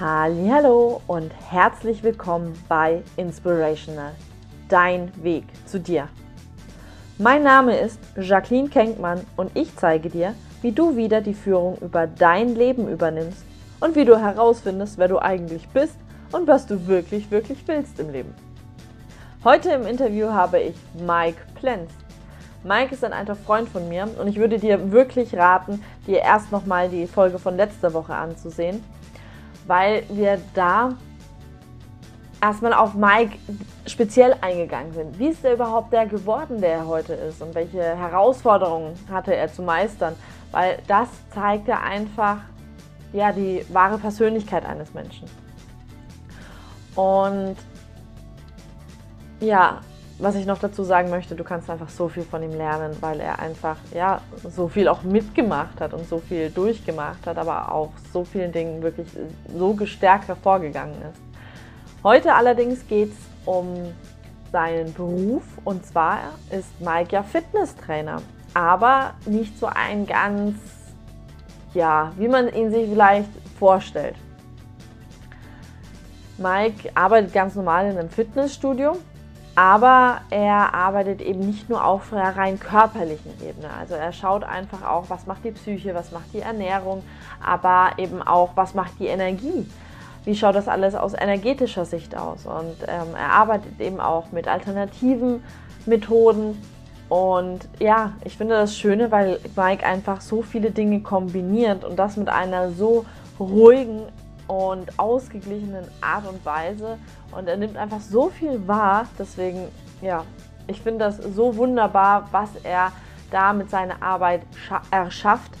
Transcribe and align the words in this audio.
Hallo 0.00 1.00
und 1.06 1.30
herzlich 1.50 2.02
willkommen 2.02 2.60
bei 2.68 3.04
Inspirational, 3.16 4.10
dein 4.68 5.12
Weg 5.22 5.44
zu 5.66 5.78
dir. 5.78 6.08
Mein 7.16 7.44
Name 7.44 7.78
ist 7.78 8.00
Jacqueline 8.16 8.70
Kenkmann 8.70 9.20
und 9.36 9.56
ich 9.56 9.76
zeige 9.76 10.08
dir, 10.08 10.34
wie 10.62 10.72
du 10.72 10.96
wieder 10.96 11.20
die 11.20 11.32
Führung 11.32 11.78
über 11.80 12.08
dein 12.08 12.56
Leben 12.56 12.88
übernimmst 12.88 13.44
und 13.78 13.94
wie 13.94 14.04
du 14.04 14.18
herausfindest, 14.18 14.98
wer 14.98 15.06
du 15.06 15.20
eigentlich 15.20 15.68
bist 15.68 15.94
und 16.32 16.48
was 16.48 16.66
du 16.66 16.88
wirklich, 16.88 17.30
wirklich 17.30 17.62
willst 17.66 18.00
im 18.00 18.10
Leben. 18.10 18.34
Heute 19.44 19.70
im 19.70 19.86
Interview 19.86 20.26
habe 20.26 20.58
ich 20.58 20.74
Mike 21.06 21.40
Plenz. 21.54 21.92
Mike 22.64 22.92
ist 22.92 23.04
ein 23.04 23.12
alter 23.12 23.36
Freund 23.36 23.68
von 23.68 23.88
mir 23.88 24.08
und 24.18 24.26
ich 24.26 24.38
würde 24.38 24.58
dir 24.58 24.90
wirklich 24.90 25.36
raten, 25.36 25.84
dir 26.08 26.18
erst 26.18 26.50
nochmal 26.50 26.88
die 26.88 27.06
Folge 27.06 27.38
von 27.38 27.56
letzter 27.56 27.94
Woche 27.94 28.16
anzusehen, 28.16 28.82
weil 29.66 30.04
wir 30.08 30.40
da 30.54 30.90
erstmal 32.40 32.74
auf 32.74 32.94
Mike 32.94 33.38
speziell 33.86 34.36
eingegangen 34.40 34.92
sind. 34.92 35.18
Wie 35.18 35.28
ist 35.28 35.44
er 35.44 35.54
überhaupt 35.54 35.92
der 35.92 36.06
geworden, 36.06 36.60
der 36.60 36.72
er 36.72 36.86
heute 36.86 37.14
ist 37.14 37.40
und 37.40 37.54
welche 37.54 37.82
Herausforderungen 37.82 38.94
hatte 39.10 39.34
er 39.34 39.52
zu 39.52 39.62
meistern? 39.62 40.14
Weil 40.52 40.78
das 40.86 41.08
zeigt 41.30 41.68
ja 41.68 41.80
einfach 41.80 42.38
ja, 43.12 43.32
die 43.32 43.64
wahre 43.70 43.96
Persönlichkeit 43.96 44.66
eines 44.66 44.92
Menschen. 44.92 45.28
Und 46.96 47.56
ja, 49.40 49.80
was 50.18 50.36
ich 50.36 50.46
noch 50.46 50.58
dazu 50.58 50.84
sagen 50.84 51.10
möchte, 51.10 51.34
du 51.34 51.42
kannst 51.42 51.68
einfach 51.68 51.88
so 51.88 52.08
viel 52.08 52.22
von 52.22 52.42
ihm 52.42 52.52
lernen, 52.52 52.96
weil 53.00 53.20
er 53.20 53.40
einfach 53.40 53.76
ja 53.92 54.20
so 54.48 54.68
viel 54.68 54.88
auch 54.88 55.02
mitgemacht 55.02 55.80
hat 55.80 55.92
und 55.92 56.08
so 56.08 56.18
viel 56.18 56.50
durchgemacht 56.50 57.26
hat, 57.26 57.36
aber 57.36 57.72
auch 57.72 57.90
so 58.12 58.24
vielen 58.24 58.52
Dingen 58.52 58.82
wirklich 58.82 59.08
so 59.56 59.74
gestärkt 59.74 60.28
hervorgegangen 60.28 60.94
ist. 61.10 61.20
Heute 62.04 62.34
allerdings 62.34 62.86
geht 62.86 63.10
es 63.10 63.18
um 63.44 63.74
seinen 64.52 64.92
Beruf 64.94 65.42
und 65.64 65.84
zwar 65.84 66.18
ist 66.50 66.80
Mike 66.80 67.12
ja 67.12 67.22
Fitnesstrainer, 67.24 68.22
aber 68.54 69.14
nicht 69.26 69.58
so 69.58 69.66
ein 69.66 70.06
ganz, 70.06 70.54
ja, 71.72 72.12
wie 72.16 72.28
man 72.28 72.52
ihn 72.52 72.70
sich 72.70 72.88
vielleicht 72.88 73.30
vorstellt. 73.58 74.14
Mike 76.38 76.90
arbeitet 76.94 77.32
ganz 77.32 77.56
normal 77.56 77.90
in 77.90 77.98
einem 77.98 78.10
Fitnessstudio, 78.10 78.96
aber 79.56 80.20
er 80.30 80.74
arbeitet 80.74 81.20
eben 81.20 81.40
nicht 81.40 81.68
nur 81.68 81.84
auf 81.84 82.12
einer 82.12 82.36
rein 82.36 82.58
körperlichen 82.58 83.32
Ebene. 83.46 83.68
Also 83.78 83.94
er 83.94 84.12
schaut 84.12 84.42
einfach 84.42 84.82
auch, 84.82 85.04
was 85.08 85.26
macht 85.26 85.44
die 85.44 85.52
Psyche, 85.52 85.94
was 85.94 86.10
macht 86.10 86.32
die 86.32 86.40
Ernährung, 86.40 87.04
aber 87.44 87.92
eben 87.98 88.20
auch, 88.20 88.50
was 88.56 88.74
macht 88.74 88.98
die 88.98 89.06
Energie. 89.06 89.68
Wie 90.24 90.34
schaut 90.34 90.56
das 90.56 90.68
alles 90.68 90.94
aus 90.94 91.12
energetischer 91.14 91.84
Sicht 91.84 92.16
aus? 92.16 92.46
Und 92.46 92.76
ähm, 92.88 93.14
er 93.16 93.32
arbeitet 93.32 93.78
eben 93.80 94.00
auch 94.00 94.32
mit 94.32 94.48
alternativen 94.48 95.44
Methoden. 95.86 96.60
Und 97.08 97.68
ja, 97.78 98.12
ich 98.24 98.36
finde 98.36 98.54
das 98.54 98.76
Schöne, 98.76 99.12
weil 99.12 99.38
Mike 99.54 99.84
einfach 99.86 100.20
so 100.20 100.42
viele 100.42 100.70
Dinge 100.70 101.00
kombiniert 101.00 101.84
und 101.84 101.96
das 101.98 102.16
mit 102.16 102.28
einer 102.28 102.70
so 102.70 103.04
ruhigen 103.38 104.02
und 104.46 104.98
ausgeglichenen 104.98 105.86
Art 106.00 106.26
und 106.26 106.44
Weise. 106.44 106.98
Und 107.32 107.48
er 107.48 107.56
nimmt 107.56 107.76
einfach 107.76 108.00
so 108.00 108.30
viel 108.30 108.66
wahr. 108.66 109.06
Deswegen, 109.18 109.68
ja, 110.00 110.24
ich 110.66 110.80
finde 110.80 111.04
das 111.06 111.16
so 111.18 111.56
wunderbar, 111.56 112.28
was 112.30 112.50
er 112.62 112.92
da 113.30 113.52
mit 113.52 113.70
seiner 113.70 114.02
Arbeit 114.02 114.42
erschafft. 114.90 115.52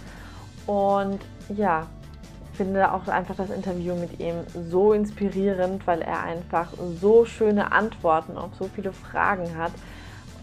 Und 0.66 1.20
ja, 1.48 1.86
finde 2.54 2.92
auch 2.92 3.06
einfach 3.08 3.34
das 3.34 3.50
Interview 3.50 3.94
mit 3.94 4.20
ihm 4.20 4.36
so 4.70 4.92
inspirierend, 4.92 5.86
weil 5.86 6.02
er 6.02 6.22
einfach 6.22 6.68
so 7.00 7.24
schöne 7.24 7.72
Antworten 7.72 8.38
auf 8.38 8.54
so 8.58 8.68
viele 8.74 8.92
Fragen 8.92 9.56
hat. 9.58 9.72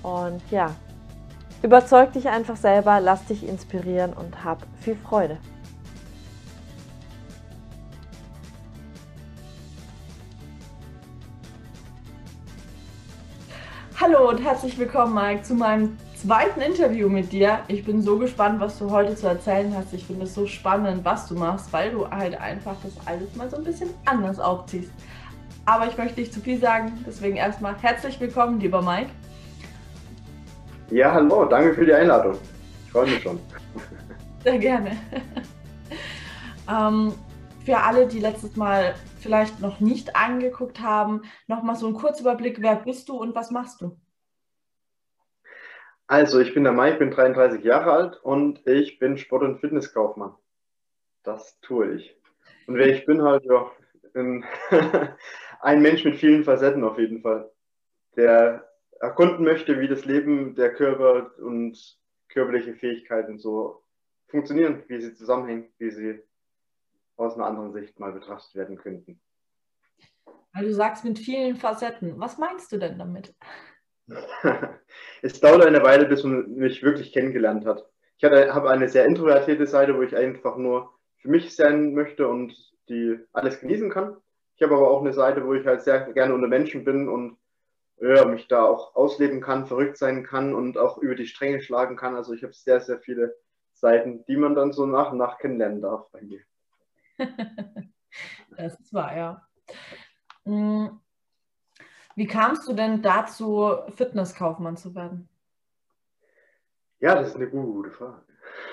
Und 0.03 0.41
ja, 0.51 0.71
überzeug 1.61 2.13
dich 2.13 2.27
einfach 2.27 2.57
selber, 2.57 2.99
lass 2.99 3.25
dich 3.25 3.47
inspirieren 3.47 4.13
und 4.13 4.43
hab 4.43 4.59
viel 4.79 4.95
Freude. 4.95 5.37
Hallo 14.01 14.29
und 14.29 14.43
herzlich 14.43 14.79
willkommen, 14.79 15.13
Mike, 15.13 15.43
zu 15.43 15.53
meinem 15.53 15.95
zweiten 16.15 16.59
Interview 16.59 17.07
mit 17.07 17.31
dir. 17.31 17.59
Ich 17.67 17.85
bin 17.85 18.01
so 18.01 18.17
gespannt, 18.17 18.59
was 18.59 18.79
du 18.79 18.89
heute 18.89 19.15
zu 19.15 19.27
erzählen 19.27 19.71
hast. 19.77 19.93
Ich 19.93 20.07
finde 20.07 20.23
es 20.23 20.33
so 20.33 20.47
spannend, 20.47 21.05
was 21.05 21.27
du 21.27 21.35
machst, 21.35 21.71
weil 21.71 21.91
du 21.91 22.09
halt 22.09 22.41
einfach 22.41 22.75
das 22.81 22.93
alles 23.05 23.35
mal 23.35 23.47
so 23.47 23.57
ein 23.57 23.63
bisschen 23.63 23.91
anders 24.05 24.39
aufziehst. 24.39 24.89
Aber 25.65 25.85
ich 25.85 25.95
möchte 25.99 26.19
nicht 26.19 26.33
zu 26.33 26.39
viel 26.39 26.59
sagen, 26.59 26.93
deswegen 27.05 27.35
erstmal 27.35 27.75
herzlich 27.79 28.19
willkommen, 28.19 28.59
lieber 28.59 28.81
Mike. 28.81 29.11
Ja, 30.89 31.13
hallo, 31.13 31.45
danke 31.45 31.75
für 31.75 31.85
die 31.85 31.93
Einladung. 31.93 32.39
Ich 32.87 32.91
freue 32.91 33.05
mich 33.05 33.21
schon. 33.21 33.39
Sehr 34.43 34.57
gerne. 34.57 34.97
ähm, 36.67 37.13
für 37.63 37.77
alle, 37.77 38.07
die 38.07 38.19
letztes 38.19 38.55
Mal 38.55 38.95
vielleicht 39.21 39.59
noch 39.59 39.79
nicht 39.79 40.15
angeguckt 40.15 40.81
haben, 40.81 41.21
nochmal 41.47 41.75
so 41.75 41.87
ein 41.87 41.93
Kurzüberblick, 41.93 42.61
wer 42.61 42.75
bist 42.75 43.09
du 43.09 43.17
und 43.17 43.35
was 43.35 43.51
machst 43.51 43.81
du? 43.81 43.97
Also, 46.07 46.39
ich 46.39 46.53
bin 46.53 46.65
der 46.65 46.73
Mike, 46.73 46.97
bin 46.97 47.11
33 47.11 47.63
Jahre 47.63 47.91
alt 47.93 48.17
und 48.21 48.67
ich 48.67 48.99
bin 48.99 49.17
Sport- 49.17 49.43
und 49.43 49.59
Fitnesskaufmann. 49.59 50.35
Das 51.23 51.59
tue 51.61 51.95
ich. 51.95 52.17
Und 52.67 52.75
wer 52.75 52.87
ich 52.87 53.05
bin, 53.05 53.21
halt, 53.21 53.45
ja, 53.45 53.71
ein 55.61 55.81
Mensch 55.81 56.03
mit 56.03 56.17
vielen 56.17 56.43
Facetten 56.43 56.83
auf 56.83 56.97
jeden 56.99 57.21
Fall, 57.21 57.49
der 58.17 58.67
erkunden 58.99 59.45
möchte, 59.45 59.79
wie 59.79 59.87
das 59.87 60.05
Leben, 60.05 60.55
der 60.55 60.73
Körper 60.73 61.31
und 61.39 61.97
körperliche 62.27 62.75
Fähigkeiten 62.75 63.39
so 63.39 63.83
funktionieren, 64.27 64.83
wie 64.87 65.01
sie 65.01 65.13
zusammenhängen, 65.13 65.69
wie 65.77 65.91
sie 65.91 66.21
aus 67.17 67.35
einer 67.35 67.45
anderen 67.45 67.73
Sicht 67.73 67.99
mal 67.99 68.11
betrachtet 68.11 68.55
werden 68.55 68.77
könnten. 68.77 69.21
Also 70.53 70.69
du 70.69 70.75
sagst 70.75 71.03
mit 71.03 71.19
vielen 71.19 71.55
Facetten. 71.55 72.19
Was 72.19 72.37
meinst 72.37 72.71
du 72.71 72.77
denn 72.77 72.99
damit? 72.99 73.33
es 75.21 75.39
dauert 75.39 75.65
eine 75.65 75.83
Weile, 75.83 76.05
bis 76.05 76.23
man 76.23 76.51
mich 76.51 76.83
wirklich 76.83 77.13
kennengelernt 77.13 77.65
hat. 77.65 77.85
Ich 78.17 78.23
habe 78.25 78.69
eine 78.69 78.89
sehr 78.89 79.05
introvertierte 79.05 79.65
Seite, 79.65 79.95
wo 79.95 80.01
ich 80.01 80.15
einfach 80.15 80.57
nur 80.57 80.91
für 81.17 81.29
mich 81.29 81.55
sein 81.55 81.93
möchte 81.93 82.27
und 82.27 82.53
die 82.89 83.17
alles 83.33 83.59
genießen 83.59 83.89
kann. 83.89 84.17
Ich 84.55 84.63
habe 84.63 84.75
aber 84.75 84.91
auch 84.91 85.01
eine 85.01 85.13
Seite, 85.13 85.45
wo 85.45 85.53
ich 85.53 85.65
halt 85.65 85.81
sehr 85.81 86.11
gerne 86.13 86.33
unter 86.33 86.47
Menschen 86.47 86.83
bin 86.83 87.07
und 87.07 87.37
ja, 87.99 88.25
mich 88.25 88.47
da 88.47 88.63
auch 88.63 88.95
ausleben 88.95 89.41
kann, 89.41 89.67
verrückt 89.67 89.97
sein 89.97 90.23
kann 90.23 90.53
und 90.53 90.77
auch 90.77 90.97
über 90.97 91.15
die 91.15 91.27
Stränge 91.27 91.61
schlagen 91.61 91.95
kann. 91.95 92.15
Also 92.15 92.33
ich 92.33 92.43
habe 92.43 92.53
sehr, 92.53 92.81
sehr 92.81 92.99
viele 92.99 93.35
Seiten, 93.73 94.25
die 94.25 94.37
man 94.37 94.55
dann 94.55 94.73
so 94.73 94.85
nach 94.85 95.11
und 95.11 95.19
nach 95.19 95.37
kennenlernen 95.37 95.81
darf 95.81 96.09
bei 96.11 96.21
mir. 96.21 96.41
das 98.57 98.79
ist 98.79 98.93
wahr, 98.93 99.15
ja. 99.15 99.47
Hm. 100.45 100.99
Wie 102.15 102.27
kamst 102.27 102.67
du 102.67 102.73
denn 102.73 103.01
dazu, 103.01 103.77
Fitnesskaufmann 103.95 104.77
zu 104.77 104.93
werden? 104.95 105.29
Ja, 106.99 107.15
das 107.15 107.29
ist 107.29 107.35
eine 107.35 107.49
gute, 107.49 107.71
gute 107.71 107.91
Frage. 107.91 108.21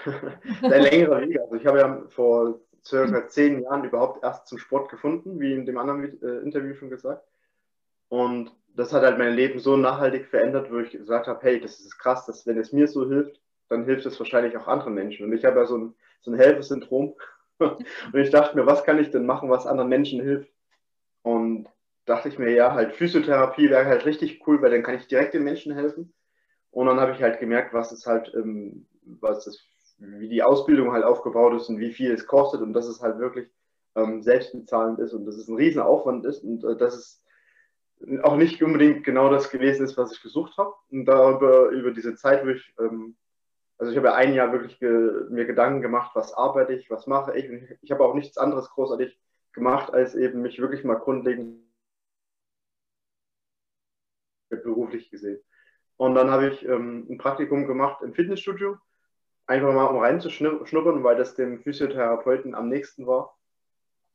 ein 0.63 0.83
längerer 0.83 1.21
Weg. 1.21 1.41
Also 1.41 1.55
ich 1.55 1.67
habe 1.67 1.79
ja 1.79 2.03
vor 2.09 2.61
circa 2.85 3.29
zehn 3.29 3.63
Jahren 3.63 3.85
überhaupt 3.85 4.23
erst 4.23 4.49
zum 4.49 4.59
Sport 4.59 4.91
gefunden, 4.91 5.39
wie 5.41 5.55
in 5.55 5.67
dem 5.67 5.79
anderen 5.79 6.21
äh, 6.23 6.43
Interview 6.43 6.75
schon 6.75 6.91
gesagt. 6.91 7.23
Und 8.09 8.53
das 8.75 8.93
hat 8.93 9.03
halt 9.03 9.19
mein 9.19 9.35
Leben 9.35 9.59
so 9.59 9.77
nachhaltig 9.77 10.27
verändert, 10.27 10.71
wo 10.71 10.79
ich 10.79 10.91
gesagt 10.91 11.27
habe, 11.27 11.41
hey, 11.43 11.61
das 11.61 11.81
ist 11.81 11.99
krass, 11.99 12.27
dass 12.27 12.47
wenn 12.47 12.59
es 12.59 12.73
mir 12.73 12.89
so 12.89 13.09
hilft, 13.09 13.41
dann 13.69 13.85
hilft 13.85 14.07
es 14.07 14.19
wahrscheinlich 14.19 14.57
auch 14.57 14.67
anderen 14.67 14.95
Menschen. 14.95 15.27
Und 15.27 15.33
ich 15.33 15.45
habe 15.45 15.61
ja 15.61 15.67
so 15.67 15.77
ein, 15.77 15.95
so 16.21 16.31
ein 16.31 16.39
Helfersyndrom 16.39 17.15
und 17.59 18.15
ich 18.15 18.31
dachte 18.31 18.57
mir, 18.57 18.67
was 18.67 18.85
kann 18.85 18.99
ich 18.99 19.11
denn 19.11 19.27
machen, 19.27 19.51
was 19.51 19.67
anderen 19.67 19.89
Menschen 19.89 20.21
hilft? 20.21 20.51
Und 21.23 21.69
dachte 22.07 22.29
ich 22.29 22.39
mir, 22.39 22.51
ja, 22.51 22.75
halt 22.75 22.95
Physiotherapie 22.95 23.71
wäre 23.71 23.87
halt 23.87 24.07
richtig 24.07 24.47
cool, 24.47 24.63
weil 24.63 24.71
dann 24.71 24.83
kann 24.83 24.97
ich 24.97 25.07
direkt 25.09 25.35
den 25.35 25.45
Menschen 25.45 25.75
helfen. 25.75 26.15
Und 26.71 26.87
dann 26.87 27.01
habe 27.01 27.13
ich 27.13 27.23
halt 27.23 27.41
gemerkt, 27.41 27.75
was 27.75 27.93
es 27.93 28.07
halt, 28.07 28.33
ähm, 28.35 28.87
was 29.03 29.47
es, 29.47 29.65
wie 29.99 30.29
die 30.29 30.43
Ausbildung 30.43 30.93
halt 30.93 31.05
aufgebaut 31.05 31.55
ist 31.55 31.69
und 31.69 31.79
wie 31.79 31.93
viel 31.93 32.13
es 32.13 32.27
kostet 32.27 32.61
und 32.61 32.73
dass 32.73 32.87
es 32.87 33.03
halt 33.03 33.19
wirklich 33.19 33.49
ähm, 33.97 34.23
selbstbezahlend 34.23 34.99
ist 35.01 35.13
und 35.13 35.25
dass 35.27 35.37
es 35.37 35.49
ein 35.49 35.57
Riesenaufwand 35.57 36.25
ist 36.25 36.45
und 36.45 36.65
äh, 36.65 36.77
dass 36.77 36.95
es 36.95 37.23
auch 38.23 38.37
nicht 38.37 38.63
unbedingt 38.63 39.05
genau 39.05 39.29
das 39.29 39.51
gewesen 39.51 39.85
ist, 39.85 39.97
was 39.97 40.13
ich 40.13 40.23
gesucht 40.23 40.57
habe. 40.57 40.73
Und 40.91 41.07
darüber, 41.07 41.71
über 41.71 41.91
diese 41.91 42.15
Zeit, 42.15 42.45
wo 42.45 42.51
ich 42.51 42.75
ähm, 42.79 43.17
also 43.79 43.93
ich 43.93 43.97
habe 43.97 44.09
ja 44.09 44.15
ein 44.15 44.35
Jahr 44.35 44.53
wirklich 44.53 44.79
ge 44.81 45.27
mir 45.31 45.47
Gedanken 45.47 45.81
gemacht, 45.81 46.11
was 46.15 46.35
arbeite 46.35 46.75
ich, 46.75 46.91
was 46.91 47.07
mache 47.07 47.37
ich. 47.39 47.49
Und 47.49 47.69
ich, 47.81 47.91
habe 47.93 48.05
auch 48.05 48.15
nichts 48.15 48.37
anderes 48.37 48.69
großartig 48.71 49.19
gemacht, 49.53 49.93
als 49.93 50.15
eben 50.17 50.43
mich 50.43 50.61
wirklich 50.61 50.85
mal 50.85 50.97
grundlegend 50.97 51.65
beruflich 54.51 55.11
gesehen. 55.11 55.41
Und 55.97 56.15
dann 56.15 56.31
habe 56.31 56.49
ich 56.49 56.65
ähm, 56.67 57.07
ein 57.09 57.19
Praktikum 57.19 57.67
gemacht 57.67 58.03
im 58.03 58.15
Fitnessstudio, 58.15 58.77
einfach 59.47 59.73
mal 59.73 59.87
um 59.87 59.99
reinzuschnuppern, 59.99 61.05
weil 61.05 61.17
das 61.17 61.35
dem 61.35 61.61
Physiotherapeuten 61.63 62.55
am 62.55 62.69
nächsten 62.69 63.07
war. 63.07 63.37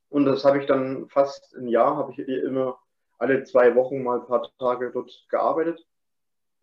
Und 0.10 0.26
das 0.26 0.44
habe 0.46 0.60
ich 0.60 0.66
dann 0.66 1.08
fast 1.10 1.56
ein 1.56 1.68
Jahr, 1.68 1.96
habe 1.98 2.12
ich 2.12 2.20
immer 2.20 2.80
alle 3.18 3.44
zwei 3.44 3.76
Wochen 3.76 4.04
mal 4.04 4.20
ein 4.20 4.28
paar 4.28 4.50
Tage 4.58 4.92
dort 4.92 5.26
gearbeitet. 5.30 5.86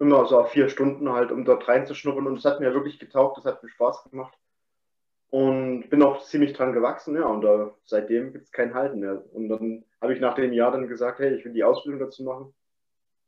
Immer 0.01 0.27
so 0.27 0.43
vier 0.45 0.69
Stunden 0.69 1.13
halt, 1.13 1.31
um 1.31 1.45
dort 1.45 1.69
reinzuschnuppern. 1.69 2.27
Und 2.27 2.39
es 2.39 2.45
hat 2.45 2.59
mir 2.59 2.75
wirklich 2.75 2.99
getaugt, 2.99 3.37
das 3.37 3.45
hat 3.45 3.63
mir 3.63 3.69
Spaß 3.69 4.11
gemacht. 4.11 4.37
Und 5.29 5.89
bin 5.91 6.03
auch 6.03 6.25
ziemlich 6.25 6.55
dran 6.55 6.73
gewachsen, 6.73 7.15
ja. 7.15 7.27
Und 7.27 7.43
da, 7.43 7.73
seitdem 7.85 8.33
gibt 8.33 8.47
es 8.47 8.53
kein 8.53 8.75
Halten 8.75 8.99
mehr. 8.99 9.23
Und 9.33 9.49
dann 9.49 9.85
habe 10.01 10.13
ich 10.13 10.21
nach 10.21 10.35
dem 10.35 10.53
Jahr 10.53 10.73
dann 10.73 10.89
gesagt, 10.89 11.21
hey, 11.21 11.37
ich 11.37 11.45
will 11.45 11.53
die 11.53 11.63
Ausbildung 11.63 12.01
dazu 12.01 12.25
machen. 12.25 12.53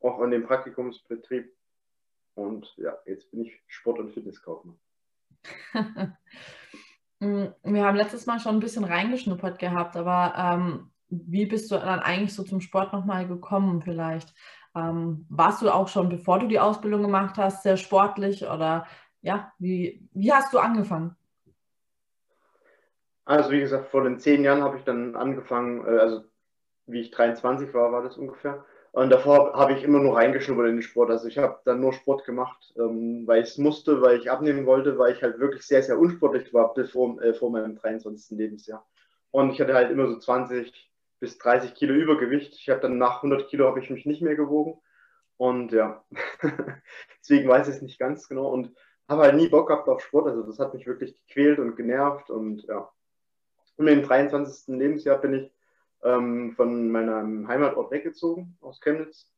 Auch 0.00 0.18
an 0.18 0.32
dem 0.32 0.44
Praktikumsbetrieb. 0.44 1.52
Und 2.34 2.74
ja, 2.78 2.98
jetzt 3.06 3.30
bin 3.30 3.42
ich 3.42 3.62
Sport- 3.68 4.00
und 4.00 4.12
Fitnesskaufmann. 4.12 4.78
Mm, 7.22 7.54
wir 7.62 7.84
haben 7.84 7.96
letztes 7.96 8.26
Mal 8.26 8.40
schon 8.40 8.56
ein 8.56 8.60
bisschen 8.60 8.82
reingeschnuppert 8.82 9.60
gehabt, 9.60 9.96
aber 9.96 10.34
ähm, 10.36 10.90
wie 11.08 11.46
bist 11.46 11.70
du 11.70 11.76
dann 11.76 12.00
eigentlich 12.00 12.34
so 12.34 12.42
zum 12.42 12.60
Sport 12.60 12.92
nochmal 12.92 13.28
gekommen 13.28 13.80
vielleicht? 13.80 14.34
Ähm, 14.74 15.26
warst 15.28 15.62
du 15.62 15.70
auch 15.70 15.88
schon, 15.88 16.08
bevor 16.08 16.38
du 16.38 16.48
die 16.48 16.60
Ausbildung 16.60 17.02
gemacht 17.02 17.36
hast, 17.36 17.62
sehr 17.62 17.76
sportlich 17.76 18.44
oder 18.44 18.86
ja, 19.20 19.52
wie, 19.58 20.08
wie 20.12 20.32
hast 20.32 20.52
du 20.52 20.58
angefangen? 20.58 21.16
Also 23.24 23.50
wie 23.50 23.60
gesagt, 23.60 23.90
vor 23.90 24.02
den 24.02 24.18
zehn 24.18 24.42
Jahren 24.42 24.62
habe 24.62 24.78
ich 24.78 24.84
dann 24.84 25.14
angefangen, 25.14 25.86
äh, 25.86 25.98
also 25.98 26.24
wie 26.86 27.00
ich 27.00 27.10
23 27.10 27.72
war, 27.74 27.92
war 27.92 28.02
das 28.02 28.16
ungefähr. 28.16 28.64
Und 28.92 29.10
davor 29.10 29.54
habe 29.54 29.72
ich 29.72 29.84
immer 29.84 30.00
nur 30.00 30.16
reingeschnuppert 30.16 30.68
in 30.68 30.76
den 30.76 30.82
Sport. 30.82 31.10
Also 31.10 31.26
ich 31.26 31.38
habe 31.38 31.60
dann 31.64 31.80
nur 31.80 31.94
Sport 31.94 32.24
gemacht, 32.26 32.74
ähm, 32.76 33.26
weil 33.26 33.42
ich 33.42 33.50
es 33.50 33.58
musste, 33.58 34.02
weil 34.02 34.18
ich 34.18 34.30
abnehmen 34.30 34.66
wollte, 34.66 34.98
weil 34.98 35.14
ich 35.14 35.22
halt 35.22 35.38
wirklich 35.38 35.62
sehr, 35.66 35.82
sehr 35.82 35.98
unsportlich 35.98 36.52
war 36.52 36.74
bevor, 36.74 37.20
äh, 37.22 37.32
vor 37.32 37.50
meinem 37.50 37.76
23. 37.76 38.36
Lebensjahr. 38.36 38.86
Und 39.30 39.50
ich 39.50 39.60
hatte 39.60 39.72
halt 39.72 39.90
immer 39.90 40.08
so 40.08 40.18
20 40.18 40.91
bis 41.22 41.38
30 41.38 41.74
Kilo 41.74 41.94
Übergewicht. 41.94 42.52
Ich 42.54 42.68
habe 42.68 42.80
dann 42.80 42.98
nach 42.98 43.18
100 43.18 43.48
Kilo 43.48 43.68
habe 43.68 43.78
ich 43.78 43.90
mich 43.90 44.06
nicht 44.06 44.22
mehr 44.22 44.34
gewogen. 44.34 44.80
Und 45.36 45.70
ja, 45.70 46.04
deswegen 47.20 47.48
weiß 47.48 47.68
ich 47.68 47.76
es 47.76 47.82
nicht 47.82 48.00
ganz 48.00 48.28
genau. 48.28 48.48
Und 48.48 48.74
habe 49.08 49.22
halt 49.22 49.36
nie 49.36 49.46
Bock 49.46 49.68
gehabt 49.68 49.88
auf 49.88 50.02
Sport. 50.02 50.26
Also 50.26 50.42
das 50.42 50.58
hat 50.58 50.74
mich 50.74 50.84
wirklich 50.84 51.16
gequält 51.28 51.60
und 51.60 51.76
genervt. 51.76 52.28
Und 52.28 52.64
ja, 52.64 52.90
und 53.76 53.86
im 53.86 54.02
23. 54.02 54.76
Lebensjahr 54.76 55.20
bin 55.20 55.34
ich 55.34 55.52
ähm, 56.02 56.54
von 56.56 56.90
meinem 56.90 57.46
Heimatort 57.46 57.92
weggezogen 57.92 58.58
aus 58.60 58.80
Chemnitz, 58.80 59.30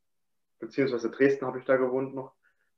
beziehungsweise 0.60 1.10
Dresden 1.10 1.46
habe 1.46 1.58
ich 1.58 1.66
da 1.66 1.76
gewohnt 1.76 2.14
noch. 2.14 2.32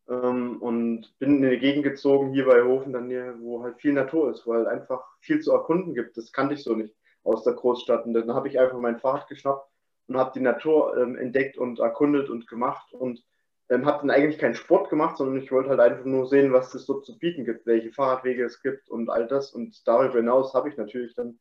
Ähm, 0.08 0.60
und 0.60 1.16
bin 1.20 1.36
in 1.36 1.44
eine 1.44 1.58
Gegend 1.58 1.84
gezogen, 1.84 2.32
hier 2.32 2.46
bei 2.46 2.60
Hofen, 2.60 2.92
dann 2.92 3.08
hier, 3.08 3.36
wo 3.38 3.62
halt 3.62 3.80
viel 3.80 3.92
Natur 3.92 4.32
ist, 4.32 4.44
halt 4.46 4.66
einfach 4.66 5.04
viel 5.20 5.38
zu 5.38 5.52
erkunden 5.52 5.94
gibt. 5.94 6.16
Das 6.16 6.32
kannte 6.32 6.54
ich 6.54 6.64
so 6.64 6.74
nicht 6.74 6.92
aus 7.26 7.44
der 7.44 7.54
Großstadt. 7.54 8.06
Und 8.06 8.14
dann 8.14 8.32
habe 8.34 8.48
ich 8.48 8.58
einfach 8.58 8.78
mein 8.78 8.98
Fahrrad 8.98 9.28
geschnappt 9.28 9.68
und 10.08 10.16
habe 10.16 10.32
die 10.34 10.40
Natur 10.40 10.96
ähm, 10.96 11.16
entdeckt 11.16 11.58
und 11.58 11.78
erkundet 11.80 12.30
und 12.30 12.46
gemacht 12.46 12.92
und 12.92 13.22
ähm, 13.68 13.84
habe 13.84 13.98
dann 13.98 14.10
eigentlich 14.10 14.38
keinen 14.38 14.54
Sport 14.54 14.90
gemacht, 14.90 15.16
sondern 15.16 15.42
ich 15.42 15.50
wollte 15.50 15.70
halt 15.70 15.80
einfach 15.80 16.04
nur 16.04 16.26
sehen, 16.26 16.52
was 16.52 16.72
es 16.74 16.86
dort 16.86 17.04
zu 17.04 17.18
bieten 17.18 17.44
gibt, 17.44 17.66
welche 17.66 17.92
Fahrradwege 17.92 18.44
es 18.44 18.62
gibt 18.62 18.88
und 18.88 19.10
all 19.10 19.26
das. 19.26 19.52
Und 19.52 19.86
darüber 19.86 20.14
hinaus 20.14 20.54
habe 20.54 20.68
ich 20.68 20.76
natürlich 20.76 21.14
dann 21.14 21.38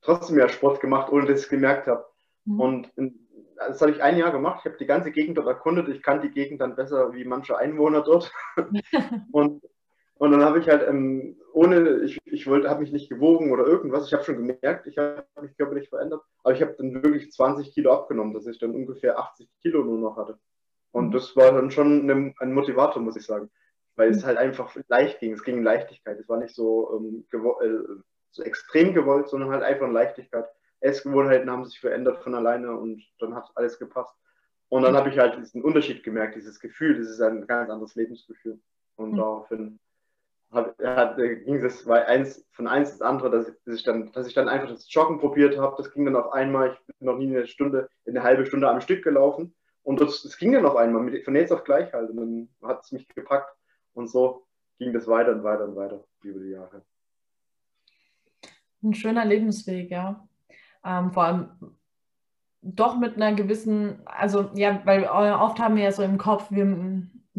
trotzdem 0.00 0.38
ja 0.38 0.48
Sport 0.48 0.80
gemacht, 0.80 1.10
ohne 1.10 1.26
dass 1.26 1.40
ich 1.40 1.44
es 1.44 1.50
gemerkt 1.50 1.88
habe. 1.88 2.06
Mhm. 2.44 2.60
Und 2.60 2.92
in, 2.96 3.26
das 3.56 3.80
habe 3.82 3.90
ich 3.90 4.02
ein 4.02 4.16
Jahr 4.16 4.30
gemacht. 4.30 4.60
Ich 4.60 4.66
habe 4.66 4.78
die 4.78 4.86
ganze 4.86 5.10
Gegend 5.10 5.36
dort 5.36 5.48
erkundet. 5.48 5.88
Ich 5.88 6.02
kannte 6.02 6.28
die 6.28 6.34
Gegend 6.34 6.60
dann 6.60 6.76
besser 6.76 7.12
wie 7.12 7.24
manche 7.24 7.58
Einwohner 7.58 8.02
dort. 8.02 8.32
und, 9.32 9.62
und 10.20 10.32
dann 10.32 10.44
habe 10.44 10.58
ich 10.58 10.68
halt, 10.68 10.86
ähm, 10.86 11.38
ohne, 11.54 12.02
ich, 12.02 12.18
ich 12.26 12.46
wollte, 12.46 12.68
habe 12.68 12.82
mich 12.82 12.92
nicht 12.92 13.08
gewogen 13.08 13.52
oder 13.52 13.66
irgendwas. 13.66 14.06
Ich 14.06 14.12
habe 14.12 14.22
schon 14.22 14.36
gemerkt, 14.36 14.86
ich 14.86 14.98
habe 14.98 15.24
mich 15.40 15.56
körperlich 15.56 15.88
verändert. 15.88 16.20
Aber 16.42 16.52
ich 16.52 16.60
habe 16.60 16.74
dann 16.76 17.02
wirklich 17.02 17.32
20 17.32 17.72
Kilo 17.72 17.90
abgenommen, 17.90 18.34
dass 18.34 18.46
ich 18.46 18.58
dann 18.58 18.74
ungefähr 18.74 19.18
80 19.18 19.48
Kilo 19.62 19.82
nur 19.82 19.96
noch 19.96 20.18
hatte. 20.18 20.38
Und 20.92 21.06
mhm. 21.06 21.12
das 21.12 21.34
war 21.36 21.52
dann 21.52 21.70
schon 21.70 22.10
ein, 22.10 22.34
ein 22.38 22.52
Motivator, 22.52 23.00
muss 23.00 23.16
ich 23.16 23.24
sagen. 23.24 23.48
Weil 23.96 24.10
es 24.10 24.20
mhm. 24.20 24.26
halt 24.26 24.36
einfach 24.36 24.76
leicht 24.88 25.20
ging. 25.20 25.32
Es 25.32 25.42
ging 25.42 25.56
in 25.56 25.64
Leichtigkeit. 25.64 26.18
Es 26.18 26.28
war 26.28 26.36
nicht 26.36 26.54
so 26.54 26.98
ähm, 26.98 27.24
äh, 27.32 28.02
so 28.30 28.42
extrem 28.42 28.92
gewollt, 28.92 29.30
sondern 29.30 29.48
halt 29.48 29.62
einfach 29.62 29.86
in 29.86 29.94
Leichtigkeit. 29.94 30.44
Essgewohnheiten 30.80 31.50
haben 31.50 31.64
sich 31.64 31.80
verändert 31.80 32.22
von 32.22 32.34
alleine 32.34 32.76
und 32.76 33.02
dann 33.20 33.34
hat 33.34 33.50
alles 33.54 33.78
gepasst. 33.78 34.14
Und 34.68 34.82
dann 34.82 34.98
habe 34.98 35.08
ich 35.08 35.18
halt 35.18 35.38
diesen 35.38 35.62
Unterschied 35.62 36.02
gemerkt, 36.02 36.36
dieses 36.36 36.60
Gefühl, 36.60 36.98
das 36.98 37.08
ist 37.08 37.22
ein 37.22 37.46
ganz 37.46 37.70
anderes 37.70 37.94
Lebensgefühl. 37.94 38.60
Und 38.96 39.12
mhm. 39.12 39.16
daraufhin 39.16 39.80
hat, 40.52 40.78
hat, 40.78 41.16
ging 41.16 41.56
es 41.56 41.86
eins, 41.86 42.46
von 42.52 42.66
eins 42.66 42.92
ins 42.92 43.02
andere, 43.02 43.30
dass 43.30 43.74
ich, 43.74 43.84
dann, 43.84 44.10
dass 44.12 44.26
ich 44.26 44.34
dann 44.34 44.48
einfach 44.48 44.68
das 44.68 44.92
Joggen 44.92 45.18
probiert 45.18 45.56
habe. 45.58 45.76
Das 45.76 45.92
ging 45.92 46.04
dann 46.04 46.16
auf 46.16 46.32
einmal, 46.32 46.72
ich 46.72 46.96
bin 46.98 47.06
noch 47.06 47.18
nie 47.18 47.28
eine 47.28 47.46
Stunde, 47.46 47.88
eine 48.06 48.22
halbe 48.22 48.46
Stunde 48.46 48.68
am 48.68 48.80
Stück 48.80 49.04
gelaufen. 49.04 49.54
Und 49.82 50.00
das, 50.00 50.22
das 50.22 50.36
ging 50.36 50.52
dann 50.52 50.66
auf 50.66 50.76
einmal, 50.76 51.02
mit, 51.02 51.24
von 51.24 51.34
jetzt 51.34 51.52
auf 51.52 51.64
gleich 51.64 51.92
halt. 51.92 52.10
Und 52.10 52.16
dann 52.16 52.48
hat 52.62 52.84
es 52.84 52.92
mich 52.92 53.06
gepackt. 53.08 53.54
Und 53.94 54.08
so 54.08 54.46
ging 54.78 54.92
das 54.92 55.06
weiter 55.06 55.32
und 55.32 55.44
weiter 55.44 55.64
und 55.64 55.76
weiter 55.76 56.04
über 56.22 56.40
die 56.40 56.50
Jahre. 56.50 56.82
Ein 58.82 58.94
schöner 58.94 59.24
Lebensweg, 59.24 59.90
ja. 59.90 60.26
Ähm, 60.84 61.12
vor 61.12 61.24
allem 61.24 61.50
doch 62.62 62.98
mit 62.98 63.16
einer 63.16 63.34
gewissen, 63.34 64.00
also 64.04 64.50
ja, 64.54 64.80
weil 64.84 65.04
oft 65.04 65.58
haben 65.58 65.76
wir 65.76 65.84
ja 65.84 65.92
so 65.92 66.02
im 66.02 66.18
Kopf, 66.18 66.50
wir, 66.50 66.66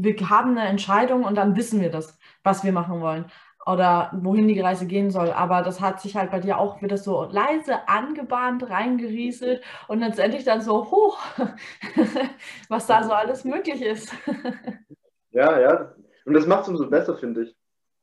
wir 0.04 0.30
haben 0.30 0.58
eine 0.58 0.68
Entscheidung 0.68 1.24
und 1.24 1.36
dann 1.36 1.56
wissen 1.56 1.82
wir 1.82 1.90
das, 1.90 2.18
was 2.44 2.64
wir 2.64 2.72
machen 2.72 3.02
wollen 3.02 3.26
oder 3.66 4.12
wohin 4.14 4.48
die 4.48 4.60
Reise 4.60 4.88
gehen 4.88 5.12
soll. 5.12 5.32
Aber 5.32 5.62
das 5.62 5.82
hat 5.82 6.02
sich 6.02 6.16
halt 6.16 6.32
bei 6.32 6.40
dir 6.40 6.58
auch 6.58 6.82
wieder 6.82 6.98
so 6.98 7.24
leise 7.24 7.88
angebahnt, 7.88 8.70
reingerieselt 8.70 9.64
und 9.88 10.00
letztendlich 10.00 10.44
dann 10.44 10.62
so 10.62 10.90
hoch, 10.92 11.20
was 12.70 12.88
da 12.88 13.04
so 13.04 13.12
alles 13.12 13.44
möglich 13.46 13.82
ist. 13.82 14.14
ja, 15.32 15.60
ja. 15.60 15.96
Und 16.26 16.34
das 16.34 16.48
macht 16.48 16.64
es 16.64 16.70
umso 16.70 16.90
besser, 16.90 17.16
finde 17.18 17.44
ich. 17.44 17.56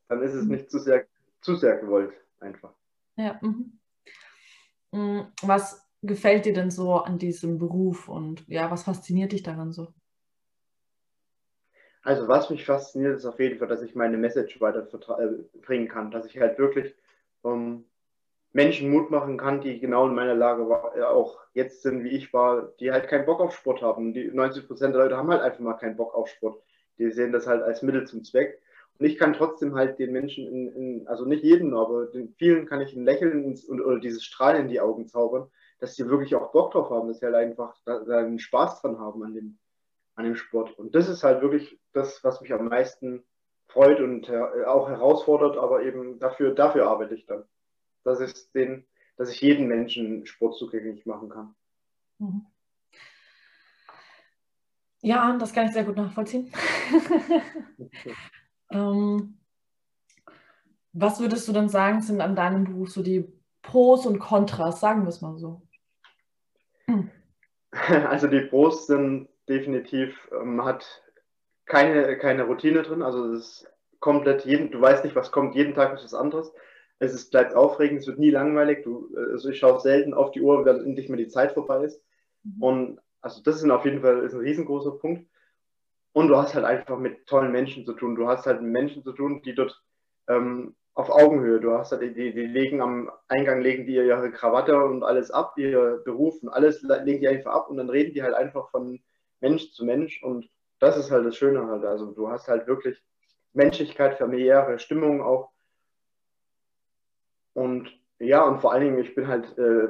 Dann 0.08 0.22
ist 0.22 0.34
es 0.34 0.44
mhm. 0.44 0.52
nicht 0.52 0.70
zu 0.70 0.78
sehr, 0.78 1.06
zu 1.40 1.56
sehr 1.56 1.76
gewollt, 1.76 2.12
einfach. 2.40 2.72
Ja. 3.16 3.38
Mhm. 3.42 3.78
Mm, 4.92 5.20
was 5.42 5.86
gefällt 6.02 6.46
dir 6.46 6.54
denn 6.54 6.70
so 6.70 6.94
an 6.94 7.18
diesem 7.18 7.58
Beruf 7.58 8.08
und 8.08 8.46
ja, 8.48 8.70
was 8.70 8.84
fasziniert 8.84 9.32
dich 9.32 9.42
daran 9.42 9.72
so? 9.72 9.92
Also 12.08 12.26
was 12.26 12.48
mich 12.48 12.64
fasziniert, 12.64 13.18
ist 13.18 13.26
auf 13.26 13.38
jeden 13.38 13.58
Fall, 13.58 13.68
dass 13.68 13.82
ich 13.82 13.94
meine 13.94 14.16
Message 14.16 14.62
weiterbringen 14.62 15.86
äh, 15.86 15.90
kann, 15.90 16.10
dass 16.10 16.24
ich 16.24 16.38
halt 16.40 16.58
wirklich 16.58 16.94
ähm, 17.44 17.84
Menschen 18.54 18.88
Mut 18.88 19.10
machen 19.10 19.36
kann, 19.36 19.60
die 19.60 19.78
genau 19.78 20.08
in 20.08 20.14
meiner 20.14 20.34
Lage 20.34 20.70
war, 20.70 20.96
äh, 20.96 21.02
auch 21.02 21.38
jetzt 21.52 21.82
sind, 21.82 22.04
wie 22.04 22.08
ich 22.08 22.32
war, 22.32 22.72
die 22.80 22.92
halt 22.92 23.08
keinen 23.08 23.26
Bock 23.26 23.40
auf 23.40 23.54
Sport 23.54 23.82
haben. 23.82 24.14
Die 24.14 24.30
90 24.30 24.66
Prozent 24.66 24.94
der 24.94 25.02
Leute 25.02 25.18
haben 25.18 25.28
halt 25.28 25.42
einfach 25.42 25.60
mal 25.60 25.74
keinen 25.74 25.98
Bock 25.98 26.14
auf 26.14 26.28
Sport. 26.28 26.62
Die 26.96 27.10
sehen 27.10 27.30
das 27.30 27.46
halt 27.46 27.62
als 27.62 27.82
Mittel 27.82 28.06
zum 28.06 28.24
Zweck. 28.24 28.58
Und 28.98 29.04
ich 29.04 29.18
kann 29.18 29.34
trotzdem 29.34 29.74
halt 29.74 29.98
den 29.98 30.12
Menschen, 30.12 30.46
in, 30.46 30.68
in, 30.72 31.08
also 31.08 31.26
nicht 31.26 31.44
jeden, 31.44 31.74
aber 31.74 32.06
den 32.06 32.32
vielen 32.38 32.64
kann 32.64 32.80
ich 32.80 32.96
ein 32.96 33.04
Lächeln 33.04 33.44
ins, 33.44 33.68
oder 33.68 34.00
dieses 34.00 34.24
Strahlen 34.24 34.62
in 34.62 34.68
die 34.68 34.80
Augen 34.80 35.08
zaubern, 35.08 35.50
dass 35.78 35.94
sie 35.94 36.08
wirklich 36.08 36.34
auch 36.34 36.52
Bock 36.52 36.70
drauf 36.72 36.88
haben, 36.88 37.08
dass 37.08 37.18
sie 37.18 37.26
halt 37.26 37.34
einfach 37.34 37.76
da, 37.84 37.98
da 37.98 38.20
einen 38.20 38.38
Spaß 38.38 38.80
dran 38.80 38.98
haben 38.98 39.22
an 39.24 39.34
dem, 39.34 39.58
an 40.18 40.24
dem 40.24 40.36
Sport. 40.36 40.76
Und 40.78 40.94
das 40.94 41.08
ist 41.08 41.22
halt 41.22 41.42
wirklich 41.42 41.80
das, 41.92 42.22
was 42.24 42.40
mich 42.40 42.52
am 42.52 42.68
meisten 42.68 43.24
freut 43.68 44.00
und 44.00 44.28
äh, 44.28 44.64
auch 44.64 44.88
herausfordert, 44.88 45.56
aber 45.56 45.82
eben 45.82 46.18
dafür, 46.18 46.54
dafür 46.54 46.88
arbeite 46.88 47.14
ich 47.14 47.26
dann. 47.26 47.44
Dass, 48.02 48.20
es 48.20 48.50
den, 48.50 48.86
dass 49.16 49.30
ich 49.30 49.40
jeden 49.40 49.68
Menschen 49.68 50.26
Sport 50.26 50.56
zugänglich 50.56 51.06
machen 51.06 51.28
kann. 51.28 51.54
Mhm. 52.18 52.46
Ja, 55.00 55.36
das 55.38 55.52
kann 55.52 55.66
ich 55.66 55.72
sehr 55.72 55.84
gut 55.84 55.96
nachvollziehen. 55.96 56.52
Ähm, 58.70 59.38
was 60.92 61.20
würdest 61.20 61.48
du 61.48 61.54
denn 61.54 61.70
sagen, 61.70 62.02
sind 62.02 62.20
an 62.20 62.36
deinem 62.36 62.64
Beruf 62.64 62.90
so 62.90 63.02
die 63.02 63.32
Pros 63.62 64.04
und 64.04 64.18
Kontras, 64.18 64.80
sagen 64.80 65.04
wir 65.04 65.08
es 65.08 65.22
mal 65.22 65.38
so? 65.38 65.62
Hm. 66.84 67.10
Also 68.10 68.26
die 68.26 68.42
Pros 68.42 68.86
sind 68.86 69.30
definitiv, 69.48 70.28
ähm, 70.32 70.64
hat 70.64 71.02
keine, 71.66 72.16
keine 72.18 72.44
Routine 72.44 72.82
drin, 72.82 73.02
also 73.02 73.32
es 73.32 73.40
ist 73.40 73.66
komplett 74.00 74.44
jeden, 74.44 74.70
du 74.70 74.80
weißt 74.80 75.04
nicht, 75.04 75.16
was 75.16 75.32
kommt, 75.32 75.54
jeden 75.54 75.74
Tag 75.74 75.94
ist 75.94 76.04
was 76.04 76.14
anderes. 76.14 76.52
Es 77.00 77.14
ist, 77.14 77.30
bleibt 77.30 77.54
aufregend, 77.54 78.00
es 78.00 78.06
wird 78.06 78.18
nie 78.18 78.30
langweilig. 78.30 78.82
Du, 78.82 79.08
also 79.16 79.50
ich 79.50 79.58
schaue 79.58 79.80
selten 79.80 80.14
auf 80.14 80.32
die 80.32 80.40
Uhr, 80.40 80.64
wenn 80.64 80.84
endlich 80.84 81.08
mal 81.08 81.16
die 81.16 81.28
Zeit 81.28 81.52
vorbei 81.52 81.84
ist. 81.84 82.02
Mhm. 82.42 82.62
Und 82.62 83.00
also 83.20 83.42
das 83.42 83.56
ist 83.62 83.70
auf 83.70 83.84
jeden 83.84 84.00
Fall 84.00 84.24
ist 84.24 84.34
ein 84.34 84.40
riesengroßer 84.40 84.92
Punkt. 84.92 85.28
Und 86.12 86.28
du 86.28 86.36
hast 86.36 86.54
halt 86.54 86.64
einfach 86.64 86.98
mit 86.98 87.26
tollen 87.26 87.52
Menschen 87.52 87.84
zu 87.84 87.92
tun. 87.92 88.16
Du 88.16 88.26
hast 88.26 88.46
halt 88.46 88.62
mit 88.62 88.72
Menschen 88.72 89.04
zu 89.04 89.12
tun, 89.12 89.42
die 89.42 89.54
dort 89.54 89.80
ähm, 90.28 90.74
auf 90.94 91.10
Augenhöhe, 91.10 91.60
du 91.60 91.72
hast 91.72 91.92
halt, 91.92 92.02
die, 92.02 92.32
die, 92.32 92.46
legen 92.46 92.80
am 92.80 93.08
Eingang, 93.28 93.60
legen 93.60 93.86
die 93.86 93.94
ihre 93.94 94.32
Krawatte 94.32 94.76
und 94.82 95.04
alles 95.04 95.30
ab, 95.30 95.54
ihr 95.56 96.02
Beruf 96.04 96.42
und 96.42 96.48
alles 96.48 96.82
legen 96.82 97.20
die 97.20 97.28
einfach 97.28 97.52
ab 97.52 97.70
und 97.70 97.76
dann 97.76 97.88
reden 97.88 98.14
die 98.14 98.22
halt 98.24 98.34
einfach 98.34 98.68
von 98.70 98.98
Mensch 99.40 99.72
zu 99.72 99.84
Mensch 99.84 100.22
und 100.22 100.48
das 100.80 100.96
ist 100.96 101.10
halt 101.10 101.26
das 101.26 101.36
Schöne 101.36 101.66
halt. 101.66 101.84
Also 101.84 102.12
du 102.12 102.28
hast 102.28 102.48
halt 102.48 102.66
wirklich 102.66 103.02
Menschlichkeit, 103.52 104.18
familiäre 104.18 104.78
Stimmung 104.78 105.22
auch. 105.22 105.50
Und 107.54 107.90
ja, 108.18 108.44
und 108.44 108.60
vor 108.60 108.72
allen 108.72 108.84
Dingen, 108.84 108.98
ich 108.98 109.14
bin 109.14 109.26
halt 109.26 109.56
äh, 109.58 109.88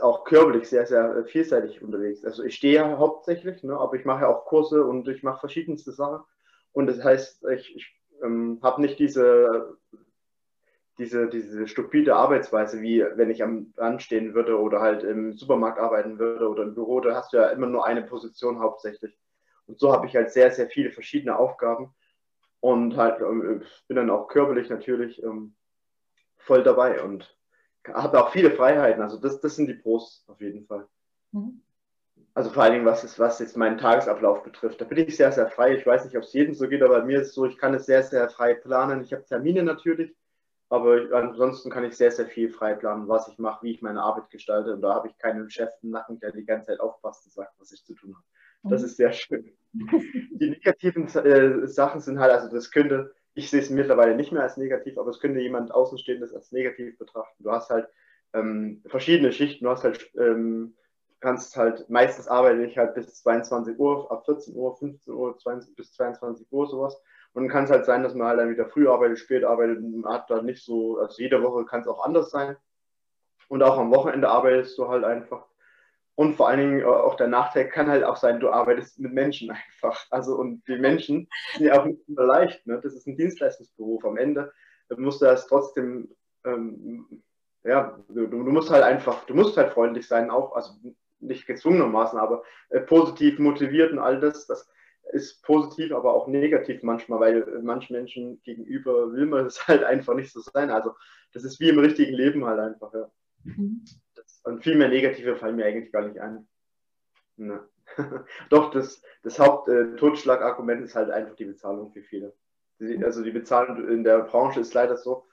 auch 0.00 0.24
körperlich 0.24 0.68
sehr, 0.68 0.86
sehr 0.86 1.24
vielseitig 1.26 1.82
unterwegs. 1.82 2.24
Also 2.24 2.42
ich 2.42 2.56
stehe 2.56 2.74
ja 2.74 2.98
hauptsächlich, 2.98 3.62
ne, 3.62 3.76
aber 3.78 3.94
ich 3.94 4.04
mache 4.04 4.22
ja 4.22 4.28
auch 4.28 4.44
Kurse 4.46 4.84
und 4.84 5.06
ich 5.08 5.22
mache 5.22 5.40
verschiedenste 5.40 5.92
Sachen. 5.92 6.24
Und 6.72 6.86
das 6.86 7.02
heißt, 7.02 7.44
ich, 7.54 7.76
ich 7.76 7.94
ähm, 8.22 8.58
habe 8.62 8.80
nicht 8.80 8.98
diese, 8.98 9.76
diese, 10.98 11.28
diese 11.28 11.68
stupide 11.68 12.16
Arbeitsweise, 12.16 12.80
wie 12.80 13.04
wenn 13.14 13.30
ich 13.30 13.42
am 13.42 13.72
Rand 13.76 14.02
stehen 14.02 14.34
würde 14.34 14.58
oder 14.58 14.80
halt 14.80 15.04
im 15.04 15.34
Supermarkt 15.36 15.78
arbeiten 15.78 16.18
würde 16.18 16.48
oder 16.48 16.64
im 16.64 16.74
Büro. 16.74 17.00
Da 17.00 17.14
hast 17.14 17.32
du 17.32 17.36
ja 17.36 17.48
immer 17.48 17.66
nur 17.66 17.86
eine 17.86 18.02
Position 18.02 18.58
hauptsächlich. 18.58 19.16
Und 19.66 19.78
so 19.78 19.92
habe 19.92 20.06
ich 20.06 20.16
halt 20.16 20.32
sehr, 20.32 20.50
sehr 20.50 20.68
viele 20.68 20.90
verschiedene 20.90 21.38
Aufgaben 21.38 21.94
und 22.60 22.96
halt 22.96 23.20
ähm, 23.20 23.62
bin 23.86 23.96
dann 23.96 24.10
auch 24.10 24.28
körperlich 24.28 24.68
natürlich 24.68 25.22
ähm, 25.22 25.54
voll 26.36 26.62
dabei 26.62 27.02
und 27.02 27.36
habe 27.86 28.22
auch 28.22 28.32
viele 28.32 28.50
Freiheiten. 28.50 29.02
Also 29.02 29.18
das, 29.18 29.40
das 29.40 29.56
sind 29.56 29.68
die 29.68 29.74
Pros 29.74 30.24
auf 30.26 30.40
jeden 30.40 30.66
Fall. 30.66 30.88
Mhm. 31.32 31.62
Also 32.34 32.50
vor 32.50 32.62
allen 32.62 32.72
Dingen, 32.72 32.86
was, 32.86 33.04
ist, 33.04 33.18
was 33.18 33.38
jetzt 33.38 33.56
meinen 33.56 33.78
Tagesablauf 33.78 34.42
betrifft. 34.42 34.80
Da 34.80 34.84
bin 34.84 34.98
ich 34.98 35.16
sehr, 35.16 35.32
sehr 35.32 35.48
frei. 35.48 35.74
Ich 35.74 35.86
weiß 35.86 36.04
nicht, 36.04 36.16
ob 36.16 36.22
es 36.22 36.32
jedem 36.32 36.54
so 36.54 36.68
geht, 36.68 36.82
aber 36.82 37.00
bei 37.00 37.04
mir 37.04 37.20
ist 37.20 37.28
es 37.28 37.34
so, 37.34 37.46
ich 37.46 37.58
kann 37.58 37.74
es 37.74 37.86
sehr, 37.86 38.02
sehr 38.02 38.28
frei 38.28 38.54
planen. 38.54 39.02
Ich 39.02 39.12
habe 39.12 39.24
Termine 39.24 39.62
natürlich, 39.62 40.14
aber 40.68 41.12
ansonsten 41.12 41.70
kann 41.70 41.84
ich 41.84 41.96
sehr, 41.96 42.10
sehr 42.10 42.26
viel 42.26 42.50
frei 42.50 42.74
planen, 42.74 43.08
was 43.08 43.28
ich 43.28 43.38
mache, 43.38 43.64
wie 43.64 43.72
ich 43.72 43.82
meine 43.82 44.02
Arbeit 44.02 44.30
gestalte. 44.30 44.74
Und 44.74 44.82
da 44.82 44.94
habe 44.94 45.08
ich 45.08 45.16
keinen 45.18 45.48
Chef 45.50 45.70
im 45.82 45.90
Nacken, 45.90 46.20
der 46.20 46.32
die 46.32 46.44
ganze 46.44 46.68
Zeit 46.68 46.80
aufpasst 46.80 47.24
und 47.24 47.32
sagt, 47.32 47.52
was 47.58 47.72
ich 47.72 47.84
zu 47.84 47.94
tun 47.94 48.14
habe. 48.14 48.24
Das 48.70 48.82
ist 48.82 48.96
sehr 48.96 49.12
schön. 49.12 49.52
Die 49.72 50.50
negativen 50.50 51.06
äh, 51.06 51.66
Sachen 51.68 52.00
sind 52.00 52.18
halt, 52.18 52.32
also 52.32 52.48
das 52.54 52.70
könnte, 52.70 53.14
ich 53.34 53.50
sehe 53.50 53.60
es 53.60 53.70
mittlerweile 53.70 54.16
nicht 54.16 54.32
mehr 54.32 54.42
als 54.42 54.56
negativ, 54.56 54.98
aber 54.98 55.10
es 55.10 55.20
könnte 55.20 55.40
jemand 55.40 55.72
Außenstehendes 55.72 56.34
als 56.34 56.52
negativ 56.52 56.98
betrachten. 56.98 57.42
Du 57.42 57.52
hast 57.52 57.70
halt 57.70 57.88
ähm, 58.32 58.82
verschiedene 58.86 59.32
Schichten, 59.32 59.64
du 59.64 59.70
hast 59.70 59.84
halt 59.84 60.10
ähm, 60.16 60.74
kannst 61.20 61.56
halt, 61.56 61.88
meistens 61.90 62.28
arbeite 62.28 62.64
ich 62.64 62.78
halt 62.78 62.94
bis 62.94 63.14
22 63.22 63.78
Uhr, 63.78 64.10
ab 64.10 64.24
14 64.24 64.54
Uhr, 64.54 64.76
15 64.76 65.12
Uhr, 65.12 65.36
20, 65.36 65.74
bis 65.74 65.92
22 65.92 66.46
Uhr 66.50 66.66
sowas. 66.66 67.00
Und 67.38 67.44
dann 67.44 67.52
kann 67.52 67.64
es 67.64 67.70
halt 67.70 67.84
sein, 67.84 68.02
dass 68.02 68.14
man 68.16 68.26
halt 68.26 68.40
dann 68.40 68.50
wieder 68.50 68.66
früh 68.66 68.88
arbeitet, 68.88 69.20
spät 69.20 69.44
arbeitet. 69.44 69.80
Man 69.80 70.12
hat 70.12 70.28
da 70.28 70.42
nicht 70.42 70.64
so, 70.64 70.98
also 70.98 71.22
jede 71.22 71.40
Woche 71.40 71.64
kann 71.64 71.82
es 71.82 71.86
auch 71.86 72.04
anders 72.04 72.32
sein. 72.32 72.56
Und 73.46 73.62
auch 73.62 73.78
am 73.78 73.92
Wochenende 73.92 74.28
arbeitest 74.28 74.76
du 74.76 74.88
halt 74.88 75.04
einfach. 75.04 75.46
Und 76.16 76.34
vor 76.34 76.48
allen 76.48 76.58
Dingen 76.58 76.80
äh, 76.80 76.84
auch 76.84 77.14
der 77.14 77.28
Nachteil 77.28 77.68
kann 77.68 77.86
halt 77.86 78.02
auch 78.02 78.16
sein, 78.16 78.40
du 78.40 78.50
arbeitest 78.50 78.98
mit 78.98 79.12
Menschen 79.12 79.50
einfach. 79.52 80.04
Also 80.10 80.34
und 80.34 80.66
die 80.66 80.78
Menschen 80.78 81.28
sind 81.54 81.66
ja 81.66 81.80
auch 81.80 81.84
nicht 81.84 82.00
immer 82.08 82.24
leicht. 82.24 82.66
Ne? 82.66 82.80
Das 82.82 82.92
ist 82.92 83.06
ein 83.06 83.16
Dienstleistungsberuf. 83.16 84.04
Am 84.04 84.16
Ende 84.16 84.52
musst 84.96 85.22
du 85.22 85.26
das 85.26 85.46
trotzdem, 85.46 86.08
ähm, 86.44 87.22
ja, 87.62 88.00
du, 88.08 88.26
du, 88.26 88.38
musst 88.38 88.72
halt 88.72 88.82
einfach, 88.82 89.26
du 89.26 89.34
musst 89.34 89.56
halt 89.56 89.72
freundlich 89.72 90.08
sein, 90.08 90.28
auch, 90.28 90.56
also 90.56 90.72
nicht 91.20 91.46
gezwungenermaßen, 91.46 92.18
aber 92.18 92.42
äh, 92.70 92.80
positiv 92.80 93.38
motiviert 93.38 93.92
und 93.92 94.00
all 94.00 94.18
das, 94.18 94.48
das 94.48 94.68
ist 95.12 95.42
positiv, 95.42 95.92
aber 95.92 96.14
auch 96.14 96.26
negativ 96.26 96.82
manchmal, 96.82 97.20
weil 97.20 97.62
manchen 97.62 97.94
Menschen 97.94 98.42
gegenüber 98.42 99.12
will 99.12 99.26
man 99.26 99.44
das 99.44 99.66
halt 99.68 99.84
einfach 99.84 100.14
nicht 100.14 100.32
so 100.32 100.40
sein. 100.40 100.70
Also 100.70 100.94
das 101.32 101.44
ist 101.44 101.60
wie 101.60 101.68
im 101.68 101.78
richtigen 101.78 102.14
Leben 102.14 102.44
halt 102.44 102.60
einfach, 102.60 102.92
ja. 102.92 103.10
Mhm. 103.44 103.84
Das, 104.14 104.40
und 104.44 104.62
viel 104.62 104.76
mehr 104.76 104.88
Negative 104.88 105.36
fallen 105.36 105.56
mir 105.56 105.66
eigentlich 105.66 105.92
gar 105.92 106.06
nicht 106.06 106.20
ein. 106.20 106.46
Ne. 107.36 107.68
Doch, 108.50 108.70
das, 108.70 109.02
das 109.22 109.38
Haupt-Totschlagargument 109.38 110.82
äh, 110.82 110.84
ist 110.84 110.94
halt 110.94 111.10
einfach 111.10 111.36
die 111.36 111.46
Bezahlung 111.46 111.92
für 111.92 112.02
viele. 112.02 112.34
Die, 112.80 113.02
also 113.04 113.22
die 113.22 113.30
Bezahlung 113.30 113.88
in 113.88 114.04
der 114.04 114.20
Branche 114.20 114.60
ist 114.60 114.74
leider 114.74 114.96
so, 114.96 115.26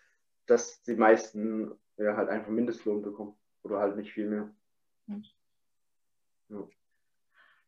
dass 0.45 0.81
die 0.83 0.95
meisten 0.95 1.71
ja, 1.97 2.15
halt 2.15 2.29
einfach 2.29 2.49
Mindestlohn 2.49 3.01
bekommen 3.01 3.35
oder 3.63 3.79
halt 3.79 3.95
nicht 3.97 4.13
viel 4.13 4.29
mehr. 4.29 4.53
Mhm. 5.07 5.23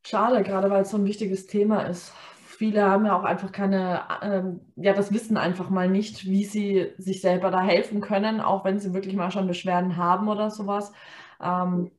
Schade, 0.07 0.41
gerade 0.41 0.69
weil 0.69 0.83
es 0.83 0.91
so 0.91 0.97
ein 0.97 1.03
wichtiges 1.03 1.47
Thema 1.47 1.81
ist. 1.81 2.13
Viele 2.45 2.89
haben 2.89 3.05
ja 3.05 3.19
auch 3.19 3.25
einfach 3.25 3.51
keine, 3.51 4.03
ähm, 4.21 4.61
ja, 4.77 4.93
das 4.93 5.11
wissen 5.11 5.35
einfach 5.35 5.69
mal 5.69 5.89
nicht, 5.89 6.25
wie 6.25 6.45
sie 6.45 6.93
sich 6.97 7.19
selber 7.19 7.51
da 7.51 7.61
helfen 7.61 7.99
können, 7.99 8.39
auch 8.39 8.63
wenn 8.63 8.79
sie 8.79 8.93
wirklich 8.93 9.17
mal 9.17 9.31
schon 9.31 9.47
Beschwerden 9.47 9.97
haben 9.97 10.29
oder 10.29 10.49
sowas. 10.49 10.93
Ähm, 11.41 11.91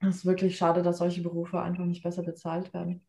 es 0.00 0.16
ist 0.16 0.26
wirklich 0.26 0.56
schade, 0.56 0.82
dass 0.82 0.96
solche 0.96 1.20
Berufe 1.20 1.60
einfach 1.60 1.84
nicht 1.84 2.02
besser 2.02 2.22
bezahlt 2.22 2.72
werden. 2.72 3.04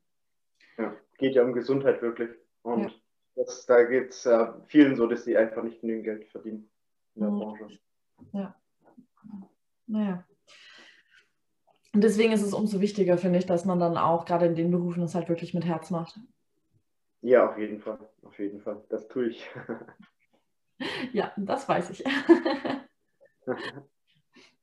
Ja, 0.77 0.93
geht 1.17 1.33
ja 1.33 1.43
um 1.43 1.53
Gesundheit 1.53 2.01
wirklich. 2.01 2.31
Und 2.61 2.89
ja. 2.89 2.91
das, 3.37 3.65
da 3.65 3.83
geht 3.83 4.09
es 4.09 4.25
äh, 4.25 4.47
vielen 4.65 4.97
so, 4.97 5.07
dass 5.07 5.23
sie 5.23 5.37
einfach 5.37 5.63
nicht 5.63 5.79
genügend 5.79 6.03
Geld 6.03 6.27
verdienen 6.27 6.69
in 7.15 7.21
der 7.21 7.31
mhm. 7.31 7.39
Branche. 7.39 7.79
Ja. 8.33 8.55
Naja. 9.87 10.25
Und 11.95 12.03
deswegen 12.03 12.33
ist 12.33 12.41
es 12.41 12.53
umso 12.53 12.81
wichtiger, 12.81 13.17
finde 13.17 13.39
ich, 13.39 13.45
dass 13.45 13.63
man 13.63 13.79
dann 13.79 13.95
auch 13.95 14.25
gerade 14.25 14.47
in 14.47 14.55
den 14.55 14.69
Berufen 14.69 14.99
das 14.99 15.15
halt 15.15 15.29
wirklich 15.29 15.53
mit 15.53 15.63
Herz 15.63 15.91
macht. 15.91 16.19
Ja, 17.21 17.49
auf 17.49 17.57
jeden 17.57 17.79
Fall. 17.79 17.97
Auf 18.21 18.37
jeden 18.37 18.59
Fall. 18.59 18.83
Das 18.89 19.07
tue 19.07 19.29
ich. 19.29 19.49
ja, 21.13 21.31
das 21.37 21.67
weiß 21.67 21.89
ich. 21.91 22.03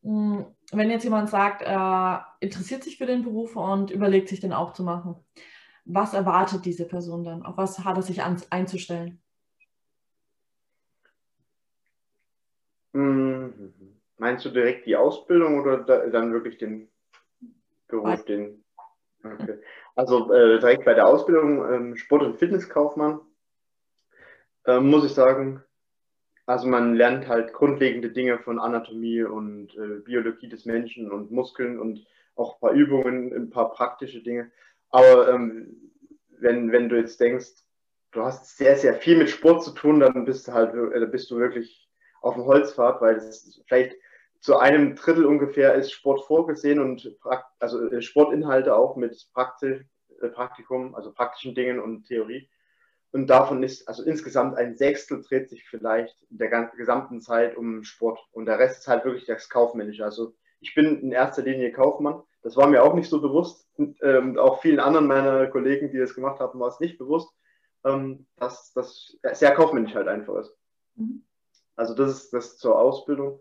Mm, 0.05 0.41
wenn 0.73 0.91
jetzt 0.91 1.05
jemand 1.05 1.31
sagt, 1.31 1.63
er 1.63 2.27
interessiert 2.41 2.83
sich 2.83 2.99
für 2.99 3.07
den 3.07 3.23
Beruf 3.23 3.55
und 3.55 3.93
überlegt 3.93 4.29
sich 4.29 4.41
den 4.41 4.53
auch 4.53 4.73
zu 4.73 4.83
machen, 4.83 5.15
was 5.85 6.13
erwartet 6.13 6.65
diese 6.65 6.89
Person 6.89 7.23
dann? 7.23 7.45
Auf 7.45 7.57
was 7.57 7.79
hat 7.85 7.97
er 7.97 8.03
sich 8.03 8.21
einzustellen? 8.21 9.23
Mhm. 12.93 13.73
Meinst 14.19 14.45
du 14.45 14.51
direkt 14.51 14.87
die 14.87 14.97
Ausbildung 14.97 15.61
oder 15.61 15.79
dann 16.11 16.33
wirklich 16.33 16.59
den 16.59 16.92
Beruf, 17.93 18.25
den. 18.25 18.65
Okay. 19.23 19.59
Also 19.95 20.33
äh, 20.33 20.59
direkt 20.59 20.85
bei 20.85 20.95
der 20.95 21.07
Ausbildung 21.07 21.73
ähm, 21.73 21.97
Sport- 21.97 22.23
und 22.23 22.39
Fitnesskaufmann 22.39 23.21
äh, 24.67 24.81
muss 24.81 25.05
ich 25.05 25.13
sagen, 25.13 25.63
also 26.47 26.67
man 26.67 26.95
lernt 26.95 27.29
halt 27.29 27.53
grundlegende 27.53 28.11
Dinge 28.11 28.39
von 28.39 28.59
Anatomie 28.59 29.23
und 29.23 29.77
äh, 29.77 30.01
Biologie 30.01 30.49
des 30.49 30.65
Menschen 30.65 31.11
und 31.13 31.31
Muskeln 31.31 31.79
und 31.79 32.05
auch 32.35 32.55
ein 32.55 32.61
paar 32.61 32.73
Übungen, 32.73 33.33
ein 33.33 33.51
paar 33.51 33.71
praktische 33.73 34.23
Dinge. 34.23 34.51
Aber 34.91 35.29
ähm, 35.29 35.93
wenn, 36.41 36.73
wenn 36.73 36.89
du 36.89 36.97
jetzt 36.97 37.21
denkst, 37.21 37.53
du 38.11 38.23
hast 38.23 38.57
sehr, 38.57 38.77
sehr 38.77 38.95
viel 38.95 39.17
mit 39.19 39.31
Sport 39.31 39.63
zu 39.63 39.71
tun, 39.71 40.01
dann 40.01 40.25
bist 40.25 40.49
du 40.49 40.53
halt 40.53 40.75
äh, 40.75 41.07
bist 41.07 41.31
du 41.31 41.39
wirklich 41.39 41.89
auf 42.23 42.35
dem 42.35 42.45
Holzpfad, 42.45 43.01
weil 43.01 43.17
es 43.17 43.63
vielleicht 43.69 43.95
zu 44.43 44.59
einem 44.59 44.97
Drittel 44.97 45.25
ungefähr 45.25 45.75
ist 45.77 45.93
Sport 45.93 46.25
vorgesehen 46.25 46.81
und 46.81 47.17
also 47.61 47.89
äh, 47.89 48.03
Sportinhalte 48.03 48.75
auch 48.75 48.97
mit 48.97 49.29
Praktik, 49.33 49.87
äh, 50.21 50.29
Praktikum, 50.29 50.97
also 50.97 51.13
praktischen 51.13 51.55
Dingen 51.55 51.79
und 51.79 52.09
Theorie. 52.09 52.49
Und 53.13 53.29
davon 53.29 53.63
ist, 53.63 53.87
also 53.87 54.03
insgesamt 54.03 54.57
ein 54.57 54.77
Sechstel 54.77 55.23
dreht 55.23 55.49
sich 55.49 55.65
vielleicht 55.69 56.21
in 56.29 56.39
der 56.39 56.73
gesamten 56.77 57.21
Zeit 57.21 57.57
um 57.57 57.85
Sport. 57.85 58.19
Und 58.33 58.47
der 58.47 58.59
Rest 58.59 58.81
ist 58.81 58.89
halt 58.89 59.05
wirklich 59.05 59.27
das 59.27 59.49
Kaufmännische. 59.49 60.05
Also 60.05 60.35
ich 60.61 60.75
bin 60.75 61.01
in 61.01 61.13
erster 61.13 61.43
Linie 61.43 61.71
Kaufmann. 61.71 62.23
Das 62.43 62.57
war 62.57 62.67
mir 62.67 62.83
auch 62.83 62.95
nicht 62.95 63.09
so 63.09 63.21
bewusst. 63.21 63.69
Und, 63.77 63.97
ähm, 64.03 64.39
auch 64.39 64.61
vielen 64.61 64.81
anderen 64.81 65.07
meiner 65.07 65.47
Kollegen, 65.47 65.93
die 65.93 65.99
das 65.99 66.15
gemacht 66.15 66.41
haben, 66.41 66.59
war 66.59 66.69
es 66.69 66.81
nicht 66.81 66.99
bewusst, 66.99 67.33
ähm, 67.85 68.27
dass 68.37 68.73
das 68.73 69.17
sehr 69.35 69.55
kaufmännisch 69.55 69.95
halt 69.95 70.09
einfach 70.09 70.35
ist. 70.37 70.57
Mhm. 70.97 71.23
Also 71.77 71.95
das 71.95 72.11
ist 72.11 72.33
das 72.33 72.59
zur 72.59 72.77
Ausbildung. 72.77 73.39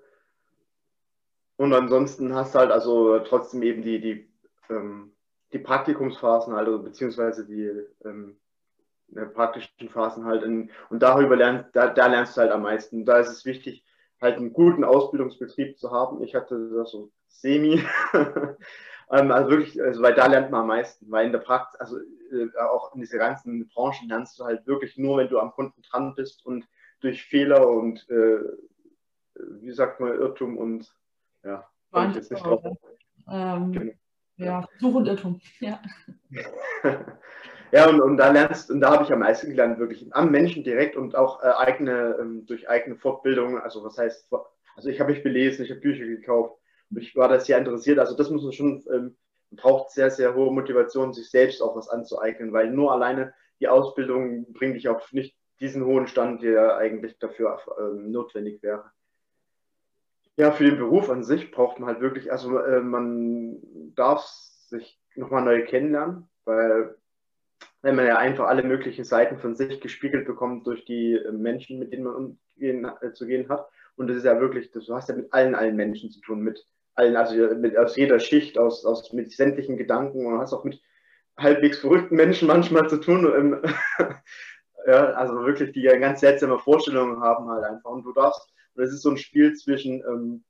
Und 1.62 1.74
ansonsten 1.74 2.34
hast 2.34 2.56
du 2.56 2.60
halt 2.60 2.72
also 2.72 3.20
trotzdem 3.20 3.62
eben 3.62 3.84
die, 3.84 4.02
die, 4.02 4.28
ähm, 4.72 5.14
die 5.54 5.60
Praktikumsphasen, 5.60 6.56
also 6.56 6.82
beziehungsweise 6.82 7.46
die 7.46 7.70
ähm, 8.04 8.36
praktischen 9.36 9.90
Phasen 9.90 10.26
halt. 10.26 10.42
In, 10.42 10.72
und 10.90 11.04
darüber 11.04 11.36
lernst, 11.36 11.70
da, 11.74 11.90
da 11.90 12.08
lernst 12.08 12.36
du 12.36 12.42
halt 12.42 12.52
am 12.52 12.64
meisten. 12.64 13.06
Da 13.06 13.20
ist 13.20 13.30
es 13.30 13.46
wichtig, 13.46 13.86
halt 14.20 14.38
einen 14.38 14.54
guten 14.54 14.84
Ausbildungsbetrieb 14.84 15.78
zu 15.78 15.92
haben. 15.92 16.24
Ich 16.24 16.34
hatte 16.34 16.72
das 16.76 16.90
so 16.90 17.12
semi. 17.28 17.84
Ähm, 19.14 19.30
also 19.30 19.50
wirklich, 19.50 19.82
also 19.82 20.02
weil 20.02 20.14
da 20.14 20.26
lernt 20.28 20.52
man 20.52 20.62
am 20.62 20.68
meisten, 20.68 21.12
weil 21.12 21.26
in 21.26 21.34
der 21.34 21.40
Praxis, 21.40 21.78
also 21.82 21.98
äh, 22.32 22.48
auch 22.58 22.96
in 22.96 23.02
dieser 23.02 23.18
ganzen 23.18 23.68
Branche 23.68 24.06
lernst 24.08 24.40
du 24.40 24.46
halt 24.46 24.66
wirklich 24.66 24.98
nur, 24.98 25.18
wenn 25.18 25.28
du 25.28 25.38
am 25.38 25.52
Kunden 25.52 25.82
dran 25.82 26.16
bist 26.16 26.46
und 26.46 26.66
durch 27.02 27.22
Fehler 27.26 27.68
und 27.68 28.10
äh, 28.10 28.40
wie 29.36 29.74
sagt 29.74 30.00
man, 30.00 30.14
Irrtum 30.14 30.58
und 30.58 30.90
ja, 31.44 31.68
war 31.92 32.10
ich 32.10 32.16
jetzt 32.16 32.32
nicht 32.32 32.46
drauf. 32.46 32.64
Ähm, 33.30 33.72
genau. 33.72 33.94
Ja, 34.38 34.68
Such 34.80 34.96
und 34.96 35.08
Irrtum. 35.08 35.40
Ja. 35.60 35.82
ja, 37.72 37.90
und, 37.90 38.02
und 38.02 38.18
da 38.18 38.32
lernst, 38.32 38.72
und 38.72 38.82
da 38.82 38.92
habe 38.92 39.04
ich 39.04 39.12
am 39.12 39.20
meisten 39.20 39.50
gelernt, 39.50 39.78
wirklich 39.78 40.08
am 40.16 40.32
Menschen 40.32 40.64
direkt 40.64 40.96
und 40.96 41.16
auch 41.16 41.44
äh, 41.44 41.48
eigene, 41.48 42.18
ähm, 42.20 42.46
durch 42.48 42.68
eigene 42.68 42.96
Fortbildung, 42.96 43.60
also 43.60 43.84
was 43.84 43.98
heißt, 43.98 44.32
also 44.76 44.90
ich 44.90 45.00
habe 45.00 45.12
mich 45.12 45.22
belesen, 45.22 45.66
ich 45.66 45.72
habe 45.72 45.82
Bücher 45.82 46.06
gekauft 46.06 46.62
ich 46.98 47.16
war 47.16 47.30
da 47.30 47.40
sehr 47.40 47.58
interessiert. 47.58 48.00
Also 48.00 48.16
das 48.16 48.30
muss 48.30 48.44
man 48.44 48.54
schon, 48.54 48.84
ähm, 48.94 49.18
braucht 49.52 49.92
sehr, 49.92 50.10
sehr 50.12 50.34
hohe 50.34 50.52
Motivation, 50.52 51.14
sich 51.14 51.30
selbst 51.30 51.62
auch 51.62 51.76
was 51.76 51.90
anzueignen, 51.90 52.54
weil 52.54 52.72
nur 52.72 52.92
alleine 52.92 53.34
die 53.60 53.68
Ausbildung 53.68 54.52
bringt 54.54 54.76
dich 54.76 54.88
auf 54.88 55.12
nicht 55.12 55.36
diesen 55.60 55.86
hohen 55.86 56.08
Stand, 56.08 56.42
der 56.42 56.78
eigentlich 56.78 57.20
dafür 57.20 57.60
ähm, 57.80 58.12
notwendig 58.12 58.64
wäre. 58.64 58.92
Ja, 60.42 60.52
für 60.52 60.64
den 60.64 60.78
Beruf 60.78 61.08
an 61.12 61.24
sich 61.24 61.52
braucht 61.52 61.78
man 61.78 61.88
halt 61.88 62.02
wirklich, 62.02 62.32
also 62.32 62.58
äh, 62.58 62.82
man 62.82 63.60
darf 63.94 64.26
sich 64.26 65.00
nochmal 65.14 65.44
neu 65.44 65.64
kennenlernen, 65.66 66.28
weil 66.46 66.96
wenn 67.84 67.96
man 67.96 68.08
ja 68.08 68.18
einfach 68.18 68.48
alle 68.48 68.64
möglichen 68.64 69.06
Seiten 69.06 69.38
von 69.38 69.54
sich 69.54 69.82
gespiegelt 69.82 70.26
bekommt 70.26 70.66
durch 70.66 70.84
die 70.84 71.14
äh, 71.14 71.32
Menschen, 71.32 71.78
mit 71.78 71.94
denen 71.94 72.06
man 72.06 72.16
umgehen, 72.16 72.92
äh, 73.02 73.14
zu 73.14 73.28
gehen 73.28 73.50
hat. 73.50 73.70
Und 73.96 74.08
das 74.08 74.18
ist 74.18 74.24
ja 74.24 74.40
wirklich, 74.40 74.72
du 74.72 74.82
hast 74.96 75.10
ja 75.10 75.16
mit 75.16 75.32
allen, 75.32 75.54
allen 75.54 75.76
Menschen 75.76 76.10
zu 76.10 76.20
tun, 76.22 76.42
mit 76.42 76.66
allen, 76.96 77.16
also 77.18 77.36
mit, 77.36 77.78
aus 77.78 77.96
jeder 77.96 78.20
Schicht, 78.20 78.58
aus, 78.58 78.84
aus, 78.84 79.14
mit 79.14 79.32
sämtlichen 79.32 79.78
Gedanken 79.78 80.26
und 80.26 80.40
hast 80.40 80.54
auch 80.54 80.64
mit 80.64 80.82
halbwegs 81.38 81.78
verrückten 81.78 82.16
Menschen 82.16 82.48
manchmal 82.48 82.90
zu 82.90 82.98
tun. 82.98 83.32
Ähm, 83.32 83.62
ja, 84.88 85.12
also 85.12 85.46
wirklich, 85.46 85.72
die 85.74 85.84
ja 85.84 85.96
ganz 85.98 86.20
seltsame 86.20 86.58
Vorstellungen 86.58 87.22
haben 87.22 87.48
halt 87.48 87.64
einfach. 87.64 87.92
Und 87.92 88.02
du 88.02 88.12
darfst, 88.12 88.52
und 88.76 88.84
es 88.84 88.92
ist 88.92 89.02
so 89.02 89.10
ein 89.10 89.18
Spiel 89.18 89.54
zwischen, 89.56 90.04
ähm, 90.08 90.44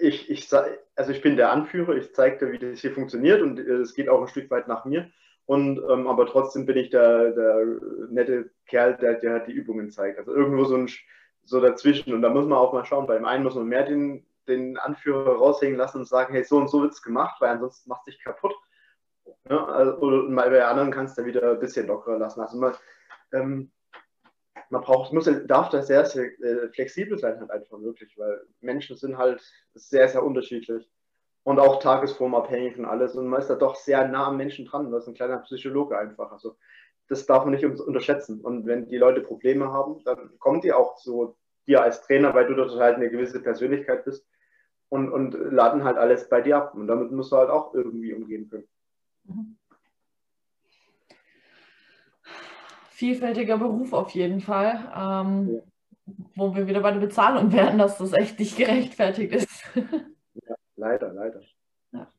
ich, 0.00 0.30
ich, 0.30 0.48
also 0.94 1.12
ich 1.12 1.22
bin 1.22 1.36
der 1.36 1.52
Anführer, 1.52 1.96
ich 1.96 2.14
zeige 2.14 2.46
dir, 2.46 2.52
wie 2.52 2.58
das 2.58 2.80
hier 2.80 2.92
funktioniert 2.92 3.42
und 3.42 3.58
äh, 3.58 3.74
es 3.74 3.94
geht 3.94 4.08
auch 4.08 4.20
ein 4.20 4.28
Stück 4.28 4.50
weit 4.50 4.68
nach 4.68 4.84
mir. 4.84 5.10
Und, 5.46 5.78
ähm, 5.88 6.08
aber 6.08 6.26
trotzdem 6.26 6.66
bin 6.66 6.76
ich 6.76 6.90
der, 6.90 7.30
der 7.30 7.64
nette 8.10 8.50
Kerl, 8.66 8.96
der, 8.96 9.14
der 9.14 9.40
die 9.40 9.52
Übungen 9.52 9.90
zeigt. 9.90 10.18
Also 10.18 10.34
irgendwo 10.34 10.64
so, 10.64 10.76
ein, 10.76 10.90
so 11.44 11.60
dazwischen. 11.60 12.12
Und 12.12 12.22
da 12.22 12.30
muss 12.30 12.46
man 12.46 12.58
auch 12.58 12.72
mal 12.72 12.84
schauen. 12.84 13.06
Beim 13.06 13.24
einen 13.24 13.44
muss 13.44 13.54
man 13.54 13.66
mehr 13.66 13.84
den, 13.84 14.26
den 14.48 14.76
Anführer 14.76 15.36
raushängen 15.36 15.78
lassen 15.78 15.98
und 15.98 16.08
sagen, 16.08 16.34
hey, 16.34 16.42
so 16.42 16.56
und 16.56 16.68
so 16.68 16.82
wird 16.82 16.94
es 16.94 17.02
gemacht, 17.02 17.40
weil 17.40 17.50
ansonsten 17.50 17.88
macht 17.88 18.08
dich 18.08 18.18
kaputt. 18.24 18.56
Ja, 19.48 19.64
also, 19.66 19.96
oder 19.98 20.28
bei 20.34 20.48
der 20.48 20.68
anderen 20.68 20.90
kannst 20.90 21.16
du 21.16 21.24
wieder 21.24 21.52
ein 21.52 21.60
bisschen 21.60 21.86
lockerer 21.86 22.18
lassen. 22.18 22.40
Also 22.40 22.58
man, 22.58 22.74
ähm, 23.32 23.70
man 24.70 24.82
braucht, 24.82 25.12
muss, 25.12 25.30
darf 25.46 25.70
da 25.70 25.82
sehr, 25.82 26.04
sehr 26.06 26.26
äh, 26.40 26.68
flexibel 26.68 27.18
sein, 27.18 27.40
halt 27.40 27.50
einfach 27.50 27.80
wirklich, 27.80 28.16
weil 28.18 28.40
Menschen 28.60 28.96
sind 28.96 29.16
halt 29.16 29.42
sehr, 29.74 30.08
sehr 30.08 30.24
unterschiedlich 30.24 30.88
und 31.44 31.60
auch 31.60 31.80
tagesformabhängig 31.80 32.76
und 32.78 32.86
alles. 32.86 33.14
Und 33.14 33.28
man 33.28 33.40
ist 33.40 33.48
da 33.48 33.54
doch 33.54 33.76
sehr 33.76 34.08
nah 34.08 34.26
am 34.26 34.36
Menschen 34.36 34.66
dran. 34.66 34.90
Das 34.90 35.04
ist 35.04 35.08
ein 35.08 35.14
kleiner 35.14 35.38
Psychologe 35.38 35.96
einfach. 35.96 36.32
Also 36.32 36.56
das 37.08 37.26
darf 37.26 37.44
man 37.44 37.54
nicht 37.54 37.64
unterschätzen. 37.64 38.40
Und 38.40 38.66
wenn 38.66 38.88
die 38.88 38.98
Leute 38.98 39.20
Probleme 39.20 39.72
haben, 39.72 40.02
dann 40.04 40.36
kommen 40.38 40.60
die 40.60 40.72
auch 40.72 40.96
zu 40.96 41.36
dir 41.66 41.82
als 41.82 42.02
Trainer, 42.02 42.34
weil 42.34 42.46
du 42.46 42.54
dort 42.54 42.72
halt 42.72 42.96
eine 42.96 43.10
gewisse 43.10 43.40
Persönlichkeit 43.40 44.04
bist 44.04 44.26
und, 44.88 45.12
und 45.12 45.32
laden 45.34 45.84
halt 45.84 45.98
alles 45.98 46.28
bei 46.28 46.40
dir 46.40 46.56
ab. 46.56 46.74
Und 46.74 46.88
damit 46.88 47.12
musst 47.12 47.30
du 47.30 47.36
halt 47.36 47.50
auch 47.50 47.74
irgendwie 47.74 48.12
umgehen 48.12 48.48
können. 48.48 48.68
Mhm. 49.24 49.56
Vielfältiger 52.96 53.58
Beruf 53.58 53.92
auf 53.92 54.12
jeden 54.12 54.40
Fall. 54.40 54.90
Ähm. 54.96 55.60
Wo 56.34 56.54
wir 56.54 56.66
wieder 56.66 56.80
bei 56.80 56.92
der 56.92 57.00
Bezahlung 57.00 57.52
werden, 57.52 57.78
dass 57.78 57.98
das 57.98 58.12
echt 58.12 58.38
nicht 58.38 58.56
gerechtfertigt 58.56 59.34
ist. 59.34 59.50
ja, 59.74 60.54
leider, 60.76 61.12
leider. 61.12 61.42
Ja. 61.92 62.10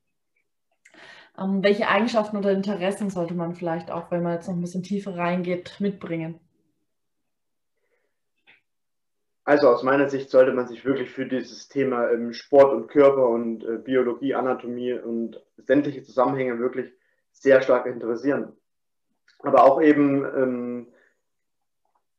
Ähm, 1.39 1.63
welche 1.63 1.87
Eigenschaften 1.87 2.37
oder 2.37 2.51
Interessen 2.51 3.09
sollte 3.09 3.33
man 3.33 3.55
vielleicht 3.55 3.89
auch, 3.89 4.11
wenn 4.11 4.21
man 4.21 4.33
jetzt 4.33 4.47
noch 4.47 4.55
ein 4.55 4.61
bisschen 4.61 4.83
tiefer 4.83 5.15
reingeht, 5.17 5.77
mitbringen? 5.79 6.39
Also 9.45 9.69
aus 9.69 9.81
meiner 9.81 10.09
Sicht 10.09 10.29
sollte 10.29 10.51
man 10.51 10.67
sich 10.67 10.85
wirklich 10.85 11.09
für 11.09 11.25
dieses 11.25 11.69
Thema 11.69 12.11
ähm, 12.11 12.33
Sport 12.33 12.73
und 12.73 12.87
Körper 12.87 13.29
und 13.29 13.63
äh, 13.63 13.77
Biologie, 13.77 14.35
Anatomie 14.35 14.93
und 14.93 15.41
sämtliche 15.55 16.03
Zusammenhänge 16.03 16.59
wirklich 16.59 16.91
sehr 17.31 17.61
stark 17.61 17.87
interessieren. 17.87 18.51
Aber 19.39 19.63
auch 19.63 19.81
eben 19.81 20.25
ähm, 20.25 20.87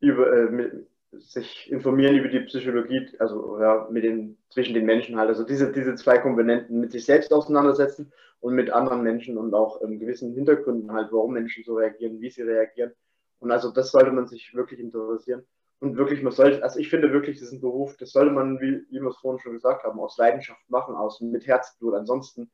über, 0.01 0.33
äh, 0.33 0.51
mit, 0.51 0.89
sich 1.13 1.71
informieren 1.71 2.17
über 2.17 2.29
die 2.29 2.41
Psychologie, 2.41 3.09
also 3.19 3.59
ja, 3.61 3.89
mit 3.91 4.05
den, 4.05 4.37
zwischen 4.51 4.75
den 4.75 4.85
Menschen 4.85 5.17
halt. 5.17 5.29
Also 5.29 5.45
diese, 5.45 5.73
diese 5.73 5.95
zwei 5.95 6.19
Komponenten 6.19 6.81
mit 6.81 6.93
sich 6.93 7.05
selbst 7.05 7.33
auseinandersetzen 7.33 8.13
und 8.41 8.55
mit 8.55 8.71
anderen 8.71 9.03
Menschen 9.03 9.39
und 9.39 9.55
auch 9.55 9.83
ähm, 9.83 9.99
gewissen 9.99 10.35
Hintergründen 10.35 10.93
halt, 10.93 11.09
warum 11.11 11.33
Menschen 11.33 11.65
so 11.65 11.77
reagieren, 11.77 12.21
wie 12.21 12.31
sie 12.31 12.43
reagieren. 12.43 12.93
Und 13.41 13.51
also 13.51 13.71
das 13.71 13.91
sollte 13.91 14.11
man 14.11 14.27
sich 14.27 14.55
wirklich 14.55 14.81
interessieren. 14.81 15.45
Und 15.81 15.97
wirklich, 15.97 16.23
man 16.23 16.33
sollte, 16.33 16.63
also 16.63 16.79
ich 16.81 16.89
finde 16.89 17.13
wirklich, 17.13 17.39
das 17.39 17.49
ist 17.49 17.55
ein 17.55 17.61
Beruf, 17.61 17.97
das 17.97 18.11
sollte 18.11 18.33
man, 18.33 18.61
wie, 18.61 18.85
wie 18.91 19.01
wir 19.01 19.11
es 19.11 19.17
vorhin 19.19 19.41
schon 19.41 19.53
gesagt 19.53 19.85
haben, 19.85 20.01
aus 20.01 20.19
Leidenschaft 20.19 20.69
machen, 20.69 20.97
aus 20.97 21.21
mit 21.21 21.47
Herzblut. 21.47 21.95
Ansonsten 21.95 22.51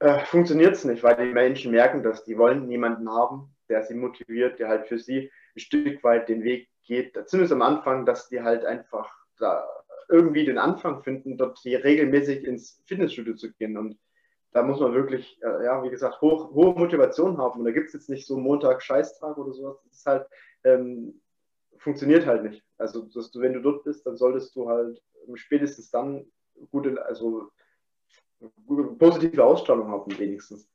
äh, 0.00 0.24
funktioniert 0.24 0.74
es 0.74 0.84
nicht, 0.84 1.02
weil 1.04 1.16
die 1.16 1.32
Menschen 1.32 1.70
merken 1.70 2.02
das. 2.02 2.24
Die 2.24 2.36
wollen 2.36 2.66
niemanden 2.66 3.08
haben, 3.08 3.54
der 3.70 3.82
sie 3.84 3.94
motiviert, 3.94 4.58
der 4.58 4.68
halt 4.68 4.86
für 4.86 4.98
sie 4.98 5.30
ein 5.56 5.60
Stück 5.60 6.02
weit 6.04 6.28
den 6.28 6.44
Weg 6.44 6.68
geht. 6.84 7.16
Zumindest 7.28 7.52
am 7.52 7.62
Anfang, 7.62 8.04
dass 8.04 8.28
die 8.28 8.42
halt 8.42 8.64
einfach 8.64 9.10
da 9.38 9.66
irgendwie 10.08 10.44
den 10.44 10.58
Anfang 10.58 11.02
finden, 11.02 11.38
dort 11.38 11.58
hier 11.58 11.82
regelmäßig 11.84 12.44
ins 12.44 12.82
Fitnessstudio 12.86 13.34
zu 13.34 13.52
gehen. 13.52 13.78
Und 13.78 13.96
da 14.52 14.62
muss 14.62 14.80
man 14.80 14.92
wirklich, 14.92 15.40
äh, 15.42 15.64
ja, 15.64 15.82
wie 15.82 15.90
gesagt, 15.90 16.20
hoch, 16.20 16.52
hohe 16.52 16.74
Motivation 16.74 17.38
haben. 17.38 17.60
Und 17.60 17.64
da 17.64 17.70
gibt 17.70 17.86
es 17.86 17.92
jetzt 17.92 18.10
nicht 18.10 18.26
so 18.26 18.36
Montag 18.36 18.82
Scheißtag 18.82 19.38
oder 19.38 19.52
sowas. 19.52 19.78
Das 19.84 19.94
ist 19.94 20.06
halt, 20.06 20.26
ähm, 20.64 21.20
funktioniert 21.78 22.26
halt 22.26 22.42
nicht. 22.42 22.64
Also, 22.76 23.02
dass 23.02 23.30
du, 23.30 23.40
wenn 23.40 23.52
du 23.52 23.62
dort 23.62 23.84
bist, 23.84 24.04
dann 24.06 24.16
solltest 24.16 24.54
du 24.56 24.68
halt 24.68 25.00
spätestens 25.34 25.90
dann 25.90 26.26
gute, 26.70 27.04
also 27.06 27.50
positive 28.98 29.44
Ausstrahlung 29.44 29.88
haben, 29.88 30.18
wenigstens. 30.18 30.68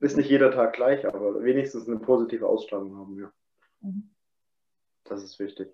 Ist 0.00 0.16
nicht 0.16 0.28
jeder 0.28 0.50
Tag 0.50 0.74
gleich, 0.74 1.06
aber 1.06 1.42
wenigstens 1.42 1.88
eine 1.88 1.98
positive 1.98 2.46
Ausstrahlung 2.46 2.96
haben, 2.96 3.18
ja. 3.18 3.32
Mhm. 3.80 4.10
Das 5.04 5.22
ist 5.22 5.38
wichtig. 5.38 5.68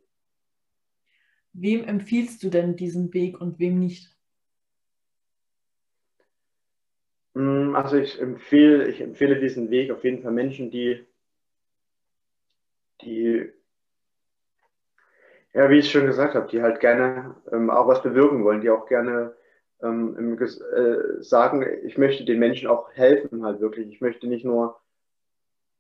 Wem 1.53 1.85
empfiehlst 1.85 2.43
du 2.43 2.49
denn 2.49 2.77
diesen 2.77 3.13
Weg 3.13 3.41
und 3.41 3.59
wem 3.59 3.79
nicht? 3.79 4.17
Mm, 7.35 7.75
also 7.75 7.97
ich 7.97 8.21
empfehle, 8.21 8.89
ich 8.89 9.01
empfehle 9.01 9.41
diesen 9.41 9.71
Weg 9.71 9.91
auf 9.91 10.05
jeden 10.05 10.23
Fall 10.23 10.33
Menschen, 10.33 10.71
die, 10.71 11.05
die 13.03 13.53
ja, 15.55 15.69
wie 15.69 15.79
ich 15.79 15.91
schon 15.91 16.07
gesagt 16.07 16.35
habe, 16.35 16.49
die 16.49 16.63
halt 16.63 16.81
gerne 16.81 17.37
ähm, 17.51 17.69
auch 17.71 17.87
was 17.87 18.03
bewirken 18.03 18.45
wollen, 18.45 18.63
die 18.63 18.71
auch 18.71 18.87
gerne 18.87 19.35
ähm, 19.83 20.39
äh, 20.41 21.23
sagen, 21.23 21.67
ich 21.85 21.99
möchte 21.99 22.25
den 22.25 22.39
Menschen 22.39 22.69
auch 22.69 22.93
helfen 22.93 23.45
halt 23.45 23.61
wirklich. 23.61 23.89
Ich 23.89 24.01
möchte 24.01 24.27
nicht 24.27 24.45
nur 24.45 24.81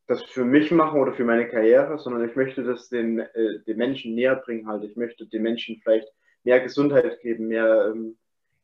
das 0.07 0.23
für 0.25 0.45
mich 0.45 0.71
machen 0.71 1.01
oder 1.01 1.13
für 1.13 1.25
meine 1.25 1.49
Karriere, 1.49 1.99
sondern 1.99 2.29
ich 2.29 2.37
möchte 2.37 2.65
das 2.65 2.89
den, 2.89 3.21
äh, 3.21 3.61
den 3.67 3.77
Menschen 3.79 4.15
näher 4.15 4.37
bringen 4.37 4.67
halt. 4.67 4.85
Ich 4.85 4.97
möchte 4.97 5.27
den 5.27 5.43
Menschen 5.43 5.81
vielleicht 5.83 6.09
mehr 6.45 6.61
Gesundheit 6.61 7.21
geben, 7.21 7.49
mehr, 7.49 7.93
ähm, 7.95 8.17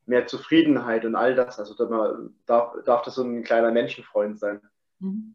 mehr 0.07 0.27
Zufriedenheit 0.27 1.05
und 1.05 1.15
all 1.15 1.35
das. 1.35 1.59
Also 1.59 1.75
darf, 2.47 2.75
darf 2.85 3.03
das 3.03 3.15
so 3.15 3.23
ein 3.23 3.45
kleiner 3.45 3.71
Menschenfreund 3.71 4.39
sein. 4.39 4.61
Mhm. 4.99 5.35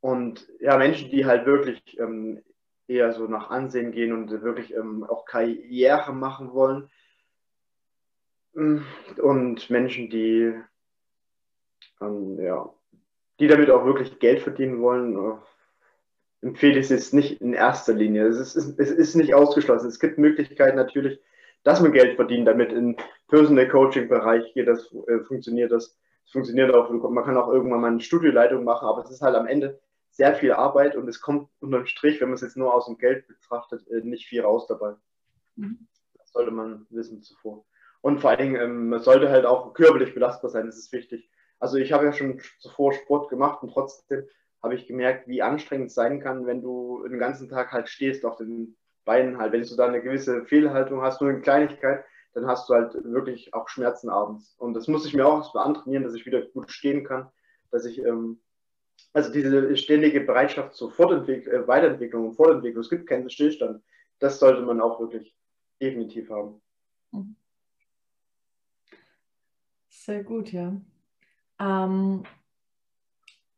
Und 0.00 0.48
ja, 0.60 0.76
Menschen, 0.76 1.10
die 1.10 1.26
halt 1.26 1.46
wirklich 1.46 1.98
ähm, 1.98 2.42
eher 2.86 3.12
so 3.12 3.26
nach 3.26 3.50
Ansehen 3.50 3.92
gehen 3.92 4.12
und 4.12 4.30
wirklich 4.42 4.74
ähm, 4.74 5.04
auch 5.04 5.24
Karriere 5.24 6.12
machen 6.12 6.52
wollen. 6.52 6.88
Und 8.58 9.70
Menschen, 9.70 10.10
die, 10.10 10.52
ähm, 12.00 12.40
ja, 12.40 12.68
die 13.38 13.46
damit 13.46 13.70
auch 13.70 13.84
wirklich 13.84 14.18
Geld 14.18 14.40
verdienen 14.40 14.80
wollen, 14.80 15.16
äh, 15.16 16.46
empfehle 16.46 16.80
ich 16.80 16.90
es 16.90 17.12
nicht 17.12 17.40
in 17.40 17.52
erster 17.52 17.92
Linie. 17.92 18.26
Es 18.26 18.56
ist, 18.56 18.78
es 18.78 18.90
ist 18.90 19.14
nicht 19.14 19.34
ausgeschlossen. 19.34 19.86
Es 19.86 20.00
gibt 20.00 20.18
Möglichkeiten 20.18 20.76
natürlich, 20.76 21.20
dass 21.62 21.80
man 21.80 21.92
Geld 21.92 22.16
verdient, 22.16 22.48
damit 22.48 22.72
im 22.72 22.96
Personal 23.28 23.68
Coaching 23.68 24.08
Bereich 24.08 24.52
geht 24.54 24.66
das, 24.66 24.92
äh, 25.06 25.20
funktioniert 25.20 25.70
das. 25.70 25.96
Es 26.24 26.32
funktioniert 26.32 26.74
auch, 26.74 26.90
man 26.90 27.24
kann 27.24 27.36
auch 27.36 27.52
irgendwann 27.52 27.80
mal 27.80 27.90
eine 27.92 28.00
Studioleitung 28.00 28.64
machen, 28.64 28.88
aber 28.88 29.02
es 29.02 29.10
ist 29.10 29.22
halt 29.22 29.36
am 29.36 29.46
Ende 29.46 29.80
sehr 30.10 30.34
viel 30.34 30.52
Arbeit 30.52 30.96
und 30.96 31.08
es 31.08 31.20
kommt 31.20 31.48
unterm 31.60 31.86
Strich, 31.86 32.20
wenn 32.20 32.28
man 32.28 32.34
es 32.34 32.40
jetzt 32.40 32.56
nur 32.56 32.74
aus 32.74 32.86
dem 32.86 32.98
Geld 32.98 33.28
betrachtet, 33.28 33.86
äh, 33.88 34.00
nicht 34.00 34.26
viel 34.26 34.40
raus 34.40 34.66
dabei. 34.66 34.96
Mhm. 35.54 35.86
Das 36.16 36.32
sollte 36.32 36.50
man 36.50 36.86
wissen 36.90 37.22
zuvor. 37.22 37.64
Und 38.00 38.20
vor 38.20 38.30
allen 38.30 38.38
Dingen, 38.38 38.60
ähm, 38.60 38.88
man 38.90 39.00
sollte 39.00 39.30
halt 39.30 39.44
auch 39.44 39.74
körperlich 39.74 40.14
belastbar 40.14 40.50
sein, 40.50 40.66
das 40.66 40.78
ist 40.78 40.92
wichtig. 40.92 41.28
Also 41.58 41.76
ich 41.76 41.92
habe 41.92 42.04
ja 42.04 42.12
schon 42.12 42.40
zuvor 42.60 42.92
Sport 42.92 43.28
gemacht 43.28 43.62
und 43.62 43.72
trotzdem 43.72 44.24
habe 44.62 44.74
ich 44.74 44.86
gemerkt, 44.86 45.28
wie 45.28 45.42
anstrengend 45.42 45.88
es 45.88 45.94
sein 45.94 46.20
kann, 46.20 46.46
wenn 46.46 46.62
du 46.62 47.04
den 47.08 47.18
ganzen 47.18 47.48
Tag 47.48 47.72
halt 47.72 47.88
stehst 47.88 48.24
auf 48.24 48.36
den 48.36 48.76
Beinen 49.04 49.38
halt. 49.38 49.52
Wenn 49.52 49.62
du 49.62 49.76
da 49.76 49.86
eine 49.86 50.02
gewisse 50.02 50.44
Fehlhaltung 50.44 51.02
hast, 51.02 51.20
nur 51.20 51.30
eine 51.30 51.40
Kleinigkeit, 51.40 52.04
dann 52.34 52.46
hast 52.46 52.68
du 52.68 52.74
halt 52.74 52.94
wirklich 53.04 53.54
auch 53.54 53.68
Schmerzen 53.68 54.10
abends. 54.10 54.54
Und 54.58 54.74
das 54.74 54.86
muss 54.88 55.06
ich 55.06 55.14
mir 55.14 55.26
auch 55.26 55.54
antrainieren, 55.54 56.04
dass 56.04 56.14
ich 56.14 56.26
wieder 56.26 56.42
gut 56.42 56.70
stehen 56.70 57.04
kann, 57.04 57.28
dass 57.70 57.84
ich 57.84 57.98
ähm, 58.04 58.40
also 59.12 59.32
diese 59.32 59.76
ständige 59.76 60.20
Bereitschaft 60.20 60.74
zur 60.74 60.90
Fortentwick 60.90 61.46
äh, 61.46 61.66
Weiterentwicklung 61.66 62.28
und 62.28 62.34
Fortentwicklung, 62.34 62.82
es 62.82 62.90
gibt 62.90 63.06
keinen 63.06 63.30
Stillstand, 63.30 63.82
das 64.18 64.38
sollte 64.38 64.62
man 64.62 64.80
auch 64.80 65.00
wirklich 65.00 65.34
definitiv 65.80 66.30
haben. 66.30 66.60
Mhm. 67.12 67.36
Sehr 70.08 70.24
gut, 70.24 70.52
ja. 70.52 70.74
Ähm, 71.60 72.22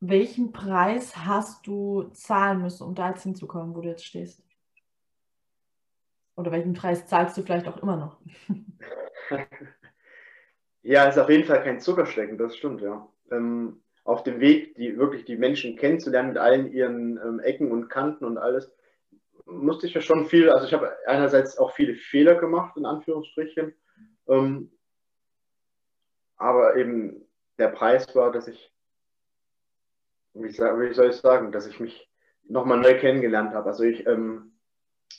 welchen 0.01 0.51
Preis 0.51 1.17
hast 1.17 1.65
du 1.65 2.11
zahlen 2.13 2.61
müssen, 2.61 2.83
um 2.83 2.97
da 2.97 3.11
jetzt 3.11 3.23
hinzukommen, 3.23 3.73
wo 3.77 3.83
du 3.83 3.89
jetzt 3.91 4.05
stehst? 4.05 4.43
Oder 6.35 6.51
welchen 6.51 6.73
Preis 6.73 7.07
zahlst 7.07 7.39
du 7.39 7.43
vielleicht 7.43 7.69
auch 7.69 7.81
immer 7.81 7.97
noch? 7.97 8.19
Ja, 10.83 11.05
ist 11.05 11.19
auf 11.19 11.29
jeden 11.29 11.45
Fall 11.45 11.63
kein 11.63 11.79
Zuckerschlecken, 11.79 12.39
das 12.39 12.57
stimmt, 12.57 12.81
ja. 12.81 13.07
Ähm, 13.31 13.83
auf 14.03 14.23
dem 14.23 14.41
Weg, 14.41 14.75
die 14.77 14.97
wirklich 14.97 15.27
die 15.27 15.37
Menschen 15.37 15.77
kennenzulernen 15.77 16.31
mit 16.31 16.39
allen 16.39 16.73
ihren 16.73 17.19
ähm, 17.19 17.39
Ecken 17.39 17.71
und 17.71 17.91
Kanten 17.91 18.25
und 18.25 18.39
alles, 18.39 18.73
musste 19.45 19.87
ich 19.87 19.93
ja 19.93 20.01
schon 20.01 20.25
viel, 20.25 20.49
also 20.49 20.67
ich 20.67 20.73
habe 20.73 20.97
einerseits 21.07 21.59
auch 21.59 21.75
viele 21.75 21.95
Fehler 21.95 22.37
gemacht, 22.37 22.79
in 22.79 22.87
Anführungsstrichen, 22.87 23.75
ähm, 24.27 24.73
aber 26.41 26.77
eben 26.77 27.27
der 27.59 27.69
Preis 27.69 28.15
war, 28.15 28.33
dass 28.33 28.49
ich, 28.49 28.73
wie, 30.35 30.51
soll 30.51 31.11
ich 31.11 31.17
sagen, 31.17 31.53
dass 31.53 31.67
ich 31.67 31.79
mich 31.81 32.11
nochmal 32.49 32.79
neu 32.79 32.99
kennengelernt 32.99 33.53
habe. 33.53 33.69
Also 33.69 33.85
ich 33.85 34.07
ähm, 34.07 34.53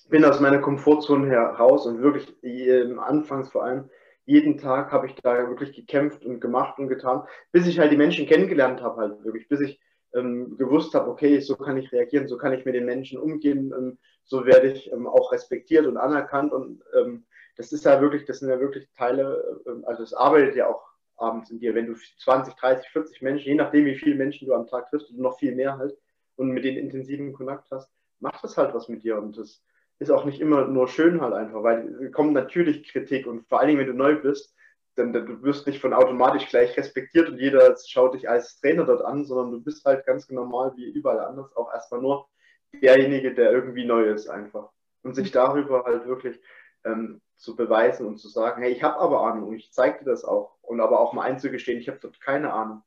bin 0.09 0.25
aus 0.25 0.39
meiner 0.39 0.59
Komfortzone 0.59 1.29
heraus 1.29 1.85
und 1.85 2.01
wirklich 2.01 2.35
ähm, 2.43 2.99
anfangs 2.99 3.49
vor 3.49 3.63
allem 3.63 3.89
jeden 4.25 4.57
Tag 4.57 4.91
habe 4.91 5.07
ich 5.07 5.15
da 5.15 5.47
wirklich 5.49 5.73
gekämpft 5.73 6.25
und 6.25 6.39
gemacht 6.39 6.79
und 6.79 6.87
getan, 6.87 7.23
bis 7.51 7.67
ich 7.67 7.79
halt 7.79 7.91
die 7.91 7.97
Menschen 7.97 8.27
kennengelernt 8.27 8.81
habe, 8.81 9.01
halt 9.01 9.23
wirklich, 9.23 9.47
bis 9.47 9.61
ich 9.61 9.79
ähm, 10.13 10.57
gewusst 10.57 10.93
habe, 10.93 11.09
okay, 11.09 11.39
so 11.39 11.55
kann 11.55 11.77
ich 11.77 11.91
reagieren, 11.91 12.27
so 12.27 12.37
kann 12.37 12.53
ich 12.53 12.65
mit 12.65 12.75
den 12.75 12.85
Menschen 12.85 13.19
umgehen, 13.19 13.73
ähm, 13.77 13.97
so 14.23 14.45
werde 14.45 14.71
ich 14.71 14.91
ähm, 14.91 15.07
auch 15.07 15.31
respektiert 15.31 15.85
und 15.85 15.97
anerkannt 15.97 16.53
und 16.53 16.83
ähm, 16.97 17.25
das 17.57 17.71
ist 17.71 17.85
ja 17.85 17.99
wirklich, 18.01 18.25
das 18.25 18.39
sind 18.39 18.49
ja 18.49 18.59
wirklich 18.59 18.87
Teile, 18.97 19.61
äh, 19.65 19.85
also 19.85 20.03
es 20.03 20.13
arbeitet 20.13 20.55
ja 20.55 20.67
auch 20.67 20.90
abends 21.21 21.51
in 21.51 21.59
dir, 21.59 21.75
wenn 21.75 21.87
du 21.87 21.95
20, 21.95 22.53
30, 22.55 22.89
40 22.89 23.21
Menschen, 23.21 23.47
je 23.47 23.55
nachdem 23.55 23.85
wie 23.85 23.95
viele 23.95 24.15
Menschen 24.15 24.47
du 24.47 24.53
am 24.53 24.67
Tag 24.67 24.89
triffst 24.89 25.09
und 25.11 25.19
noch 25.19 25.37
viel 25.39 25.55
mehr 25.55 25.77
halt 25.77 25.97
und 26.35 26.49
mit 26.49 26.63
denen 26.63 26.77
intensiven 26.77 27.33
Kontakt 27.33 27.69
hast, 27.71 27.89
macht 28.19 28.43
das 28.43 28.57
halt 28.57 28.73
was 28.73 28.89
mit 28.89 29.03
dir 29.03 29.17
und 29.17 29.37
das 29.37 29.63
ist 29.99 30.11
auch 30.11 30.25
nicht 30.25 30.41
immer 30.41 30.67
nur 30.67 30.87
schön 30.87 31.21
halt 31.21 31.33
einfach, 31.33 31.63
weil 31.63 32.09
kommt 32.11 32.33
natürlich 32.33 32.91
Kritik 32.91 33.27
und 33.27 33.47
vor 33.47 33.59
allen 33.59 33.69
Dingen, 33.69 33.79
wenn 33.79 33.87
du 33.87 33.93
neu 33.93 34.15
bist, 34.15 34.55
dann 34.95 35.13
du 35.13 35.41
wirst 35.43 35.67
nicht 35.67 35.79
von 35.79 35.93
automatisch 35.93 36.49
gleich 36.49 36.75
respektiert 36.77 37.29
und 37.29 37.39
jeder 37.39 37.75
schaut 37.85 38.13
dich 38.13 38.29
als 38.29 38.59
Trainer 38.59 38.85
dort 38.85 39.03
an, 39.03 39.25
sondern 39.25 39.51
du 39.51 39.63
bist 39.63 39.85
halt 39.85 40.05
ganz 40.05 40.29
normal 40.29 40.73
wie 40.75 40.89
überall 40.89 41.19
anders 41.19 41.55
auch 41.55 41.71
erstmal 41.71 42.01
nur 42.01 42.27
derjenige, 42.73 43.33
der 43.33 43.51
irgendwie 43.51 43.85
neu 43.85 44.05
ist 44.05 44.27
einfach. 44.27 44.69
Und 45.03 45.15
sich 45.15 45.31
darüber 45.31 45.83
halt 45.83 46.05
wirklich 46.05 46.39
ähm, 46.83 47.21
zu 47.37 47.55
beweisen 47.55 48.05
und 48.05 48.17
zu 48.17 48.29
sagen, 48.29 48.61
hey, 48.61 48.71
ich 48.71 48.83
habe 48.83 48.99
aber 48.99 49.21
Ahnung 49.21 49.49
und 49.49 49.55
ich 49.55 49.71
zeige 49.71 49.99
dir 49.99 50.11
das 50.11 50.23
auch. 50.23 50.57
Und 50.61 50.79
aber 50.79 50.99
auch 50.99 51.13
mal 51.13 51.23
einzugestehen, 51.23 51.79
ich 51.79 51.89
habe 51.89 51.99
dort 52.01 52.21
keine 52.21 52.53
Ahnung. 52.53 52.83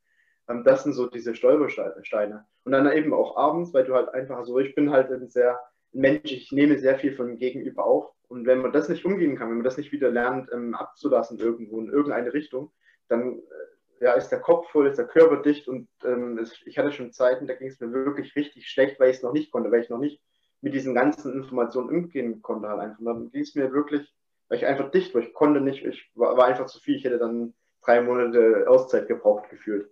Ähm, 0.49 0.65
das 0.65 0.85
sind 0.85 0.93
so 0.93 1.09
diese 1.09 1.35
Stolpersteine. 1.35 2.47
Und 2.65 2.73
dann 2.73 2.91
eben 2.93 3.13
auch 3.13 3.37
abends, 3.37 3.75
weil 3.75 3.85
du 3.85 3.95
halt 3.95 4.09
einfach 4.11 4.45
so, 4.45 4.59
ich 4.59 4.75
bin 4.75 4.91
halt 4.91 5.11
ein 5.11 5.29
sehr 5.29 5.61
Mensch, 5.93 6.33
ich 6.33 6.51
nehme 6.53 6.79
sehr 6.79 6.99
viel 6.99 7.15
von 7.15 7.39
Gegenüber 7.39 7.85
auf. 7.85 8.13
Und 8.29 8.47
wenn 8.47 8.61
man 8.61 8.73
das 8.73 8.89
nicht 8.89 9.05
umgehen 9.05 9.37
kann, 9.37 9.49
wenn 9.49 9.59
man 9.59 9.65
das 9.65 9.77
nicht 9.77 9.93
wieder 9.93 10.11
lernt, 10.11 10.51
ähm, 10.53 10.75
abzulassen 10.75 11.39
irgendwo 11.39 11.81
in 11.81 11.89
irgendeine 11.89 12.33
Richtung, 12.33 12.73
dann 13.09 13.39
äh, 13.39 14.05
ja, 14.05 14.13
ist 14.15 14.29
der 14.29 14.41
Kopf 14.41 14.71
voll, 14.71 14.89
ist 14.89 14.99
der 14.99 15.07
Körper 15.07 15.43
dicht 15.43 15.69
und 15.69 15.89
ähm, 16.05 16.39
es, 16.39 16.61
ich 16.67 16.79
hatte 16.79 16.93
schon 16.93 17.13
Zeiten, 17.13 17.47
da 17.47 17.55
ging 17.55 17.69
es 17.69 17.81
mir 17.81 17.93
wirklich 17.93 18.35
richtig 18.35 18.69
schlecht, 18.69 18.99
weil 18.99 19.11
ich 19.11 19.17
es 19.17 19.23
noch 19.23 19.33
nicht 19.33 19.53
konnte, 19.53 19.71
weil 19.71 19.83
ich 19.83 19.89
noch 19.89 19.99
nicht 19.99 20.21
mit 20.65 20.73
diesen 20.73 20.95
ganzen 20.95 21.35
Informationen 21.35 21.91
umgehen 21.91 22.41
konnte 22.41 22.69
halt 22.69 22.81
einfach. 22.81 23.05
Dann 23.05 23.31
ging 23.31 23.43
es 23.43 23.55
mir 23.55 23.71
wirklich, 23.71 24.11
weil 24.49 24.57
ich 24.57 24.65
einfach 24.67 24.91
dicht 24.91 25.15
war, 25.15 25.21
ich 25.21 25.35
konnte 25.35 25.61
nicht, 25.61 25.85
ich 25.85 26.11
war, 26.15 26.39
war 26.39 26.47
einfach 26.47 26.65
zu 26.65 26.81
viel, 26.81 26.97
ich 26.97 27.05
hätte 27.05 27.19
dann 27.19 27.53
drei 27.83 28.01
Monate 28.01 28.65
Auszeit 28.67 29.07
gebraucht 29.07 29.51
gefühlt. 29.51 29.91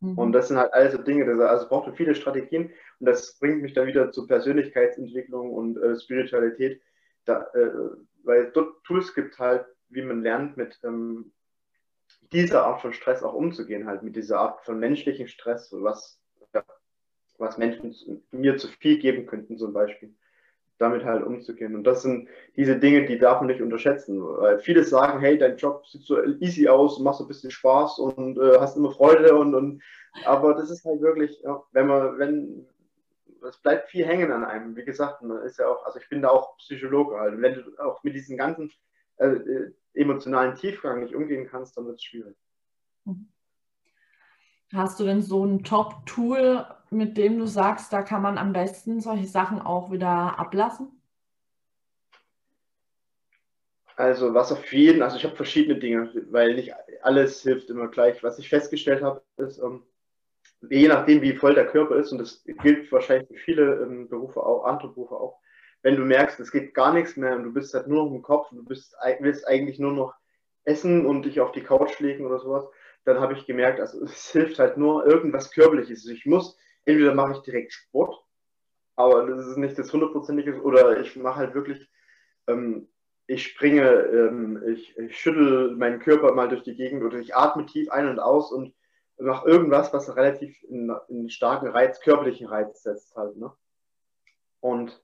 Mhm. 0.00 0.16
Und 0.18 0.32
das 0.32 0.48
sind 0.48 0.56
halt 0.56 0.72
alles 0.72 0.94
so 0.94 1.02
Dinge, 1.02 1.26
das, 1.26 1.38
also 1.38 1.68
braucht 1.68 1.88
man 1.88 1.94
viele 1.94 2.14
Strategien 2.14 2.70
und 3.00 3.06
das 3.06 3.38
bringt 3.38 3.60
mich 3.60 3.74
dann 3.74 3.86
wieder 3.86 4.12
zu 4.12 4.26
Persönlichkeitsentwicklung 4.26 5.52
und 5.52 5.76
äh, 5.76 6.00
Spiritualität, 6.00 6.80
da, 7.26 7.42
äh, 7.52 7.70
weil 8.22 8.46
es 8.46 8.52
dort 8.54 8.82
Tools 8.84 9.12
gibt 9.14 9.38
halt, 9.38 9.66
wie 9.90 10.02
man 10.02 10.22
lernt, 10.22 10.56
mit 10.56 10.80
ähm, 10.84 11.32
dieser 12.32 12.64
Art 12.64 12.80
von 12.80 12.94
Stress 12.94 13.22
auch 13.22 13.34
umzugehen, 13.34 13.86
halt 13.86 14.02
mit 14.02 14.16
dieser 14.16 14.38
Art 14.38 14.64
von 14.64 14.78
menschlichen 14.78 15.28
Stress, 15.28 15.68
was, 15.70 16.18
was 17.38 17.58
Menschen 17.58 17.94
mir 18.30 18.56
zu 18.56 18.68
viel 18.68 18.98
geben 18.98 19.26
könnten 19.26 19.58
zum 19.58 19.72
Beispiel 19.72 20.14
damit 20.78 21.04
halt 21.04 21.24
umzugehen. 21.24 21.74
Und 21.74 21.84
das 21.84 22.02
sind 22.02 22.28
diese 22.56 22.76
Dinge, 22.76 23.06
die 23.06 23.18
darf 23.18 23.40
man 23.40 23.46
nicht 23.46 23.62
unterschätzen. 23.62 24.20
Weil 24.20 24.58
viele 24.58 24.84
sagen, 24.84 25.20
hey, 25.20 25.38
dein 25.38 25.56
Job 25.56 25.86
sieht 25.86 26.02
so 26.02 26.22
easy 26.40 26.68
aus, 26.68 26.98
machst 26.98 27.20
ein 27.20 27.28
bisschen 27.28 27.50
Spaß 27.50 27.98
und 27.98 28.38
äh, 28.38 28.58
hast 28.58 28.76
immer 28.76 28.90
Freude 28.90 29.36
und, 29.36 29.54
und 29.54 29.82
aber 30.24 30.54
das 30.54 30.70
ist 30.70 30.84
halt 30.84 31.00
wirklich, 31.00 31.40
ja, 31.42 31.62
wenn 31.72 31.86
man, 31.86 32.18
wenn 32.18 32.66
es 33.46 33.58
bleibt 33.58 33.90
viel 33.90 34.06
hängen 34.06 34.32
an 34.32 34.44
einem. 34.44 34.74
Wie 34.74 34.84
gesagt, 34.84 35.22
man 35.22 35.42
ist 35.42 35.58
ja 35.58 35.68
auch, 35.68 35.84
also 35.84 35.98
ich 35.98 36.08
bin 36.08 36.22
da 36.22 36.30
auch 36.30 36.56
Psychologe 36.58 37.18
halt. 37.18 37.40
Wenn 37.40 37.54
du 37.54 37.62
auch 37.78 38.02
mit 38.02 38.14
diesen 38.14 38.36
ganzen 38.36 38.72
äh, 39.16 39.26
äh 39.26 39.72
emotionalen 39.96 40.56
Tiefgang 40.56 41.00
nicht 41.00 41.14
umgehen 41.14 41.46
kannst, 41.48 41.76
dann 41.76 41.86
wird 41.86 41.96
es 41.96 42.02
schwierig. 42.02 42.36
Mhm. 43.04 43.28
Hast 44.72 44.98
du 44.98 45.04
denn 45.04 45.22
so 45.22 45.44
ein 45.44 45.62
Top-Tool, 45.62 46.66
mit 46.94 47.16
dem 47.16 47.38
du 47.38 47.46
sagst, 47.46 47.92
da 47.92 48.02
kann 48.02 48.22
man 48.22 48.38
am 48.38 48.52
besten 48.52 49.00
solche 49.00 49.26
Sachen 49.26 49.60
auch 49.60 49.90
wieder 49.90 50.38
ablassen? 50.38 50.88
Also 53.96 54.34
was 54.34 54.50
auf 54.50 54.72
jeden, 54.72 55.02
also 55.02 55.16
ich 55.16 55.24
habe 55.24 55.36
verschiedene 55.36 55.78
Dinge, 55.78 56.10
weil 56.30 56.54
nicht 56.54 56.72
alles 57.02 57.42
hilft 57.42 57.70
immer 57.70 57.88
gleich. 57.88 58.22
Was 58.22 58.38
ich 58.38 58.48
festgestellt 58.48 59.02
habe, 59.02 59.22
ist, 59.36 59.58
ähm, 59.58 59.82
je 60.68 60.88
nachdem, 60.88 61.22
wie 61.22 61.36
voll 61.36 61.54
der 61.54 61.66
Körper 61.66 61.96
ist, 61.96 62.10
und 62.10 62.18
das 62.18 62.42
gilt 62.62 62.90
wahrscheinlich 62.90 63.28
für 63.28 63.44
viele 63.44 63.82
ähm, 63.82 64.08
Berufe 64.08 64.44
auch, 64.44 64.64
andere 64.64 64.88
Berufe 64.88 65.14
auch, 65.14 65.38
wenn 65.82 65.96
du 65.96 66.02
merkst, 66.02 66.40
es 66.40 66.50
geht 66.50 66.74
gar 66.74 66.92
nichts 66.92 67.16
mehr 67.16 67.36
und 67.36 67.44
du 67.44 67.52
bist 67.52 67.74
halt 67.74 67.86
nur 67.86 68.04
noch 68.04 68.12
im 68.12 68.22
Kopf 68.22 68.50
und 68.50 68.58
du 68.58 68.64
bist, 68.64 68.96
willst 69.20 69.46
eigentlich 69.46 69.78
nur 69.78 69.92
noch 69.92 70.14
essen 70.64 71.04
und 71.06 71.24
dich 71.24 71.40
auf 71.40 71.52
die 71.52 71.62
Couch 71.62 72.00
legen 72.00 72.24
oder 72.26 72.38
sowas, 72.38 72.64
dann 73.04 73.20
habe 73.20 73.34
ich 73.34 73.46
gemerkt, 73.46 73.80
also 73.80 74.00
es 74.04 74.30
hilft 74.30 74.58
halt 74.58 74.76
nur 74.76 75.06
irgendwas 75.06 75.52
Körperliches. 75.52 76.00
Also 76.00 76.10
ich 76.10 76.26
muss, 76.26 76.58
entweder 76.84 77.14
mache 77.14 77.32
ich 77.32 77.38
direkt 77.40 77.72
Sport, 77.72 78.22
aber 78.96 79.26
das 79.26 79.46
ist 79.46 79.56
nicht 79.56 79.78
das 79.78 79.92
hundertprozentige, 79.92 80.62
oder 80.62 81.00
ich 81.00 81.16
mache 81.16 81.36
halt 81.36 81.54
wirklich, 81.54 81.88
ähm, 82.46 82.88
ich 83.26 83.46
springe, 83.46 83.88
ähm, 83.88 84.62
ich, 84.66 84.96
ich 84.98 85.18
schüttel 85.18 85.74
meinen 85.76 85.98
Körper 85.98 86.32
mal 86.34 86.48
durch 86.48 86.62
die 86.62 86.76
Gegend 86.76 87.02
oder 87.02 87.18
ich 87.18 87.34
atme 87.34 87.66
tief 87.66 87.90
ein 87.90 88.08
und 88.08 88.18
aus 88.18 88.52
und 88.52 88.74
mache 89.18 89.48
irgendwas, 89.48 89.92
was 89.92 90.14
relativ 90.16 90.56
einen 90.68 91.30
starken 91.30 91.68
Reiz, 91.68 92.00
körperlichen 92.00 92.46
Reiz 92.46 92.82
setzt 92.82 93.14
halt. 93.16 93.36
Ne? 93.36 93.52
Und, 94.60 95.02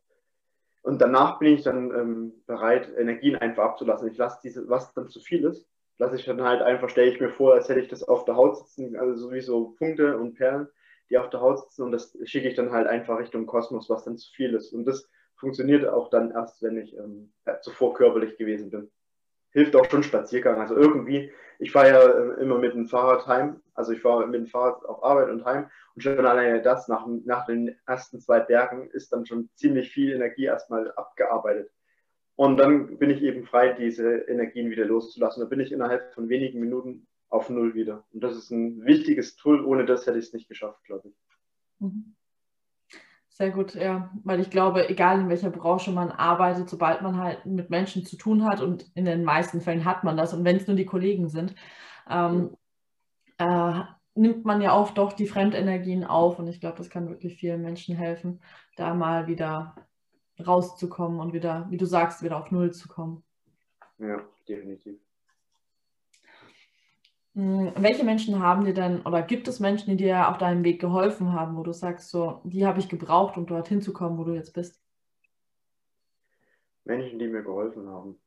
und 0.83 1.01
danach 1.01 1.39
bin 1.39 1.55
ich 1.55 1.63
dann 1.63 1.91
ähm, 1.95 2.33
bereit, 2.47 2.93
Energien 2.97 3.37
einfach 3.37 3.65
abzulassen. 3.65 4.11
Ich 4.11 4.19
lasse 4.19 4.41
diese, 4.43 4.69
was 4.69 4.93
dann 4.95 5.09
zu 5.09 5.21
viel 5.21 5.45
ist, 5.45 5.67
lasse 5.99 6.17
ich 6.17 6.25
dann 6.25 6.43
halt 6.43 6.63
einfach, 6.63 6.89
stelle 6.89 7.13
ich 7.13 7.21
mir 7.21 7.31
vor, 7.31 7.55
als 7.55 7.69
hätte 7.69 7.81
ich 7.81 7.89
das 7.89 8.03
auf 8.03 8.25
der 8.25 8.37
Haut 8.37 8.57
sitzen, 8.57 8.97
also 8.97 9.15
sowieso 9.17 9.75
Punkte 9.79 10.19
und 10.19 10.35
Perlen, 10.35 10.69
die 11.11 11.19
auf 11.19 11.31
der 11.31 11.41
Haut 11.41 11.59
sitzen 11.59 11.83
und 11.83 11.93
das 11.93 12.17
schicke 12.25 12.49
ich 12.49 12.55
dann 12.55 12.71
halt 12.71 12.87
einfach 12.87 13.19
Richtung 13.19 13.47
Kosmos, 13.47 13.91
was 13.91 14.05
dann 14.05 14.17
zu 14.17 14.33
viel 14.33 14.55
ist. 14.55 14.73
Und 14.73 14.85
das 14.85 15.09
funktioniert 15.37 15.87
auch 15.87 16.09
dann 16.09 16.31
erst, 16.31 16.63
wenn 16.63 16.79
ich 16.79 16.97
ähm, 16.97 17.33
zuvor 17.63 17.95
körperlich 17.95 18.37
gewesen 18.39 18.71
bin. 18.71 18.91
Hilft 19.53 19.75
auch 19.75 19.91
schon 19.91 20.05
Spaziergang. 20.05 20.61
Also 20.61 20.77
irgendwie, 20.77 21.33
ich 21.59 21.73
fahre 21.73 21.89
ja 21.89 22.01
äh, 22.01 22.41
immer 22.41 22.59
mit 22.59 22.75
dem 22.75 22.87
Fahrrad 22.87 23.27
heim, 23.27 23.61
also 23.75 23.93
ich 23.93 24.01
fahre 24.01 24.27
mit 24.27 24.41
dem 24.41 24.47
Fahrrad 24.47 24.85
auf 24.85 25.03
Arbeit 25.03 25.31
und 25.31 25.45
heim 25.45 25.69
und 25.97 26.03
schon 26.03 26.25
alleine 26.25 26.63
das 26.63 26.87
nach, 26.87 27.07
nach 27.25 27.47
den 27.47 27.77
ersten 27.87 28.21
zwei 28.21 28.41
Bergen 28.41 28.89
ist 28.91 29.13
dann 29.13 29.27
schon 29.27 29.51
ziemlich 29.55 29.91
viel 29.91 30.13
Energie 30.13 30.45
erstmal 30.45 30.93
abgearbeitet. 30.93 31.71
Und 32.37 32.57
dann 32.57 32.99
bin 32.99 33.11
ich 33.11 33.23
eben 33.23 33.45
frei, 33.45 33.73
diese 33.73 34.09
Energien 34.21 34.71
wieder 34.71 34.87
loszulassen. 34.87 35.43
Da 35.43 35.49
bin 35.49 35.61
ich 35.61 35.73
innerhalb 35.73 36.15
von 36.15 36.29
wenigen 36.29 36.61
Minuten 36.61 37.07
auf 37.31 37.49
Null 37.49 37.75
wieder. 37.75 38.05
Und 38.13 38.23
das 38.23 38.37
ist 38.37 38.51
ein 38.51 38.85
wichtiges 38.85 39.37
Tool. 39.37 39.65
Ohne 39.65 39.87
das 39.87 40.07
hätte 40.07 40.19
ich 40.19 40.27
es 40.27 40.33
nicht 40.33 40.49
geschafft, 40.49 40.85
glaube 40.85 41.09
ich. 41.09 41.15
Mhm. 41.79 42.15
Sehr 43.29 43.51
gut, 43.51 43.75
ja. 43.75 44.11
Weil 44.23 44.41
ich 44.41 44.51
glaube, 44.51 44.91
egal 44.91 45.21
in 45.21 45.29
welcher 45.31 45.51
Branche 45.51 45.93
man 45.93 46.11
arbeitet, 46.11 46.69
sobald 46.69 47.01
man 47.01 47.17
halt 47.17 47.47
mit 47.47 47.71
Menschen 47.71 48.05
zu 48.05 48.17
tun 48.17 48.45
hat 48.45 48.61
und 48.61 48.91
in 48.95 49.07
den 49.07 49.25
meisten 49.25 49.63
Fällen 49.63 49.87
hat 49.87 50.05
man 50.05 50.17
das 50.17 50.35
und 50.35 50.45
wenn 50.45 50.57
es 50.57 50.67
nur 50.67 50.77
die 50.77 50.85
Kollegen 50.85 51.31
sind, 51.31 51.55
ähm, 52.11 52.55
äh, 53.39 53.81
nimmt 54.15 54.45
man 54.45 54.61
ja 54.61 54.77
oft 54.77 54.99
doch 54.99 55.15
die 55.15 55.27
Fremdenergien 55.27 56.05
auf 56.05 56.39
und 56.39 56.49
ich 56.49 56.61
glaube, 56.61 56.77
das 56.77 56.91
kann 56.91 57.09
wirklich 57.09 57.37
vielen 57.37 57.63
Menschen 57.63 57.97
helfen, 57.97 58.43
da 58.77 58.93
mal 58.93 59.27
wieder 59.27 59.75
rauszukommen 60.47 61.21
und 61.21 61.33
wieder, 61.33 61.67
wie 61.71 61.79
du 61.79 61.87
sagst, 61.87 62.23
wieder 62.23 62.37
auf 62.37 62.51
Null 62.51 62.73
zu 62.73 62.89
kommen. 62.89 63.23
Ja, 63.99 64.21
definitiv. 64.47 64.99
Hm, 67.41 67.73
welche 67.77 68.05
Menschen 68.05 68.41
haben 68.41 68.67
dir 68.67 68.75
denn 68.75 69.01
oder 69.01 69.23
gibt 69.23 69.49
es 69.49 69.61
Menschen, 69.61 69.97
die 69.97 70.05
dir 70.05 70.29
auf 70.29 70.37
deinem 70.37 70.63
Weg 70.63 70.79
geholfen 70.79 71.33
haben, 71.33 71.57
wo 71.57 71.63
du 71.63 71.73
sagst, 71.73 72.11
so, 72.11 72.43
die 72.45 72.67
habe 72.67 72.81
ich 72.81 72.91
gebraucht, 72.91 73.39
um 73.39 73.47
dorthin 73.47 73.81
zu 73.81 73.95
kommen, 73.95 74.19
wo 74.19 74.25
du 74.25 74.35
jetzt 74.35 74.53
bist? 74.53 74.79
Menschen, 76.85 77.19
die 77.19 77.29
mir 77.29 77.43
geholfen 77.43 77.89
haben. 77.89 78.21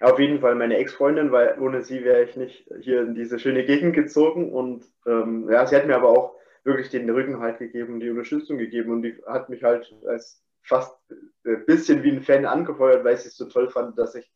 auf 0.00 0.18
jeden 0.18 0.40
Fall 0.40 0.54
meine 0.54 0.76
Ex-Freundin, 0.76 1.32
weil 1.32 1.58
ohne 1.60 1.82
sie 1.82 2.04
wäre 2.04 2.24
ich 2.24 2.36
nicht 2.36 2.70
hier 2.80 3.02
in 3.02 3.14
diese 3.14 3.38
schöne 3.38 3.64
Gegend 3.64 3.94
gezogen. 3.94 4.52
Und 4.52 4.84
ähm, 5.06 5.48
ja, 5.50 5.66
sie 5.66 5.76
hat 5.76 5.86
mir 5.86 5.96
aber 5.96 6.10
auch 6.10 6.34
wirklich 6.64 6.90
den 6.90 7.08
Rücken 7.08 7.40
halt 7.40 7.58
gegeben, 7.58 8.00
die 8.00 8.10
Unterstützung 8.10 8.58
gegeben 8.58 8.92
und 8.92 9.02
die 9.02 9.16
hat 9.26 9.48
mich 9.48 9.62
halt 9.62 9.94
als 10.06 10.42
fast 10.62 10.94
ein 11.44 11.64
bisschen 11.66 12.02
wie 12.02 12.12
ein 12.12 12.22
Fan 12.22 12.44
angefeuert, 12.44 13.04
weil 13.04 13.16
sie 13.16 13.28
es 13.28 13.36
so 13.36 13.46
toll 13.46 13.70
fand, 13.70 13.98
dass 13.98 14.14
ich 14.14 14.30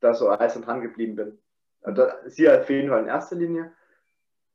da 0.00 0.14
so 0.14 0.28
eisern 0.30 0.62
dran 0.62 0.82
geblieben 0.82 1.16
bin. 1.16 1.41
Sie 2.26 2.48
auf 2.48 2.70
jeden 2.70 2.90
Fall 2.90 3.02
in 3.02 3.08
erster 3.08 3.36
Linie. 3.36 3.72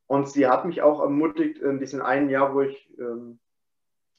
Und 0.07 0.29
sie 0.29 0.47
hat 0.47 0.65
mich 0.65 0.81
auch 0.81 1.01
ermutigt 1.01 1.59
in 1.59 1.79
diesem 1.79 2.01
einen 2.01 2.29
Jahr, 2.29 2.53
wo 2.53 2.61
ich 2.61 2.89
ähm, 2.97 3.39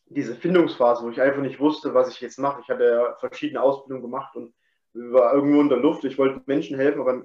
diese 0.07 0.35
Findungsphase, 0.35 1.05
wo 1.05 1.11
ich 1.11 1.21
einfach 1.21 1.40
nicht 1.40 1.61
wusste, 1.61 1.94
was 1.94 2.11
ich 2.11 2.21
jetzt 2.21 2.38
mache. 2.38 2.61
Ich 2.61 2.68
hatte 2.68 2.85
ja 2.85 3.16
verschiedene 3.16 3.62
Ausbildungen 3.62 4.03
gemacht 4.03 4.37
und 4.37 4.55
war 4.92 5.35
irgendwo 5.35 5.61
in 5.61 5.68
der 5.68 5.79
Luft. 5.79 6.05
Ich 6.05 6.18
wollte 6.18 6.42
Menschen 6.47 6.77
helfen, 6.77 7.01
aber 7.01 7.25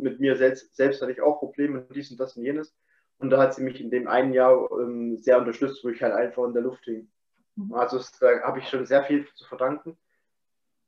mit 0.00 0.20
mir 0.20 0.36
selbst, 0.36 0.74
selbst 0.76 1.00
hatte 1.02 1.12
ich 1.12 1.20
auch 1.20 1.38
Probleme, 1.38 1.86
dies 1.94 2.10
und 2.10 2.20
das 2.20 2.36
und 2.36 2.44
jenes. 2.44 2.76
Und 3.18 3.30
da 3.30 3.38
hat 3.38 3.54
sie 3.54 3.62
mich 3.62 3.80
in 3.80 3.90
dem 3.90 4.08
einen 4.08 4.32
Jahr 4.32 4.68
ähm, 4.80 5.18
sehr 5.18 5.38
unterstützt, 5.38 5.84
wo 5.84 5.88
ich 5.88 6.02
halt 6.02 6.12
einfach 6.12 6.44
in 6.44 6.52
der 6.52 6.62
Luft 6.62 6.84
hing. 6.84 7.08
Mhm. 7.56 7.74
Also 7.74 8.00
da 8.20 8.40
habe 8.42 8.58
ich 8.58 8.68
schon 8.68 8.86
sehr 8.86 9.04
viel 9.04 9.26
zu 9.34 9.44
verdanken. 9.46 9.96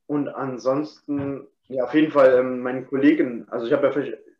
Und 0.07 0.29
ansonsten, 0.29 1.47
ja, 1.69 1.85
auf 1.85 1.95
jeden 1.95 2.13
Fall 2.13 2.39
ähm, 2.39 2.61
meinen 2.61 2.87
Kollegen, 2.87 3.49
also 3.49 3.67
ich 3.67 3.73
habe 3.73 3.87
ja 3.87 3.93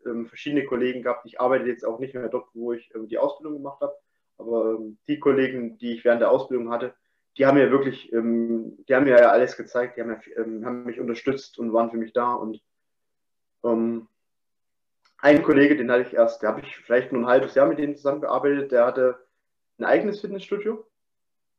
ähm, 0.07 0.27
verschiedene 0.27 0.65
Kollegen 0.65 1.03
gehabt. 1.03 1.25
Ich 1.25 1.39
arbeite 1.39 1.65
jetzt 1.65 1.85
auch 1.85 1.99
nicht 1.99 2.13
mehr 2.13 2.29
dort, 2.29 2.47
wo 2.53 2.73
ich 2.73 2.93
ähm, 2.95 3.07
die 3.07 3.17
Ausbildung 3.17 3.57
gemacht 3.57 3.81
habe. 3.81 3.95
Aber 4.37 4.75
ähm, 4.75 4.97
die 5.07 5.19
Kollegen, 5.19 5.77
die 5.77 5.93
ich 5.93 6.05
während 6.05 6.21
der 6.21 6.31
Ausbildung 6.31 6.71
hatte, 6.71 6.95
die 7.37 7.45
haben 7.45 7.57
mir 7.57 7.71
wirklich, 7.71 8.11
ähm, 8.13 8.77
die 8.87 8.95
haben 8.95 9.03
mir 9.03 9.19
ja 9.19 9.29
alles 9.29 9.57
gezeigt, 9.57 9.97
die 9.97 10.01
haben, 10.01 10.09
ja, 10.09 10.43
ähm, 10.43 10.65
haben, 10.65 10.85
mich 10.85 10.99
unterstützt 10.99 11.59
und 11.59 11.73
waren 11.73 11.91
für 11.91 11.97
mich 11.97 12.13
da. 12.13 12.33
Und 12.33 12.61
ein 15.19 15.43
Kollege, 15.43 15.75
den 15.75 15.91
hatte 15.91 16.03
ich 16.03 16.13
erst, 16.13 16.41
da 16.41 16.49
habe 16.49 16.61
ich 16.61 16.77
vielleicht 16.77 17.11
nur 17.11 17.21
ein 17.23 17.27
halbes 17.27 17.55
Jahr 17.55 17.67
mit 17.67 17.79
dem 17.79 17.95
zusammengearbeitet, 17.95 18.71
der 18.71 18.85
hatte 18.85 19.27
ein 19.77 19.85
eigenes 19.85 20.21
Fitnessstudio 20.21 20.85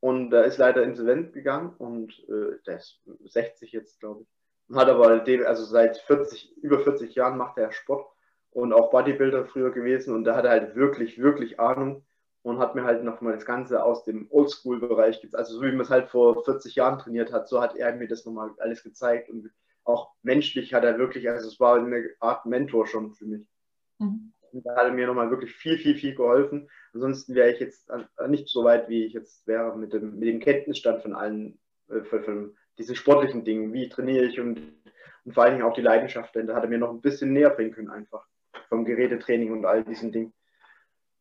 und 0.00 0.30
der 0.30 0.44
ist 0.44 0.58
leider 0.58 0.82
insolvent 0.82 1.32
gegangen 1.32 1.74
und 1.78 2.12
äh, 2.28 2.58
der 2.66 2.76
ist 2.76 3.00
60 3.24 3.72
jetzt, 3.72 4.00
glaube 4.00 4.22
ich. 4.22 4.76
Hat 4.76 4.88
aber, 4.88 5.24
also 5.46 5.64
seit 5.64 5.96
40, 5.98 6.56
über 6.62 6.80
40 6.80 7.14
Jahren 7.14 7.38
macht 7.38 7.58
er 7.58 7.72
Sport 7.72 8.10
und 8.50 8.72
auch 8.72 8.90
Bodybuilder 8.90 9.44
früher 9.46 9.70
gewesen 9.70 10.14
und 10.14 10.24
da 10.24 10.36
hat 10.36 10.44
er 10.44 10.50
halt 10.50 10.74
wirklich, 10.76 11.18
wirklich 11.18 11.60
Ahnung 11.60 12.04
und 12.42 12.58
hat 12.58 12.74
mir 12.74 12.84
halt 12.84 13.04
nochmal 13.04 13.34
das 13.34 13.44
Ganze 13.44 13.82
aus 13.82 14.04
dem 14.04 14.26
Oldschool-Bereich, 14.30 15.28
also 15.34 15.58
so 15.58 15.62
wie 15.62 15.72
man 15.72 15.82
es 15.82 15.90
halt 15.90 16.08
vor 16.08 16.44
40 16.44 16.74
Jahren 16.74 16.98
trainiert 16.98 17.32
hat, 17.32 17.48
so 17.48 17.60
hat 17.60 17.76
er 17.76 17.94
mir 17.94 18.08
das 18.08 18.24
nochmal 18.24 18.50
alles 18.58 18.82
gezeigt 18.82 19.28
und 19.28 19.50
auch 19.84 20.12
menschlich 20.22 20.74
hat 20.74 20.84
er 20.84 20.98
wirklich, 20.98 21.28
also 21.28 21.48
es 21.48 21.58
war 21.60 21.76
eine 21.76 22.10
Art 22.20 22.46
Mentor 22.46 22.86
schon 22.86 23.14
für 23.14 23.26
mich. 23.26 23.46
Mhm. 23.98 24.32
Und 24.52 24.66
da 24.66 24.76
hat 24.76 24.84
er 24.84 24.92
mir 24.92 25.06
nochmal 25.06 25.30
wirklich 25.30 25.54
viel, 25.54 25.78
viel, 25.78 25.96
viel 25.96 26.14
geholfen. 26.14 26.70
Ansonsten 26.94 27.34
wäre 27.34 27.50
ich 27.50 27.60
jetzt 27.60 27.90
nicht 28.28 28.48
so 28.48 28.64
weit, 28.64 28.88
wie 28.88 29.04
ich 29.04 29.12
jetzt 29.12 29.46
wäre 29.46 29.76
mit 29.76 29.92
dem, 29.92 30.18
mit 30.18 30.28
dem 30.28 30.40
Kenntnisstand 30.40 31.02
von 31.02 31.14
allen, 31.14 31.58
äh, 31.88 32.02
von, 32.02 32.22
von 32.22 32.56
diesen 32.78 32.96
sportlichen 32.96 33.44
Dingen, 33.44 33.72
wie 33.72 33.88
trainiere 33.88 34.24
ich 34.24 34.40
und, 34.40 34.60
und 35.24 35.32
vor 35.32 35.42
allen 35.42 35.54
Dingen 35.54 35.66
auch 35.66 35.74
die 35.74 35.82
Leidenschaft, 35.82 36.34
denn 36.34 36.46
da 36.46 36.54
hat 36.54 36.62
er 36.62 36.70
mir 36.70 36.78
noch 36.78 36.90
ein 36.90 37.00
bisschen 37.00 37.32
näher 37.32 37.50
bringen 37.50 37.72
können 37.72 37.90
einfach 37.90 38.26
vom 38.68 38.84
Gerätetraining 38.84 39.52
und 39.52 39.64
all 39.64 39.84
diesen 39.84 40.12
Dingen. 40.12 40.32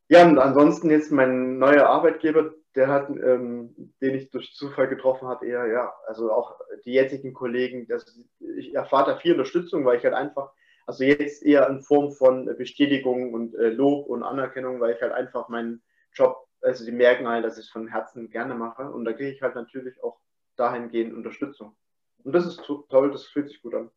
Ja, 0.09 0.25
und 0.25 0.39
ansonsten 0.39 0.89
jetzt 0.89 1.11
mein 1.11 1.57
neuer 1.57 1.87
Arbeitgeber, 1.87 2.53
der 2.75 2.87
hat, 2.87 3.09
ähm, 3.09 3.93
den 4.01 4.15
ich 4.15 4.29
durch 4.29 4.53
Zufall 4.53 4.87
getroffen 4.87 5.27
habe, 5.27 5.45
eher, 5.45 5.65
ja, 5.67 5.93
also 6.05 6.31
auch 6.31 6.59
die 6.85 6.93
jetzigen 6.93 7.33
Kollegen, 7.33 7.87
das, 7.87 8.19
ich 8.39 8.73
erfahre 8.73 9.11
da 9.11 9.17
viel 9.17 9.33
Unterstützung, 9.33 9.83
weil 9.83 9.97
ich 9.97 10.03
halt 10.03 10.13
einfach, 10.13 10.51
also 10.85 11.03
jetzt 11.03 11.43
eher 11.43 11.67
in 11.67 11.81
Form 11.81 12.11
von 12.11 12.45
Bestätigung 12.57 13.33
und 13.33 13.55
äh, 13.55 13.69
Lob 13.69 14.07
und 14.07 14.23
Anerkennung, 14.23 14.79
weil 14.79 14.95
ich 14.95 15.01
halt 15.01 15.11
einfach 15.11 15.49
meinen 15.49 15.81
Job, 16.13 16.47
also 16.61 16.85
die 16.85 16.91
merken 16.91 17.27
halt, 17.27 17.43
dass 17.43 17.57
ich 17.57 17.65
es 17.65 17.71
von 17.71 17.87
Herzen 17.87 18.29
gerne 18.29 18.55
mache 18.55 18.89
und 18.89 19.03
da 19.03 19.11
kriege 19.11 19.31
ich 19.31 19.41
halt 19.41 19.55
natürlich 19.55 20.01
auch 20.03 20.19
dahingehend 20.55 21.13
Unterstützung. 21.13 21.75
Und 22.23 22.33
das 22.33 22.45
ist 22.45 22.63
toll, 22.89 23.11
das 23.11 23.25
fühlt 23.25 23.49
sich 23.49 23.61
gut 23.61 23.75
an. 23.75 23.91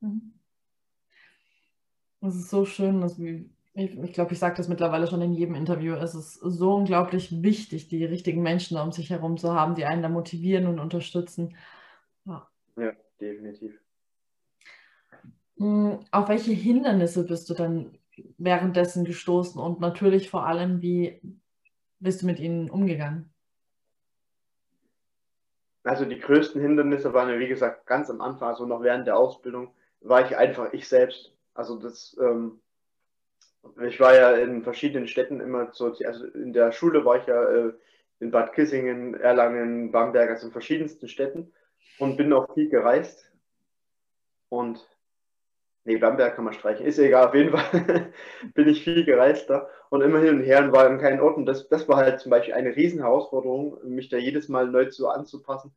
Mhm. 0.00 0.39
Das 2.20 2.34
ist 2.34 2.50
so 2.50 2.64
schön, 2.64 3.00
dass 3.00 3.18
wir 3.18 3.44
ich, 3.72 3.96
ich 3.98 4.12
glaube, 4.12 4.32
ich 4.32 4.38
sage 4.38 4.56
das 4.56 4.68
mittlerweile 4.68 5.06
schon 5.06 5.22
in 5.22 5.32
jedem 5.32 5.54
Interview. 5.54 5.94
Es 5.94 6.14
ist 6.14 6.34
so 6.34 6.74
unglaublich 6.74 7.42
wichtig, 7.42 7.88
die 7.88 8.04
richtigen 8.04 8.42
Menschen 8.42 8.76
um 8.78 8.92
sich 8.92 9.10
herum 9.10 9.36
zu 9.36 9.54
haben, 9.54 9.74
die 9.74 9.84
einen 9.84 10.02
da 10.02 10.08
motivieren 10.08 10.66
und 10.66 10.80
unterstützen. 10.80 11.56
Ja, 12.24 12.48
ja 12.76 12.92
definitiv. 13.20 13.80
Hm, 15.58 16.00
auf 16.10 16.28
welche 16.28 16.52
Hindernisse 16.52 17.24
bist 17.24 17.48
du 17.48 17.54
dann 17.54 17.98
währenddessen 18.38 19.04
gestoßen 19.04 19.60
und 19.60 19.80
natürlich 19.80 20.30
vor 20.30 20.46
allem, 20.46 20.82
wie 20.82 21.20
bist 22.00 22.22
du 22.22 22.26
mit 22.26 22.40
ihnen 22.40 22.70
umgegangen? 22.70 23.32
Also 25.84 26.04
die 26.04 26.18
größten 26.18 26.60
Hindernisse 26.60 27.14
waren 27.14 27.30
ja, 27.30 27.38
wie 27.38 27.48
gesagt, 27.48 27.86
ganz 27.86 28.10
am 28.10 28.20
Anfang, 28.20 28.48
also 28.48 28.66
noch 28.66 28.82
während 28.82 29.06
der 29.06 29.16
Ausbildung, 29.16 29.72
war 30.00 30.26
ich 30.26 30.36
einfach 30.36 30.72
ich 30.72 30.88
selbst. 30.88 31.32
Also 31.54 31.78
das, 31.78 32.16
ähm, 32.20 32.60
ich 33.86 34.00
war 34.00 34.14
ja 34.14 34.32
in 34.32 34.62
verschiedenen 34.62 35.06
Städten 35.06 35.40
immer 35.40 35.72
so, 35.72 35.94
also 36.04 36.26
in 36.26 36.52
der 36.52 36.72
Schule 36.72 37.04
war 37.04 37.18
ich 37.18 37.26
ja 37.26 37.42
äh, 37.44 37.72
in 38.20 38.30
Bad 38.30 38.52
Kissingen, 38.52 39.14
Erlangen, 39.14 39.90
Bamberg, 39.92 40.30
also 40.30 40.46
in 40.46 40.52
verschiedensten 40.52 41.08
Städten 41.08 41.52
und 41.98 42.16
bin 42.16 42.32
auch 42.32 42.52
viel 42.54 42.68
gereist. 42.68 43.30
Und 44.48 44.86
nee, 45.84 45.96
Bamberg 45.96 46.36
kann 46.36 46.44
man 46.44 46.54
streichen, 46.54 46.86
ist 46.86 46.98
egal, 46.98 47.28
auf 47.28 47.34
jeden 47.34 47.50
Fall 47.56 48.12
bin 48.54 48.68
ich 48.68 48.84
viel 48.84 49.04
gereist 49.04 49.48
da 49.50 49.68
und 49.88 50.02
immer 50.02 50.20
hin 50.20 50.36
und 50.36 50.42
her 50.42 50.64
und 50.64 50.72
war 50.72 50.86
in 50.88 50.98
keinen 50.98 51.20
Orten. 51.20 51.46
Das, 51.46 51.68
das 51.68 51.88
war 51.88 51.96
halt 51.96 52.20
zum 52.20 52.30
Beispiel 52.30 52.54
eine 52.54 52.76
Riesenherausforderung, 52.76 53.78
mich 53.84 54.08
da 54.08 54.16
jedes 54.16 54.48
Mal 54.48 54.68
neu 54.68 54.86
zu 54.86 55.08
anzupassen. 55.08 55.74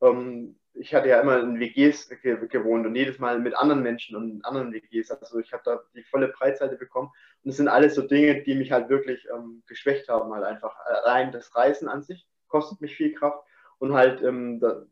Ähm, 0.00 0.56
ich 0.74 0.94
hatte 0.94 1.08
ja 1.08 1.20
immer 1.20 1.40
in 1.40 1.60
WGs 1.60 2.08
gewohnt 2.48 2.86
und 2.86 2.96
jedes 2.96 3.18
Mal 3.18 3.38
mit 3.38 3.56
anderen 3.56 3.82
Menschen 3.82 4.16
und 4.16 4.44
anderen 4.44 4.72
WGs. 4.72 5.10
Also 5.12 5.38
ich 5.38 5.52
habe 5.52 5.62
da 5.64 5.80
die 5.94 6.02
volle 6.02 6.28
Breitseite 6.28 6.76
bekommen. 6.76 7.10
Und 7.44 7.50
es 7.50 7.56
sind 7.56 7.68
alles 7.68 7.94
so 7.94 8.02
Dinge, 8.02 8.42
die 8.42 8.54
mich 8.54 8.72
halt 8.72 8.88
wirklich 8.88 9.26
ähm, 9.34 9.62
geschwächt 9.66 10.08
haben, 10.08 10.34
halt 10.34 10.44
einfach. 10.44 10.76
Allein 11.04 11.30
das 11.30 11.54
Reisen 11.54 11.88
an 11.88 12.02
sich 12.02 12.26
kostet 12.48 12.80
mich 12.80 12.96
viel 12.96 13.14
Kraft 13.14 13.44
und 13.78 13.94
halt 13.94 14.22
ähm, 14.22 14.60
da, 14.60 14.84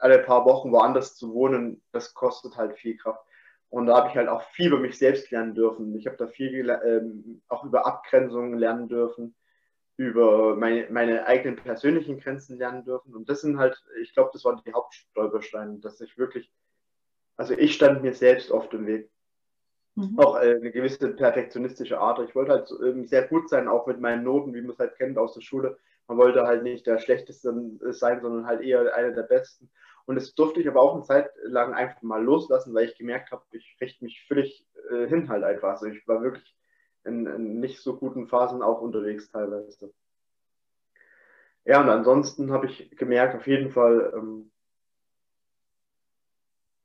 alle 0.00 0.18
paar 0.18 0.44
Wochen 0.46 0.72
woanders 0.72 1.16
zu 1.16 1.32
wohnen, 1.32 1.82
das 1.92 2.14
kostet 2.14 2.56
halt 2.56 2.76
viel 2.76 2.96
Kraft. 2.96 3.24
Und 3.68 3.86
da 3.86 3.96
habe 3.96 4.08
ich 4.08 4.16
halt 4.16 4.28
auch 4.28 4.42
viel 4.50 4.66
über 4.66 4.80
mich 4.80 4.98
selbst 4.98 5.30
lernen 5.30 5.54
dürfen. 5.54 5.94
Ich 5.94 6.06
habe 6.06 6.16
da 6.16 6.26
viel 6.26 6.68
ähm, 6.84 7.40
auch 7.48 7.64
über 7.64 7.86
Abgrenzungen 7.86 8.58
lernen 8.58 8.88
dürfen 8.88 9.36
über 10.00 10.56
meine, 10.56 10.86
meine 10.90 11.26
eigenen 11.26 11.56
persönlichen 11.56 12.18
Grenzen 12.20 12.56
lernen 12.56 12.84
dürfen. 12.84 13.14
Und 13.14 13.28
das 13.28 13.42
sind 13.42 13.58
halt, 13.58 13.76
ich 14.00 14.14
glaube, 14.14 14.30
das 14.32 14.42
waren 14.46 14.58
die 14.64 14.72
Hauptstolpersteine, 14.72 15.78
dass 15.80 16.00
ich 16.00 16.16
wirklich, 16.16 16.50
also 17.36 17.52
ich 17.52 17.74
stand 17.74 18.02
mir 18.02 18.14
selbst 18.14 18.50
oft 18.50 18.72
im 18.72 18.86
Weg. 18.86 19.10
Mhm. 19.96 20.18
Auch 20.18 20.36
äh, 20.36 20.54
eine 20.54 20.70
gewisse 20.70 21.10
perfektionistische 21.10 22.00
Art. 22.00 22.18
Ich 22.26 22.34
wollte 22.34 22.52
halt 22.52 22.72
ähm, 22.82 23.04
sehr 23.04 23.28
gut 23.28 23.50
sein, 23.50 23.68
auch 23.68 23.86
mit 23.86 24.00
meinen 24.00 24.24
Noten, 24.24 24.54
wie 24.54 24.62
man 24.62 24.70
es 24.70 24.78
halt 24.78 24.96
kennt 24.96 25.18
aus 25.18 25.34
der 25.34 25.42
Schule. 25.42 25.76
Man 26.08 26.16
wollte 26.16 26.46
halt 26.46 26.62
nicht 26.62 26.86
der 26.86 26.98
Schlechteste 26.98 27.52
sein, 27.92 28.22
sondern 28.22 28.46
halt 28.46 28.62
eher 28.62 28.94
einer 28.94 29.12
der 29.12 29.24
Besten. 29.24 29.70
Und 30.06 30.14
das 30.14 30.34
durfte 30.34 30.60
ich 30.60 30.68
aber 30.68 30.80
auch 30.80 30.94
eine 30.94 31.04
Zeit 31.04 31.30
lang 31.44 31.74
einfach 31.74 32.00
mal 32.00 32.24
loslassen, 32.24 32.72
weil 32.72 32.88
ich 32.88 32.96
gemerkt 32.96 33.32
habe, 33.32 33.42
ich 33.50 33.76
richte 33.82 34.02
mich 34.02 34.24
völlig 34.26 34.66
äh, 34.90 35.06
hin 35.08 35.28
halt 35.28 35.44
einfach. 35.44 35.72
Also 35.72 35.86
ich 35.86 36.08
war 36.08 36.22
wirklich 36.22 36.56
in, 37.04 37.26
in 37.26 37.60
nicht 37.60 37.80
so 37.80 37.96
guten 37.96 38.26
Phasen 38.26 38.62
auch 38.62 38.80
unterwegs 38.80 39.30
teilweise. 39.30 39.92
Ja, 41.64 41.80
und 41.80 41.88
ansonsten 41.88 42.52
habe 42.52 42.66
ich 42.66 42.90
gemerkt, 42.96 43.34
auf 43.36 43.46
jeden 43.46 43.70
Fall, 43.70 44.12
ähm, 44.16 44.50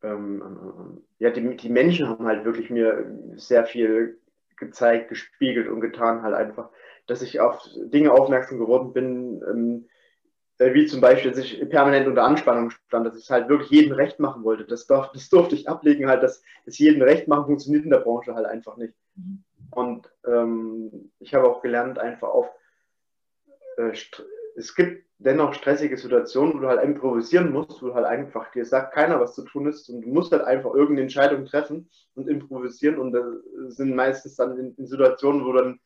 ähm, 0.04 0.42
ähm, 0.42 1.04
ja, 1.20 1.32
die, 1.32 1.56
die 1.56 1.70
Menschen 1.70 2.08
haben 2.08 2.26
halt 2.26 2.46
wirklich 2.46 2.70
mir 2.70 3.06
sehr 3.36 3.66
viel 3.66 4.20
gezeigt, 4.58 5.10
gespiegelt 5.10 5.68
und 5.68 5.82
getan, 5.82 6.24
halt 6.24 6.36
einfach, 6.36 6.70
dass 7.08 7.22
ich 7.22 7.40
auf 7.40 7.62
Dinge 7.76 8.12
aufmerksam 8.12 8.60
geworden 8.60 8.94
bin, 8.94 9.42
ähm, 9.50 9.88
äh, 10.58 10.74
wie 10.74 10.86
zum 10.86 11.02
Beispiel, 11.02 11.32
dass 11.32 11.40
ich 11.40 11.70
permanent 11.70 12.08
unter 12.08 12.24
Anspannung 12.24 12.70
stand, 12.70 13.06
dass 13.06 13.18
ich 13.18 13.24
es 13.24 13.30
halt 13.30 13.50
wirklich 13.50 13.70
jedem 13.70 13.94
recht 13.94 14.20
machen 14.20 14.44
wollte. 14.44 14.66
Das, 14.66 14.88
darf, 14.88 15.12
das 15.12 15.30
durfte 15.30 15.56
ich 15.56 15.68
ablegen, 15.68 16.08
halt, 16.08 16.24
dass 16.24 16.42
es 16.66 16.78
jedem 16.78 17.02
recht 17.02 17.28
machen 17.28 17.46
funktioniert 17.46 17.84
in 17.84 17.92
der 17.92 18.00
Branche 18.00 18.36
halt 18.36 18.46
einfach 18.46 18.78
nicht. 18.78 18.94
Und 19.72 20.10
ähm, 20.26 21.12
ich 21.20 21.34
habe 21.34 21.50
auch 21.50 21.62
gelernt, 21.62 22.00
einfach 22.00 22.30
auf, 22.30 22.50
äh, 23.78 23.92
es 24.56 24.76
gibt 24.76 25.06
dennoch 25.18 25.54
stressige 25.54 25.98
Situationen, 25.98 26.56
wo 26.56 26.60
du 26.60 26.68
halt 26.68 26.84
improvisieren 26.84 27.52
musst, 27.52 27.82
wo 27.82 27.94
halt 27.94 28.06
einfach 28.06 28.52
dir 28.52 28.66
sagt 28.66 28.94
keiner, 28.94 29.20
was 29.20 29.36
zu 29.36 29.44
tun 29.44 29.68
ist 29.68 29.90
und 29.90 30.02
du 30.02 30.10
musst 30.10 30.32
halt 30.32 30.44
einfach 30.44 30.74
irgendeine 30.74 31.04
Entscheidung 31.04 31.46
treffen 31.46 31.90
und 32.16 32.28
improvisieren 32.28 33.00
und 33.00 33.14
das 33.14 33.26
sind 33.76 33.96
meistens 33.96 34.36
dann 34.36 34.58
in, 34.58 34.76
in 34.76 34.88
Situationen, 34.88 35.46
wo 35.46 35.54
dann 35.54 35.80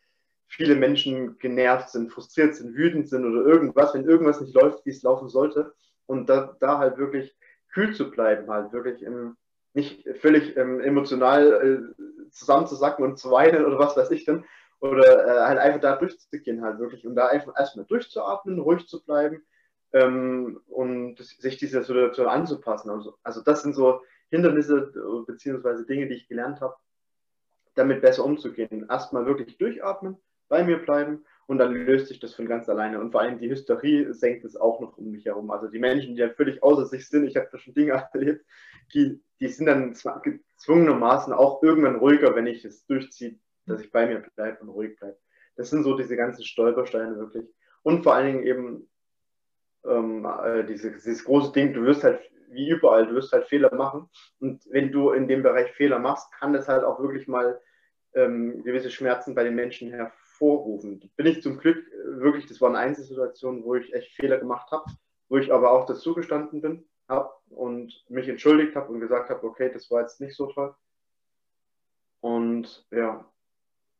viele 0.47 0.75
Menschen 0.75 1.37
genervt 1.37 1.89
sind, 1.89 2.11
frustriert 2.11 2.55
sind, 2.55 2.75
wütend 2.75 3.07
sind 3.07 3.23
oder 3.23 3.45
irgendwas, 3.45 3.93
wenn 3.93 4.05
irgendwas 4.05 4.41
nicht 4.41 4.55
läuft, 4.55 4.85
wie 4.85 4.89
es 4.89 5.03
laufen 5.03 5.29
sollte. 5.29 5.73
Und 6.07 6.27
da, 6.27 6.57
da 6.59 6.79
halt 6.79 6.97
wirklich 6.97 7.37
kühl 7.71 7.93
zu 7.93 8.09
bleiben, 8.09 8.49
halt 8.49 8.73
wirklich 8.73 9.03
im, 9.03 9.37
nicht 9.73 10.07
völlig 10.19 10.57
ähm, 10.57 10.79
emotional 10.79 11.93
äh, 11.97 12.29
zusammenzusacken 12.31 13.05
und 13.05 13.17
zu 13.17 13.31
weinen 13.31 13.65
oder 13.65 13.79
was 13.79 13.95
weiß 13.97 14.11
ich 14.11 14.25
denn. 14.25 14.45
Oder 14.79 15.25
äh, 15.25 15.41
halt 15.41 15.59
einfach 15.59 15.81
da 15.81 15.95
durchzugehen 15.97 16.63
halt 16.63 16.79
wirklich 16.79 17.05
und 17.05 17.15
da 17.15 17.27
einfach 17.27 17.53
erstmal 17.57 17.85
durchzuatmen, 17.85 18.59
ruhig 18.59 18.87
zu 18.87 19.03
bleiben 19.03 19.43
ähm, 19.91 20.61
und 20.67 21.19
sich 21.19 21.57
dieser 21.57 21.83
Situation 21.83 22.27
anzupassen. 22.27 22.89
Also, 22.89 23.15
also 23.23 23.41
das 23.41 23.61
sind 23.61 23.75
so 23.75 24.01
Hindernisse 24.29 24.93
bzw. 25.27 25.85
Dinge, 25.85 26.07
die 26.07 26.15
ich 26.15 26.27
gelernt 26.27 26.61
habe, 26.61 26.75
damit 27.75 28.01
besser 28.01 28.23
umzugehen. 28.23 28.87
Erstmal 28.89 29.25
wirklich 29.25 29.57
durchatmen, 29.57 30.17
bei 30.47 30.63
mir 30.63 30.77
bleiben 30.77 31.25
und 31.47 31.57
dann 31.57 31.73
löst 31.73 32.07
sich 32.07 32.19
das 32.19 32.35
von 32.35 32.45
ganz 32.45 32.69
alleine. 32.69 32.99
Und 32.99 33.11
vor 33.11 33.21
allem 33.21 33.39
die 33.39 33.49
Hysterie 33.49 34.13
senkt 34.13 34.45
es 34.45 34.55
auch 34.55 34.79
noch 34.79 34.97
um 34.97 35.11
mich 35.11 35.25
herum. 35.25 35.49
Also 35.51 35.67
die 35.67 35.79
Menschen, 35.79 36.15
die 36.15 36.21
dann 36.21 36.35
völlig 36.35 36.61
außer 36.61 36.85
sich 36.85 37.07
sind, 37.07 37.25
ich 37.25 37.35
habe 37.35 37.49
da 37.51 37.57
schon 37.57 37.73
Dinge 37.73 38.07
erlebt, 38.13 38.45
die, 38.93 39.19
die 39.39 39.47
sind 39.47 39.65
dann 39.65 39.93
gezwungenermaßen 39.93 41.33
auch 41.33 41.63
irgendwann 41.63 41.95
ruhiger, 41.95 42.35
wenn 42.35 42.47
ich 42.47 42.65
es 42.65 42.85
durchziehe, 42.85 43.39
dass 43.65 43.81
ich 43.81 43.91
bei 43.91 44.05
mir 44.07 44.23
bleibe 44.35 44.61
und 44.61 44.69
ruhig 44.69 44.97
bleibe. 44.99 45.17
Das 45.55 45.69
sind 45.69 45.83
so 45.83 45.95
diese 45.97 46.15
ganzen 46.15 46.43
Stolpersteine 46.43 47.17
wirklich. 47.17 47.45
Und 47.83 48.03
vor 48.03 48.15
allen 48.15 48.27
Dingen 48.27 48.43
eben 48.45 48.89
ähm, 49.85 50.25
äh, 50.25 50.63
diese, 50.65 50.91
dieses 50.91 51.23
große 51.23 51.53
Ding, 51.53 51.73
du 51.73 51.83
wirst 51.83 52.03
halt 52.03 52.19
wie 52.51 52.69
überall, 52.69 53.05
du 53.07 53.13
wirst 53.13 53.31
halt 53.31 53.47
Fehler 53.47 53.73
machen. 53.73 54.09
Und 54.39 54.65
wenn 54.71 54.91
du 54.91 55.11
in 55.11 55.27
dem 55.27 55.43
Bereich 55.43 55.71
Fehler 55.73 55.99
machst, 55.99 56.31
kann 56.33 56.51
das 56.51 56.67
halt 56.67 56.83
auch 56.83 56.99
wirklich 56.99 57.27
mal 57.27 57.61
ähm, 58.15 58.63
gewisse 58.63 58.89
Schmerzen 58.89 59.35
bei 59.35 59.43
den 59.43 59.55
Menschen 59.55 59.91
hervorrufen. 59.91 61.11
Bin 61.15 61.27
ich 61.27 61.43
zum 61.43 61.59
Glück 61.59 61.77
äh, 61.77 62.19
wirklich, 62.21 62.47
das 62.47 62.59
waren 62.59 62.75
Einzelsituationen, 62.75 63.63
wo 63.63 63.75
ich 63.75 63.93
echt 63.93 64.15
Fehler 64.15 64.39
gemacht 64.39 64.71
habe, 64.71 64.85
wo 65.29 65.37
ich 65.37 65.53
aber 65.53 65.71
auch 65.71 65.85
dazu 65.85 66.15
gestanden 66.15 66.61
bin 66.61 66.88
habe 67.09 67.31
und 67.49 68.05
mich 68.09 68.27
entschuldigt 68.29 68.75
habe 68.75 68.91
und 68.91 68.99
gesagt 68.99 69.29
habe, 69.29 69.45
okay, 69.45 69.71
das 69.73 69.89
war 69.91 70.01
jetzt 70.01 70.21
nicht 70.21 70.35
so 70.35 70.47
toll. 70.47 70.73
Und 72.21 72.85
ja, 72.91 73.25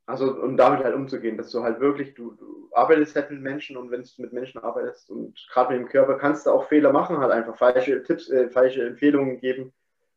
also 0.06 0.42
um 0.42 0.58
damit 0.58 0.84
halt 0.84 0.96
umzugehen, 0.96 1.38
dass 1.38 1.52
du 1.52 1.62
halt 1.62 1.80
wirklich, 1.80 2.16
du, 2.16 2.32
du 2.32 2.70
arbeitest 2.74 3.16
halt 3.16 3.32
mit 3.32 3.42
Menschen 3.42 3.78
und 3.78 3.92
wenn 3.92 4.04
du 4.04 4.10
mit 4.22 4.34
Menschen 4.34 4.62
arbeitest 4.62 5.10
und 5.10 5.48
gerade 5.52 5.74
mit 5.74 5.82
dem 5.82 5.90
Körper 5.90 6.18
kannst 6.18 6.46
du 6.46 6.52
auch 6.52 6.68
Fehler 6.68 6.92
machen, 6.92 7.20
halt 7.20 7.32
einfach 7.32 7.58
falsche 7.58 8.02
Tipps, 8.04 8.30
äh, 8.30 8.50
falsche 8.50 8.88
Empfehlungen 8.88 9.40
geben 9.40 9.72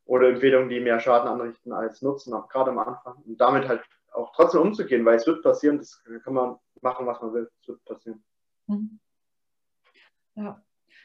oder 0.06 0.28
Empfehlungen, 0.28 0.68
die 0.68 0.80
mehr 0.80 0.98
Schaden 0.98 1.28
anrichten 1.28 1.72
als 1.72 2.02
Nutzen, 2.02 2.32
auch 2.34 2.48
gerade 2.48 2.70
am 2.70 2.78
Anfang. 2.78 3.16
Und 3.26 3.38
damit 3.38 3.68
halt 3.68 3.82
auch 4.12 4.32
trotzdem 4.34 4.62
umzugehen, 4.62 5.04
weil 5.04 5.16
es 5.16 5.26
wird 5.26 5.42
passieren, 5.42 5.78
das 5.78 6.02
kann 6.24 6.34
man 6.34 6.56
machen, 6.80 7.06
was 7.06 7.20
man 7.20 7.34
will, 7.34 7.50
es 7.60 7.68
wird 7.68 7.84
passieren. 7.84 8.22
Mhm. 8.66 8.98
Ja. 10.34 10.62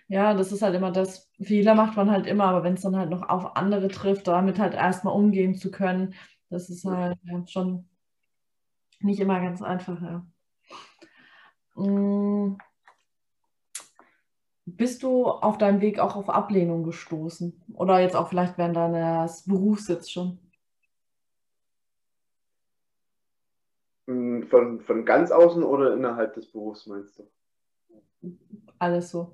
Ja, 0.09 0.33
das 0.33 0.51
ist 0.51 0.61
halt 0.61 0.75
immer 0.75 0.91
das, 0.91 1.29
Fehler 1.41 1.75
macht 1.75 1.97
man 1.97 2.09
halt 2.09 2.27
immer, 2.27 2.45
aber 2.45 2.63
wenn 2.63 2.75
es 2.75 2.81
dann 2.81 2.95
halt 2.95 3.09
noch 3.09 3.27
auf 3.27 3.57
andere 3.57 3.89
trifft, 3.89 4.27
damit 4.27 4.57
halt 4.59 4.73
erstmal 4.73 5.13
umgehen 5.13 5.55
zu 5.55 5.69
können, 5.69 6.13
das 6.49 6.69
ist 6.69 6.85
halt 6.85 7.17
schon 7.49 7.89
nicht 9.01 9.19
immer 9.19 9.39
ganz 9.41 9.61
einfach, 9.61 10.01
ja. 10.01 10.25
Mm. 11.75 12.57
Bist 14.65 15.01
du 15.03 15.27
auf 15.27 15.57
deinem 15.57 15.79
Weg 15.79 15.99
auch 15.99 16.15
auf 16.17 16.29
Ablehnung 16.29 16.83
gestoßen? 16.83 17.63
Oder 17.73 17.99
jetzt 17.99 18.15
auch 18.17 18.27
vielleicht 18.27 18.57
während 18.57 18.75
deines 18.75 19.43
Berufs 19.43 19.87
jetzt 19.87 20.11
schon? 20.11 20.39
Mm, 24.07 24.43
von, 24.43 24.81
von 24.81 25.05
ganz 25.05 25.31
außen 25.31 25.63
oder 25.63 25.93
innerhalb 25.93 26.33
des 26.33 26.51
Berufs 26.51 26.85
meinst 26.85 27.17
du? 27.19 27.29
Alles 28.79 29.11
so. 29.11 29.31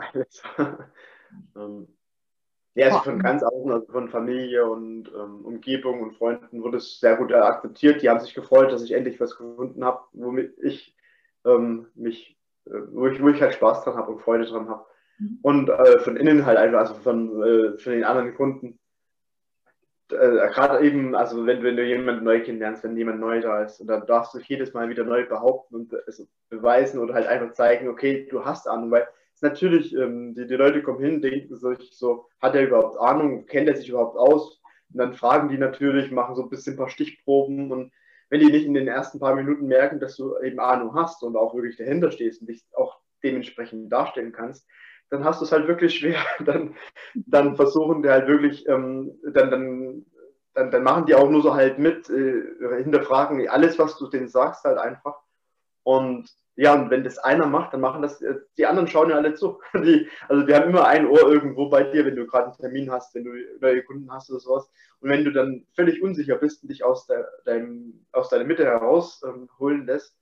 Alles. 0.00 0.42
ähm, 1.56 1.88
ja, 2.74 2.86
also 2.86 3.00
von 3.00 3.18
ganz 3.18 3.42
außen, 3.42 3.72
also 3.72 3.86
von 3.92 4.08
Familie 4.08 4.64
und 4.64 5.08
ähm, 5.08 5.44
Umgebung 5.44 6.02
und 6.02 6.16
Freunden 6.16 6.62
wurde 6.62 6.78
es 6.78 7.00
sehr 7.00 7.16
gut 7.16 7.32
akzeptiert. 7.32 8.00
Die 8.00 8.08
haben 8.08 8.20
sich 8.20 8.34
gefreut, 8.34 8.72
dass 8.72 8.82
ich 8.82 8.92
endlich 8.92 9.18
was 9.20 9.36
gefunden 9.36 9.84
habe, 9.84 10.02
womit 10.12 10.56
ich 10.58 10.96
ähm, 11.44 11.86
mich, 11.94 12.38
äh, 12.66 12.80
wo, 12.92 13.08
ich, 13.08 13.20
wo 13.20 13.28
ich 13.28 13.40
halt 13.40 13.54
Spaß 13.54 13.84
dran 13.84 13.96
habe 13.96 14.12
und 14.12 14.20
Freude 14.20 14.46
dran 14.46 14.68
habe. 14.68 14.86
Mhm. 15.18 15.38
Und 15.42 15.68
äh, 15.68 15.98
von 15.98 16.16
innen 16.16 16.46
halt 16.46 16.58
einfach, 16.58 16.80
also 16.80 16.94
von, 16.94 17.42
äh, 17.42 17.78
von 17.78 17.92
den 17.92 18.04
anderen 18.04 18.34
Kunden. 18.34 18.78
Äh, 20.12 20.48
Gerade 20.48 20.84
eben, 20.84 21.16
also 21.16 21.46
wenn, 21.46 21.64
wenn 21.64 21.76
du 21.76 21.84
jemanden 21.84 22.24
neu 22.24 22.40
kennenlernst, 22.40 22.84
wenn 22.84 22.96
jemand 22.96 23.18
neu 23.18 23.40
da 23.40 23.64
ist, 23.64 23.80
und 23.80 23.88
dann 23.88 24.06
darfst 24.06 24.32
du 24.32 24.38
dich 24.38 24.48
jedes 24.48 24.74
Mal 24.74 24.88
wieder 24.88 25.04
neu 25.04 25.26
behaupten 25.26 25.74
und 25.74 25.94
also 26.06 26.24
beweisen 26.48 27.00
oder 27.00 27.14
halt 27.14 27.26
einfach 27.26 27.52
zeigen, 27.52 27.88
okay, 27.88 28.28
du 28.30 28.44
hast 28.44 28.68
Ahnung, 28.68 28.92
weil 28.92 29.08
natürlich, 29.42 29.94
ähm, 29.94 30.34
die, 30.34 30.46
die 30.46 30.54
Leute 30.54 30.82
kommen 30.82 31.00
hin, 31.00 31.22
denken 31.22 31.56
sich 31.56 31.96
so, 31.96 32.26
hat 32.40 32.54
er 32.54 32.66
überhaupt 32.66 32.98
Ahnung, 32.98 33.46
kennt 33.46 33.68
er 33.68 33.76
sich 33.76 33.88
überhaupt 33.88 34.16
aus? 34.16 34.60
Und 34.92 34.98
dann 34.98 35.14
fragen 35.14 35.48
die 35.48 35.58
natürlich, 35.58 36.10
machen 36.10 36.34
so 36.34 36.42
ein 36.42 36.50
bisschen 36.50 36.74
ein 36.74 36.78
paar 36.78 36.88
Stichproben 36.88 37.70
und 37.70 37.92
wenn 38.30 38.40
die 38.40 38.50
nicht 38.50 38.64
in 38.64 38.74
den 38.74 38.88
ersten 38.88 39.18
paar 39.18 39.34
Minuten 39.34 39.66
merken, 39.66 40.00
dass 40.00 40.16
du 40.16 40.38
eben 40.38 40.60
Ahnung 40.60 40.94
hast 40.94 41.22
und 41.22 41.36
auch 41.36 41.54
wirklich 41.54 41.76
dahinter 41.76 42.10
stehst 42.12 42.40
und 42.40 42.46
dich 42.48 42.64
auch 42.76 43.00
dementsprechend 43.22 43.92
darstellen 43.92 44.32
kannst, 44.32 44.66
dann 45.10 45.24
hast 45.24 45.40
du 45.40 45.44
es 45.44 45.52
halt 45.52 45.66
wirklich 45.66 45.98
schwer. 45.98 46.20
Dann, 46.44 46.76
dann 47.14 47.56
versuchen 47.56 48.02
die 48.02 48.08
halt 48.08 48.28
wirklich, 48.28 48.66
ähm, 48.68 49.18
dann, 49.24 49.50
dann, 49.50 50.06
dann, 50.54 50.70
dann 50.70 50.82
machen 50.84 51.06
die 51.06 51.14
auch 51.16 51.28
nur 51.28 51.42
so 51.42 51.54
halt 51.54 51.78
mit, 51.78 52.08
äh, 52.08 52.42
hinterfragen 52.82 53.48
alles, 53.48 53.78
was 53.78 53.98
du 53.98 54.06
denen 54.08 54.28
sagst, 54.28 54.64
halt 54.64 54.78
einfach. 54.78 55.16
Und 55.82 56.30
ja, 56.60 56.74
und 56.74 56.90
wenn 56.90 57.04
das 57.04 57.16
einer 57.16 57.46
macht, 57.46 57.72
dann 57.72 57.80
machen 57.80 58.02
das, 58.02 58.20
äh, 58.20 58.34
die 58.58 58.66
anderen 58.66 58.86
schauen 58.86 59.08
ja 59.08 59.16
alle 59.16 59.32
zu. 59.32 59.62
Die, 59.74 60.06
also 60.28 60.44
die 60.44 60.54
haben 60.54 60.68
immer 60.68 60.86
ein 60.86 61.06
Ohr 61.06 61.32
irgendwo 61.32 61.70
bei 61.70 61.84
dir, 61.84 62.04
wenn 62.04 62.16
du 62.16 62.26
gerade 62.26 62.48
einen 62.48 62.56
Termin 62.58 62.90
hast, 62.90 63.14
wenn 63.14 63.24
du 63.24 63.30
neue 63.60 63.82
Kunden 63.82 64.12
hast 64.12 64.30
oder 64.30 64.40
sowas. 64.40 64.70
Und 65.00 65.08
wenn 65.08 65.24
du 65.24 65.32
dann 65.32 65.64
völlig 65.74 66.02
unsicher 66.02 66.36
bist 66.36 66.62
und 66.62 66.68
dich 66.68 66.84
aus, 66.84 67.06
der, 67.06 67.26
deinem, 67.46 68.04
aus 68.12 68.28
deiner 68.28 68.44
Mitte 68.44 68.66
herausholen 68.66 69.80
ähm, 69.80 69.86
lässt, 69.86 70.14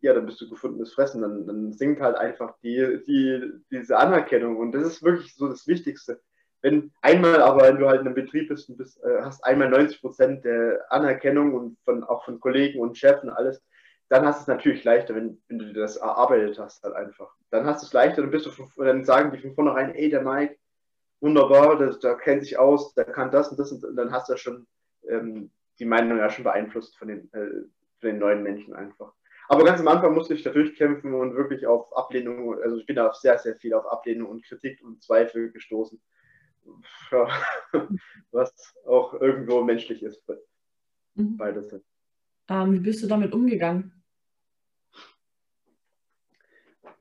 ja, 0.00 0.14
dann 0.14 0.24
bist 0.24 0.40
du 0.40 0.48
gefundenes 0.48 0.94
Fressen. 0.94 1.20
Dann, 1.20 1.46
dann 1.46 1.72
sinkt 1.74 2.00
halt 2.00 2.16
einfach 2.16 2.54
die, 2.62 3.02
die, 3.06 3.52
diese 3.70 3.98
Anerkennung. 3.98 4.56
Und 4.56 4.72
das 4.72 4.84
ist 4.84 5.02
wirklich 5.02 5.34
so 5.34 5.48
das 5.48 5.66
Wichtigste. 5.66 6.18
Wenn 6.62 6.92
einmal 7.02 7.42
aber, 7.42 7.64
wenn 7.64 7.78
du 7.78 7.88
halt 7.88 8.00
in 8.00 8.06
einem 8.06 8.14
Betrieb 8.14 8.48
bist 8.48 8.70
und 8.70 8.78
bist, 8.78 9.04
äh, 9.04 9.20
hast 9.20 9.44
einmal 9.44 9.68
90 9.68 10.00
Prozent 10.00 10.46
der 10.46 10.80
Anerkennung 10.88 11.52
und 11.52 11.76
von, 11.84 12.04
auch 12.04 12.24
von 12.24 12.40
Kollegen 12.40 12.80
und 12.80 12.96
Chefen 12.96 13.28
alles, 13.28 13.62
dann 14.14 14.26
hast 14.26 14.38
du 14.38 14.42
es 14.42 14.56
natürlich 14.56 14.84
leichter, 14.84 15.16
wenn, 15.16 15.42
wenn 15.48 15.58
du 15.58 15.72
das 15.72 15.96
erarbeitet 15.96 16.56
hast, 16.60 16.84
halt 16.84 16.94
einfach. 16.94 17.34
Dann 17.50 17.66
hast 17.66 17.82
du 17.82 17.86
es 17.86 17.92
leichter, 17.92 18.22
dann 18.22 18.30
bist 18.30 18.46
du 18.46 18.50
von, 18.50 18.68
dann 18.78 19.04
sagen 19.04 19.32
die 19.32 19.38
von 19.38 19.54
vornherein, 19.54 19.92
ey, 19.92 20.08
der 20.08 20.22
Mike, 20.22 20.56
wunderbar, 21.20 21.76
der, 21.78 21.94
der 21.94 22.14
kennt 22.16 22.44
sich 22.44 22.56
aus, 22.56 22.94
der 22.94 23.06
kann 23.06 23.32
das 23.32 23.48
und 23.48 23.58
das 23.58 23.72
und, 23.72 23.84
und 23.84 23.96
dann 23.96 24.12
hast 24.12 24.28
du 24.28 24.34
ja 24.34 24.36
schon 24.36 24.68
ähm, 25.08 25.50
die 25.80 25.84
Meinung 25.84 26.18
ja 26.18 26.30
schon 26.30 26.44
beeinflusst 26.44 26.96
von 26.96 27.08
den, 27.08 27.32
äh, 27.32 27.66
von 27.98 28.10
den 28.10 28.18
neuen 28.18 28.44
Menschen 28.44 28.72
einfach. 28.74 29.12
Aber 29.48 29.64
ganz 29.64 29.80
am 29.80 29.88
Anfang 29.88 30.14
musste 30.14 30.34
ich 30.34 30.44
da 30.44 30.50
durchkämpfen 30.50 31.12
und 31.12 31.34
wirklich 31.34 31.66
auf 31.66 31.94
Ablehnung, 31.96 32.62
also 32.62 32.76
ich 32.76 32.86
bin 32.86 32.96
da 32.96 33.12
sehr, 33.12 33.36
sehr 33.38 33.56
viel 33.56 33.74
auf 33.74 33.84
Ablehnung 33.86 34.30
und 34.30 34.44
Kritik 34.44 34.80
und 34.84 35.02
Zweifel 35.02 35.50
gestoßen. 35.50 36.00
Ja, 37.10 37.28
was 38.30 38.74
auch 38.86 39.14
irgendwo 39.14 39.64
menschlich 39.64 40.04
ist. 40.04 40.22
Mhm. 41.14 41.36
Beides. 41.36 41.74
Ähm, 42.48 42.72
wie 42.74 42.78
bist 42.78 43.02
du 43.02 43.08
damit 43.08 43.32
umgegangen? 43.32 44.03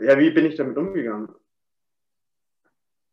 Ja, 0.04 0.20
wie 0.20 0.32
bin 0.32 0.46
ich 0.46 0.56
damit 0.56 0.78
umgegangen? 0.78 1.30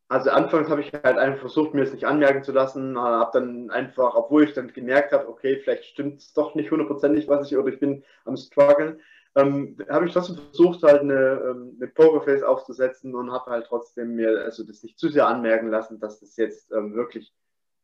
Also 0.09 0.29
anfangs 0.29 0.69
habe 0.69 0.81
ich 0.81 0.91
halt 0.91 1.17
einfach 1.17 1.39
versucht, 1.39 1.73
mir 1.73 1.83
es 1.83 1.93
nicht 1.93 2.05
anmerken 2.05 2.43
zu 2.43 2.51
lassen, 2.51 2.99
habe 2.99 3.39
dann 3.39 3.69
einfach, 3.69 4.13
obwohl 4.13 4.43
ich 4.43 4.53
dann 4.53 4.73
gemerkt 4.73 5.13
habe, 5.13 5.29
okay, 5.29 5.57
vielleicht 5.57 5.85
stimmt 5.85 6.19
es 6.19 6.33
doch 6.33 6.53
nicht 6.53 6.69
hundertprozentig, 6.69 7.29
was 7.29 7.49
ich, 7.49 7.57
oder 7.57 7.69
ich 7.69 7.79
bin 7.79 8.03
am 8.25 8.35
struggeln, 8.35 8.99
ähm, 9.35 9.77
habe 9.89 10.05
ich 10.05 10.11
trotzdem 10.13 10.35
versucht, 10.35 10.83
halt 10.83 11.01
eine, 11.01 11.41
ähm, 11.49 11.77
eine 11.79 11.87
Pokerface 11.87 12.43
aufzusetzen 12.43 13.15
und 13.15 13.31
habe 13.31 13.51
halt 13.51 13.67
trotzdem 13.67 14.15
mir 14.15 14.43
also 14.43 14.65
das 14.65 14.83
nicht 14.83 14.99
zu 14.99 15.07
sehr 15.07 15.27
anmerken 15.27 15.69
lassen, 15.69 16.01
dass 16.01 16.19
das 16.19 16.35
jetzt 16.35 16.73
ähm, 16.73 16.93
wirklich 16.93 17.33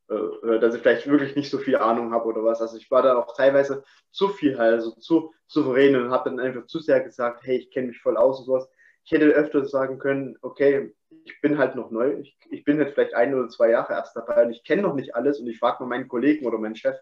äh, 0.10 0.16
äh, 0.16 0.60
dass 0.60 0.74
ich 0.74 0.82
vielleicht 0.82 1.08
wirklich 1.08 1.36
nicht 1.36 1.50
so 1.50 1.58
viel 1.58 1.76
Ahnung 1.76 2.14
habe 2.14 2.26
oder 2.26 2.44
was. 2.44 2.62
Also 2.62 2.78
ich 2.78 2.90
war 2.90 3.02
da 3.02 3.18
auch 3.18 3.36
teilweise 3.36 3.84
zu 4.12 4.30
viel 4.30 4.58
also 4.58 4.92
zu 4.92 5.34
souverän 5.48 5.96
und 5.96 6.12
habe 6.12 6.30
dann 6.30 6.40
einfach 6.40 6.66
zu 6.68 6.80
sehr 6.80 7.02
gesagt, 7.02 7.44
hey, 7.44 7.58
ich 7.58 7.72
kenne 7.72 7.88
mich 7.88 8.02
voll 8.02 8.16
aus 8.18 8.40
und 8.40 8.46
sowas. 8.46 8.70
Ich 9.08 9.14
hätte 9.14 9.28
öfter 9.28 9.64
sagen 9.64 10.00
können, 10.00 10.36
okay, 10.42 10.94
ich 11.24 11.40
bin 11.40 11.58
halt 11.58 11.76
noch 11.76 11.92
neu, 11.92 12.20
ich, 12.20 12.38
ich 12.50 12.66
bin 12.66 12.78
jetzt 12.78 12.94
vielleicht 12.94 13.14
ein 13.14 13.34
oder 13.34 13.48
zwei 13.48 13.70
Jahre 13.70 13.94
erst 13.94 14.18
dabei 14.18 14.44
und 14.44 14.52
ich 14.52 14.66
kenne 14.66 14.82
noch 14.82 14.96
nicht 14.96 15.16
alles 15.16 15.40
und 15.40 15.48
ich 15.48 15.60
frage 15.60 15.82
mal 15.82 15.88
meinen 15.88 16.10
Kollegen 16.10 16.46
oder 16.46 16.58
meinen 16.58 16.76
Chef. 16.76 16.98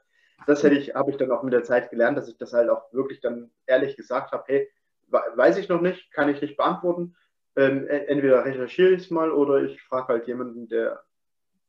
Das 0.45 0.62
hätte 0.62 0.76
ich, 0.76 0.93
habe 0.93 1.10
ich 1.10 1.18
dann 1.18 1.32
auch 1.32 1.41
mit 1.41 1.53
der 1.53 1.64
Zeit 1.64 1.89
gelernt, 1.89 2.16
dass 2.16 2.30
ich 2.30 2.38
das 2.38 2.53
halt 2.53 2.70
auch 2.70 2.93
wirklich 2.93 3.22
dann 3.22 3.49
ehrlich 3.66 3.97
gesagt 3.97 4.34
habe, 4.34 4.43
hey, 4.45 4.70
weiß 5.08 5.58
ich 5.58 5.68
noch 5.68 5.82
nicht, 5.82 6.12
kann 6.12 6.30
ich 6.30 6.39
nicht 6.41 6.58
beantworten. 6.58 7.16
Ähm, 7.56 7.88
e-, 7.88 8.06
entweder 8.06 8.45
recherchiere 8.45 8.91
ich 8.91 9.06
es 9.06 9.10
mal 9.10 9.32
oder 9.32 9.64
ich 9.64 9.82
frage 9.82 10.10
halt 10.10 10.28
jemanden, 10.28 10.68
der 10.68 11.01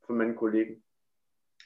von 0.03 0.19
meinen 0.19 0.37
Kollegen. 0.37 0.83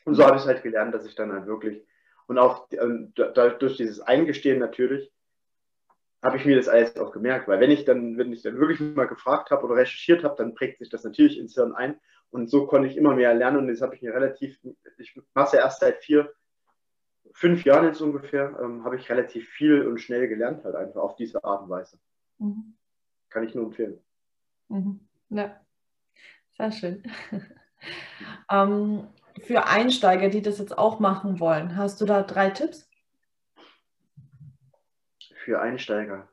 Und 0.05 0.14
so 0.14 0.25
habe 0.25 0.37
ich 0.37 0.43
es 0.43 0.49
halt 0.49 0.62
gelernt, 0.62 0.95
dass 0.95 1.07
ich 1.07 1.16
dann 1.16 1.33
halt 1.33 1.47
wirklich, 1.47 1.85
und 2.29 2.39
auch 2.39 2.68
ähm, 2.71 3.12
durch 3.16 3.79
dieses 3.79 4.01
Eingestehen 4.01 4.61
natürlich, 4.61 5.11
habe 6.23 6.37
ich 6.37 6.45
mir 6.45 6.57
das 6.57 6.68
alles 6.68 6.97
auch 6.97 7.12
gemerkt, 7.12 7.49
weil 7.49 7.61
wenn 7.61 7.71
ich 7.71 7.85
dann, 7.85 8.18
wenn 8.18 8.33
ich 8.33 8.43
dann 8.43 8.59
wirklich 8.59 8.81
mal 8.81 9.07
gefragt 9.07 9.51
habe 9.51 9.64
oder 9.64 9.77
recherchiert 9.77 10.23
habe, 10.23 10.37
dann 10.37 10.55
prägt 10.55 10.79
sich 10.79 10.91
das 10.91 11.05
natürlich 11.05 11.39
ins 11.39 11.55
Hirn 11.55 11.75
ein 11.75 11.99
und 12.31 12.51
so 12.51 12.66
konnte 12.66 12.89
ich 12.89 12.97
immer 12.97 13.14
mehr 13.14 13.35
lernen 13.35 13.59
und 13.59 13.68
das 13.68 13.81
habe 13.81 13.95
ich 13.95 14.03
mir 14.03 14.12
relativ, 14.12 14.59
ich 14.99 15.18
mache 15.35 15.47
es 15.47 15.53
ja 15.53 15.61
erst 15.61 15.81
seit 15.81 15.99
vier, 15.99 16.33
fünf 17.33 17.64
Jahren 17.64 17.87
jetzt 17.87 18.01
ungefähr, 18.01 18.59
ähm, 18.62 18.85
habe 18.85 18.97
ich 18.97 19.09
relativ 19.09 19.49
viel 19.49 19.87
und 19.87 19.99
schnell 19.99 20.29
gelernt 20.29 20.64
halt 20.64 20.75
einfach 20.75 21.01
auf 21.01 21.16
diese 21.16 21.43
Art 21.43 21.62
und 21.62 21.71
Weise. 21.71 21.99
Mhm. 22.39 22.75
Kann 23.31 23.45
ich 23.45 23.55
nur 23.55 23.66
empfehlen. 23.66 23.99
Mhm. 24.68 25.01
Ja, 25.31 25.59
sehr 26.57 26.73
schön. 26.73 27.03
ähm, 28.51 29.09
für 29.43 29.66
Einsteiger, 29.66 30.29
die 30.29 30.43
das 30.43 30.59
jetzt 30.59 30.77
auch 30.77 31.01
machen 31.01 31.41
wollen, 31.41 31.77
hast 31.77 32.01
du 32.01 32.05
da 32.05 32.23
drei 32.23 32.51
Tipps? 32.51 32.89
Für 35.45 35.61
Einsteiger. 35.61 36.28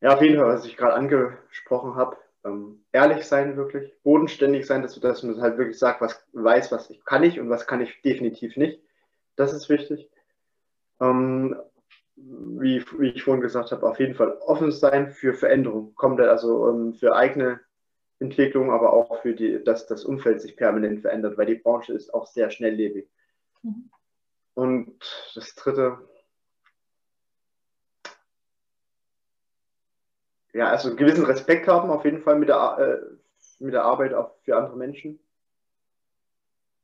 Ja, 0.00 0.14
auf 0.14 0.22
jeden 0.22 0.38
Fall, 0.38 0.48
was 0.48 0.64
ich 0.64 0.76
gerade 0.76 0.94
angesprochen 0.94 1.94
habe, 1.94 2.16
ähm, 2.44 2.84
ehrlich 2.92 3.24
sein 3.24 3.56
wirklich, 3.56 3.92
bodenständig 4.02 4.66
sein, 4.66 4.82
dass, 4.82 4.98
dass 4.98 5.22
man 5.22 5.40
halt 5.40 5.58
wirklich 5.58 5.78
sagt, 5.78 6.00
was 6.00 6.24
weiß, 6.32 6.72
was 6.72 6.88
ich 6.90 7.04
kann 7.04 7.22
ich 7.22 7.38
und 7.38 7.50
was 7.50 7.66
kann 7.66 7.80
ich 7.80 8.00
definitiv 8.02 8.56
nicht. 8.56 8.80
Das 9.36 9.52
ist 9.52 9.68
wichtig. 9.68 10.08
Ähm, 11.00 11.56
wie, 12.16 12.84
wie, 12.98 13.08
ich 13.08 13.22
vorhin 13.22 13.42
gesagt 13.42 13.72
habe, 13.72 13.88
auf 13.88 13.98
jeden 13.98 14.14
Fall 14.14 14.32
offen 14.40 14.72
sein 14.72 15.10
für 15.10 15.34
Veränderung, 15.34 15.94
komplett, 15.94 16.28
also 16.28 16.68
ähm, 16.68 16.94
für 16.94 17.14
eigene 17.14 17.60
Entwicklung, 18.18 18.70
aber 18.70 18.92
auch 18.92 19.22
für 19.22 19.34
die, 19.34 19.62
dass 19.64 19.86
das 19.86 20.04
Umfeld 20.04 20.42
sich 20.42 20.56
permanent 20.56 21.00
verändert, 21.00 21.38
weil 21.38 21.46
die 21.46 21.54
Branche 21.54 21.94
ist 21.94 22.12
auch 22.12 22.26
sehr 22.26 22.50
schnelllebig. 22.50 23.08
Mhm. 23.62 23.90
Und 24.54 25.32
das 25.34 25.54
dritte, 25.54 25.98
ja, 30.52 30.68
also 30.68 30.88
einen 30.88 30.96
gewissen 30.96 31.24
Respekt 31.24 31.68
haben, 31.68 31.90
auf 31.90 32.04
jeden 32.04 32.20
Fall 32.20 32.38
mit 32.38 32.48
der, 32.48 32.78
äh, 32.78 33.16
mit 33.62 33.74
der 33.74 33.84
Arbeit 33.84 34.14
auch 34.14 34.34
für 34.42 34.56
andere 34.56 34.76
Menschen. 34.76 35.20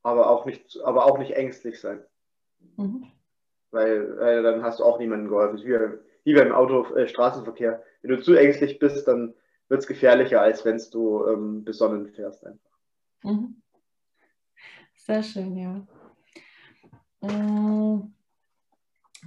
Aber 0.03 0.29
auch 0.29 0.45
nicht, 0.45 0.79
aber 0.83 1.05
auch 1.05 1.17
nicht 1.17 1.31
ängstlich 1.31 1.81
sein. 1.81 2.03
Mhm. 2.77 3.07
Weil 3.71 4.17
äh, 4.19 4.43
dann 4.43 4.63
hast 4.63 4.79
du 4.79 4.85
auch 4.85 4.99
niemandem 4.99 5.29
geholfen. 5.29 5.57
Wie, 5.57 5.99
wie 6.23 6.33
beim 6.33 6.53
Auto, 6.53 6.95
äh, 6.95 7.07
Straßenverkehr. 7.07 7.83
Wenn 8.01 8.11
du 8.11 8.21
zu 8.21 8.33
ängstlich 8.35 8.79
bist, 8.79 9.07
dann 9.07 9.33
wird 9.67 9.81
es 9.81 9.87
gefährlicher, 9.87 10.41
als 10.41 10.63
wenn 10.63 10.81
du 10.91 11.27
ähm, 11.27 11.63
besonnen 11.65 12.07
fährst 12.07 12.45
einfach. 12.45 12.77
Mhm. 13.23 13.61
Sehr 14.95 15.23
schön, 15.23 15.55
ja. 15.57 15.87
Ähm, 17.21 18.13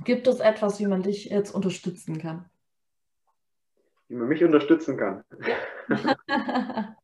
gibt 0.05 0.27
es 0.27 0.41
etwas, 0.41 0.79
wie 0.79 0.87
man 0.87 1.03
dich 1.03 1.27
jetzt 1.27 1.55
unterstützen 1.55 2.19
kann? 2.19 2.50
Wie 4.11 4.17
man 4.17 4.29
mich 4.29 4.45
unterstützen 4.45 4.97
kann. 4.97 5.25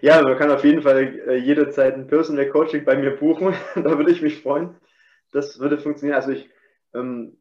ja, 0.00 0.22
man 0.22 0.38
kann 0.38 0.50
auf 0.50 0.64
jeden 0.64 0.80
Fall 0.80 1.20
äh, 1.28 1.36
jederzeit 1.36 1.94
ein 1.94 2.06
Personal 2.06 2.48
Coaching 2.48 2.86
bei 2.86 2.96
mir 2.96 3.10
buchen. 3.10 3.54
da 3.74 3.98
würde 3.98 4.10
ich 4.10 4.22
mich 4.22 4.40
freuen. 4.42 4.74
Das 5.30 5.60
würde 5.60 5.76
funktionieren. 5.76 6.16
Also 6.16 6.30
ich, 6.30 6.48
ähm, 6.94 7.36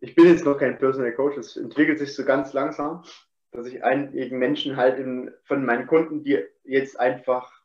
ich 0.00 0.16
bin 0.16 0.26
jetzt 0.26 0.44
noch 0.44 0.58
kein 0.58 0.78
Personal 0.78 1.12
Coach. 1.12 1.38
Es 1.38 1.56
entwickelt 1.56 2.00
sich 2.00 2.12
so 2.14 2.24
ganz 2.24 2.52
langsam, 2.52 3.04
dass 3.52 3.68
ich 3.68 3.84
einigen 3.84 4.38
Menschen 4.38 4.76
halt 4.76 4.98
in, 4.98 5.30
von 5.44 5.64
meinen 5.64 5.86
Kunden, 5.86 6.24
die 6.24 6.44
jetzt 6.64 6.98
einfach 6.98 7.60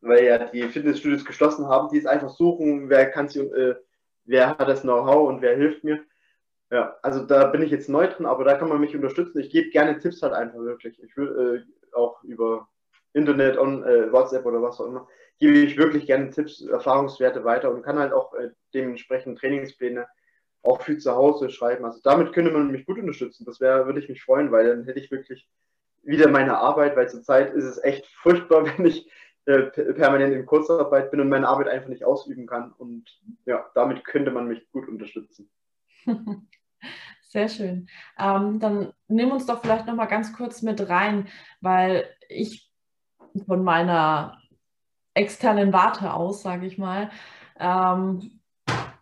weil 0.00 0.24
ja 0.24 0.38
die 0.44 0.62
Fitnessstudios 0.68 1.24
geschlossen 1.24 1.66
haben, 1.68 1.88
die 1.88 1.96
jetzt 1.96 2.06
einfach 2.06 2.30
suchen, 2.30 2.88
wer 2.88 3.10
kann 3.10 3.28
sie, 3.28 3.40
äh, 3.40 3.76
wer 4.24 4.58
hat 4.58 4.68
das 4.68 4.82
Know-how 4.82 5.28
und 5.28 5.42
wer 5.42 5.56
hilft 5.56 5.84
mir. 5.84 6.04
Ja, 6.70 6.96
also 7.02 7.24
da 7.24 7.46
bin 7.46 7.62
ich 7.62 7.70
jetzt 7.70 7.88
neu 7.88 8.06
drin, 8.08 8.26
aber 8.26 8.44
da 8.44 8.56
kann 8.56 8.68
man 8.68 8.80
mich 8.80 8.94
unterstützen. 8.94 9.38
Ich 9.38 9.50
gebe 9.50 9.70
gerne 9.70 9.98
Tipps 9.98 10.22
halt 10.22 10.34
einfach 10.34 10.58
wirklich. 10.58 11.02
Ich 11.02 11.16
will 11.16 11.64
äh, 11.66 11.96
auch 11.96 12.22
über 12.24 12.68
Internet, 13.14 13.56
on, 13.56 13.84
äh, 13.84 14.12
WhatsApp 14.12 14.44
oder 14.44 14.62
was 14.62 14.80
auch 14.80 14.86
immer, 14.86 15.08
gebe 15.38 15.54
ich 15.54 15.78
wirklich 15.78 16.06
gerne 16.06 16.30
Tipps, 16.30 16.60
Erfahrungswerte 16.60 17.44
weiter 17.44 17.70
und 17.72 17.82
kann 17.82 17.98
halt 17.98 18.12
auch 18.12 18.34
äh, 18.34 18.50
dementsprechend 18.74 19.38
Trainingspläne 19.38 20.06
auch 20.62 20.82
für 20.82 20.98
zu 20.98 21.14
Hause 21.14 21.50
schreiben. 21.50 21.84
Also 21.84 22.00
damit 22.02 22.32
könnte 22.32 22.50
man 22.50 22.70
mich 22.70 22.84
gut 22.84 22.98
unterstützen. 22.98 23.44
Das 23.46 23.60
wäre, 23.60 23.86
würde 23.86 24.00
ich 24.00 24.08
mich 24.08 24.22
freuen, 24.22 24.52
weil 24.52 24.68
dann 24.68 24.84
hätte 24.84 25.00
ich 25.00 25.10
wirklich 25.10 25.48
wieder 26.02 26.28
meine 26.28 26.58
Arbeit, 26.58 26.96
weil 26.96 27.08
zurzeit 27.08 27.54
ist 27.54 27.64
es 27.64 27.82
echt 27.82 28.06
furchtbar, 28.22 28.66
wenn 28.66 28.84
ich 28.84 29.10
äh, 29.46 29.62
permanent 29.94 30.34
in 30.34 30.44
Kurzarbeit 30.44 31.10
bin 31.10 31.20
und 31.20 31.30
meine 31.30 31.48
Arbeit 31.48 31.68
einfach 31.68 31.88
nicht 31.88 32.04
ausüben 32.04 32.46
kann. 32.46 32.72
Und 32.72 33.20
ja, 33.46 33.70
damit 33.74 34.04
könnte 34.04 34.30
man 34.30 34.48
mich 34.48 34.70
gut 34.70 34.86
unterstützen. 34.86 35.48
Sehr 37.28 37.48
schön. 37.48 37.88
Ähm, 38.18 38.58
dann 38.58 38.92
nimm 39.06 39.30
uns 39.30 39.44
doch 39.46 39.60
vielleicht 39.60 39.86
noch 39.86 39.94
mal 39.94 40.06
ganz 40.06 40.32
kurz 40.32 40.62
mit 40.62 40.88
rein, 40.88 41.28
weil 41.60 42.08
ich 42.28 42.70
von 43.46 43.62
meiner 43.62 44.38
externen 45.14 45.72
Warte 45.72 46.14
aus, 46.14 46.42
sage 46.42 46.66
ich 46.66 46.78
mal, 46.78 47.10
ähm, 47.58 48.40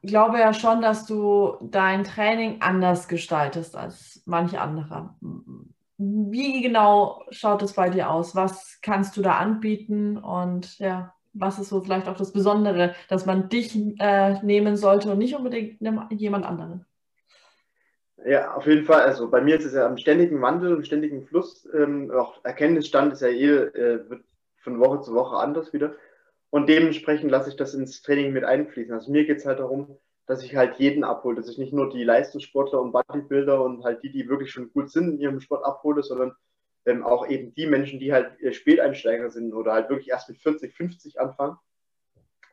glaube 0.03 0.39
ja 0.39 0.53
schon, 0.55 0.83
dass 0.83 1.07
du 1.07 1.57
dein 1.63 2.05
Training 2.05 2.63
anders 2.63 3.07
gestaltest 3.07 3.77
als 3.77 4.23
manche 4.27 4.61
andere. 4.61 5.15
Wie 5.99 6.63
genau 6.63 7.23
schaut 7.31 7.63
es 7.63 7.75
bei 7.75 7.91
dir 7.91 8.11
aus? 8.11 8.35
Was 8.35 8.81
kannst 8.83 9.17
du 9.17 9.23
da 9.23 9.39
anbieten? 9.39 10.19
Und 10.19 10.79
ja, 10.79 11.15
was 11.33 11.59
ist 11.59 11.69
so 11.69 11.81
vielleicht 11.81 12.09
auch 12.09 12.17
das 12.17 12.33
Besondere, 12.33 12.95
dass 13.09 13.25
man 13.25 13.49
dich 13.49 13.77
äh, 13.99 14.43
nehmen 14.43 14.77
sollte 14.77 15.13
und 15.13 15.19
nicht 15.19 15.37
unbedingt 15.37 15.81
jemand 16.11 16.45
anderen? 16.45 16.85
Ja, 18.27 18.55
auf 18.55 18.67
jeden 18.67 18.85
Fall. 18.85 19.03
Also 19.03 19.31
bei 19.31 19.41
mir 19.41 19.57
ist 19.57 19.65
es 19.65 19.75
ja 19.75 19.87
am 19.87 19.99
ständigen 19.99 20.43
Wandel, 20.43 20.75
im 20.75 20.83
ständigen 20.85 21.25
Fluss. 21.27 21.69
Ähm, 21.73 22.11
auch 22.11 22.45
Erkenntnisstand 22.45 23.13
ist 23.13 23.23
ja 23.23 23.29
eh, 23.29 23.47
äh, 23.47 24.11
wird 24.11 24.25
von 24.59 24.81
Woche 24.81 25.01
zu 25.01 25.15
Woche 25.15 25.37
anders 25.37 25.73
wieder. 25.73 25.95
Und 26.51 26.69
dementsprechend 26.69 27.31
lasse 27.31 27.51
ich 27.51 27.57
das 27.57 27.75
ins 27.75 28.03
Training 28.03 28.33
mit 28.33 28.43
einfließen. 28.43 28.93
Also 28.93 29.13
mir 29.13 29.27
geht 29.27 29.39
es 29.39 29.47
halt 29.47 29.61
darum, 29.61 29.97
dass 30.27 30.43
ich 30.43 30.57
halt 30.57 30.75
jeden 30.81 31.05
abhole, 31.05 31.37
dass 31.37 31.49
ich 31.49 31.59
nicht 31.59 31.73
nur 31.73 31.89
die 31.89 32.03
Leistungssportler 32.03 32.81
und 32.81 32.91
Bodybuilder 32.91 33.63
und 33.63 33.85
halt 33.85 34.03
die, 34.03 34.11
die 34.11 34.29
wirklich 34.29 34.51
schon 34.51 34.73
gut 34.73 34.91
sind 34.91 35.09
in 35.09 35.21
ihrem 35.21 35.41
Sport 35.41 35.65
abhole, 35.65 36.03
sondern 36.03 36.35
ähm, 36.85 37.05
auch 37.05 37.29
eben 37.29 37.55
die 37.55 37.67
Menschen, 37.67 38.01
die 38.01 38.13
halt 38.13 38.41
äh, 38.43 38.53
Späteinsteiger 38.53 39.31
sind 39.31 39.55
oder 39.55 39.73
halt 39.73 39.89
wirklich 39.89 40.09
erst 40.11 40.29
mit 40.29 40.39
40, 40.39 40.75
50 40.75 41.21
anfangen, 41.21 41.59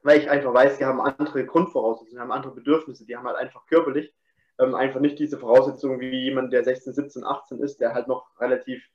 weil 0.03 0.19
ich 0.19 0.30
einfach 0.30 0.53
weiß, 0.53 0.78
die 0.78 0.86
haben 0.86 1.01
andere 1.01 1.47
Grundvoraussetzungen, 1.47 2.13
die 2.17 2.19
haben 2.19 2.32
andere 2.32 2.53
Bedürfnisse, 2.53 3.07
die 3.07 3.17
haben 3.17 3.26
halt 3.26 3.38
einfach 3.38 3.65
körperlich 3.65 4.13
ähm, 4.59 4.75
einfach 4.75 4.99
nicht 4.99 5.19
diese 5.19 5.37
Voraussetzungen 5.37 5.99
wie 5.99 6.23
jemand, 6.23 6.53
der 6.53 6.63
16, 6.63 6.93
17, 6.93 7.23
18 7.23 7.59
ist, 7.59 7.79
der 7.79 7.93
halt 7.93 8.07
noch 8.07 8.39
relativ 8.39 8.85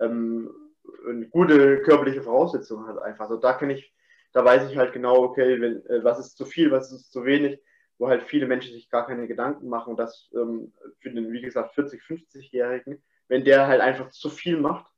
ähm, 0.00 0.50
gute 1.30 1.82
körperliche 1.82 2.22
Voraussetzungen 2.22 2.86
hat 2.86 2.98
einfach. 3.02 3.24
Also 3.24 3.36
da 3.36 3.52
kann 3.52 3.70
ich, 3.70 3.92
da 4.32 4.44
weiß 4.44 4.70
ich 4.70 4.76
halt 4.76 4.92
genau, 4.92 5.16
okay, 5.22 5.60
wenn, 5.60 5.84
äh, 5.86 6.04
was 6.04 6.18
ist 6.18 6.36
zu 6.36 6.44
viel, 6.44 6.70
was 6.70 6.92
ist 6.92 7.12
zu 7.12 7.24
wenig 7.24 7.60
wo 7.98 8.08
halt 8.08 8.22
viele 8.22 8.46
Menschen 8.46 8.72
sich 8.72 8.88
gar 8.90 9.06
keine 9.06 9.26
Gedanken 9.26 9.68
machen. 9.68 9.90
Und 9.90 9.98
das 9.98 10.30
ähm, 10.32 10.72
für 11.00 11.10
den, 11.10 11.32
wie 11.32 11.42
gesagt, 11.42 11.76
40-, 11.76 12.00
50-Jährigen, 12.00 13.02
wenn 13.26 13.44
der 13.44 13.66
halt 13.66 13.80
einfach 13.80 14.10
zu 14.10 14.30
viel 14.30 14.58
macht, 14.58 14.90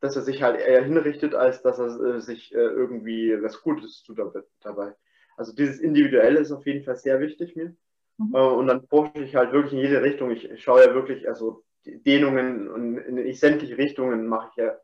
dass 0.00 0.16
er 0.16 0.22
sich 0.22 0.42
halt 0.42 0.60
eher 0.60 0.82
hinrichtet, 0.84 1.34
als 1.34 1.62
dass 1.62 1.78
er 1.78 2.00
äh, 2.00 2.20
sich 2.20 2.54
äh, 2.54 2.58
irgendwie 2.58 3.42
was 3.42 3.62
Gutes 3.62 4.02
tut 4.02 4.18
dabei. 4.62 4.94
Also 5.36 5.52
dieses 5.52 5.80
Individuelle 5.80 6.38
ist 6.38 6.52
auf 6.52 6.66
jeden 6.66 6.84
Fall 6.84 6.96
sehr 6.96 7.20
wichtig 7.20 7.56
mir. 7.56 7.74
Mhm. 8.18 8.34
Äh, 8.34 8.38
und 8.38 8.66
dann 8.66 8.86
forsche 8.86 9.22
ich 9.22 9.34
halt 9.34 9.52
wirklich 9.52 9.72
in 9.72 9.80
jede 9.80 10.02
Richtung. 10.02 10.30
Ich, 10.30 10.62
schaue 10.62 10.84
ja 10.84 10.94
wirklich, 10.94 11.28
also 11.28 11.64
Dehnungen 11.84 12.68
und 12.68 12.98
in, 12.98 13.34
sämtliche 13.34 13.76
Richtungen 13.76 14.26
mache 14.26 14.48
ich 14.50 14.56
ja, 14.56 14.76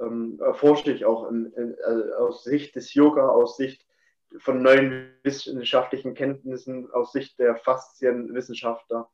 ähm, 0.00 0.40
forsche 0.54 0.92
ich 0.92 1.04
auch 1.04 1.28
in, 1.30 1.52
in, 1.56 1.76
also 1.84 2.14
aus 2.14 2.44
Sicht 2.44 2.76
des 2.76 2.94
Yoga, 2.94 3.28
aus 3.28 3.56
Sicht 3.56 3.86
von 4.38 4.62
neuen 4.62 5.12
wissenschaftlichen 5.22 6.14
Kenntnissen 6.14 6.90
aus 6.92 7.12
Sicht 7.12 7.38
der 7.38 7.56
Faszienwissenschaftler. 7.56 9.08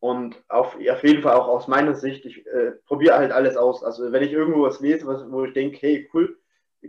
Und 0.00 0.42
auf, 0.48 0.76
auf 0.76 1.04
jeden 1.04 1.22
Fall 1.22 1.34
auch 1.34 1.48
aus 1.48 1.68
meiner 1.68 1.94
Sicht, 1.94 2.24
ich 2.24 2.46
äh, 2.46 2.72
probiere 2.86 3.18
halt 3.18 3.32
alles 3.32 3.56
aus. 3.56 3.84
Also 3.84 4.12
wenn 4.12 4.22
ich 4.22 4.32
irgendwo 4.32 4.62
was 4.62 4.80
lese, 4.80 5.06
was, 5.06 5.30
wo 5.30 5.44
ich 5.44 5.52
denke, 5.52 5.76
hey, 5.78 6.08
cool, 6.14 6.38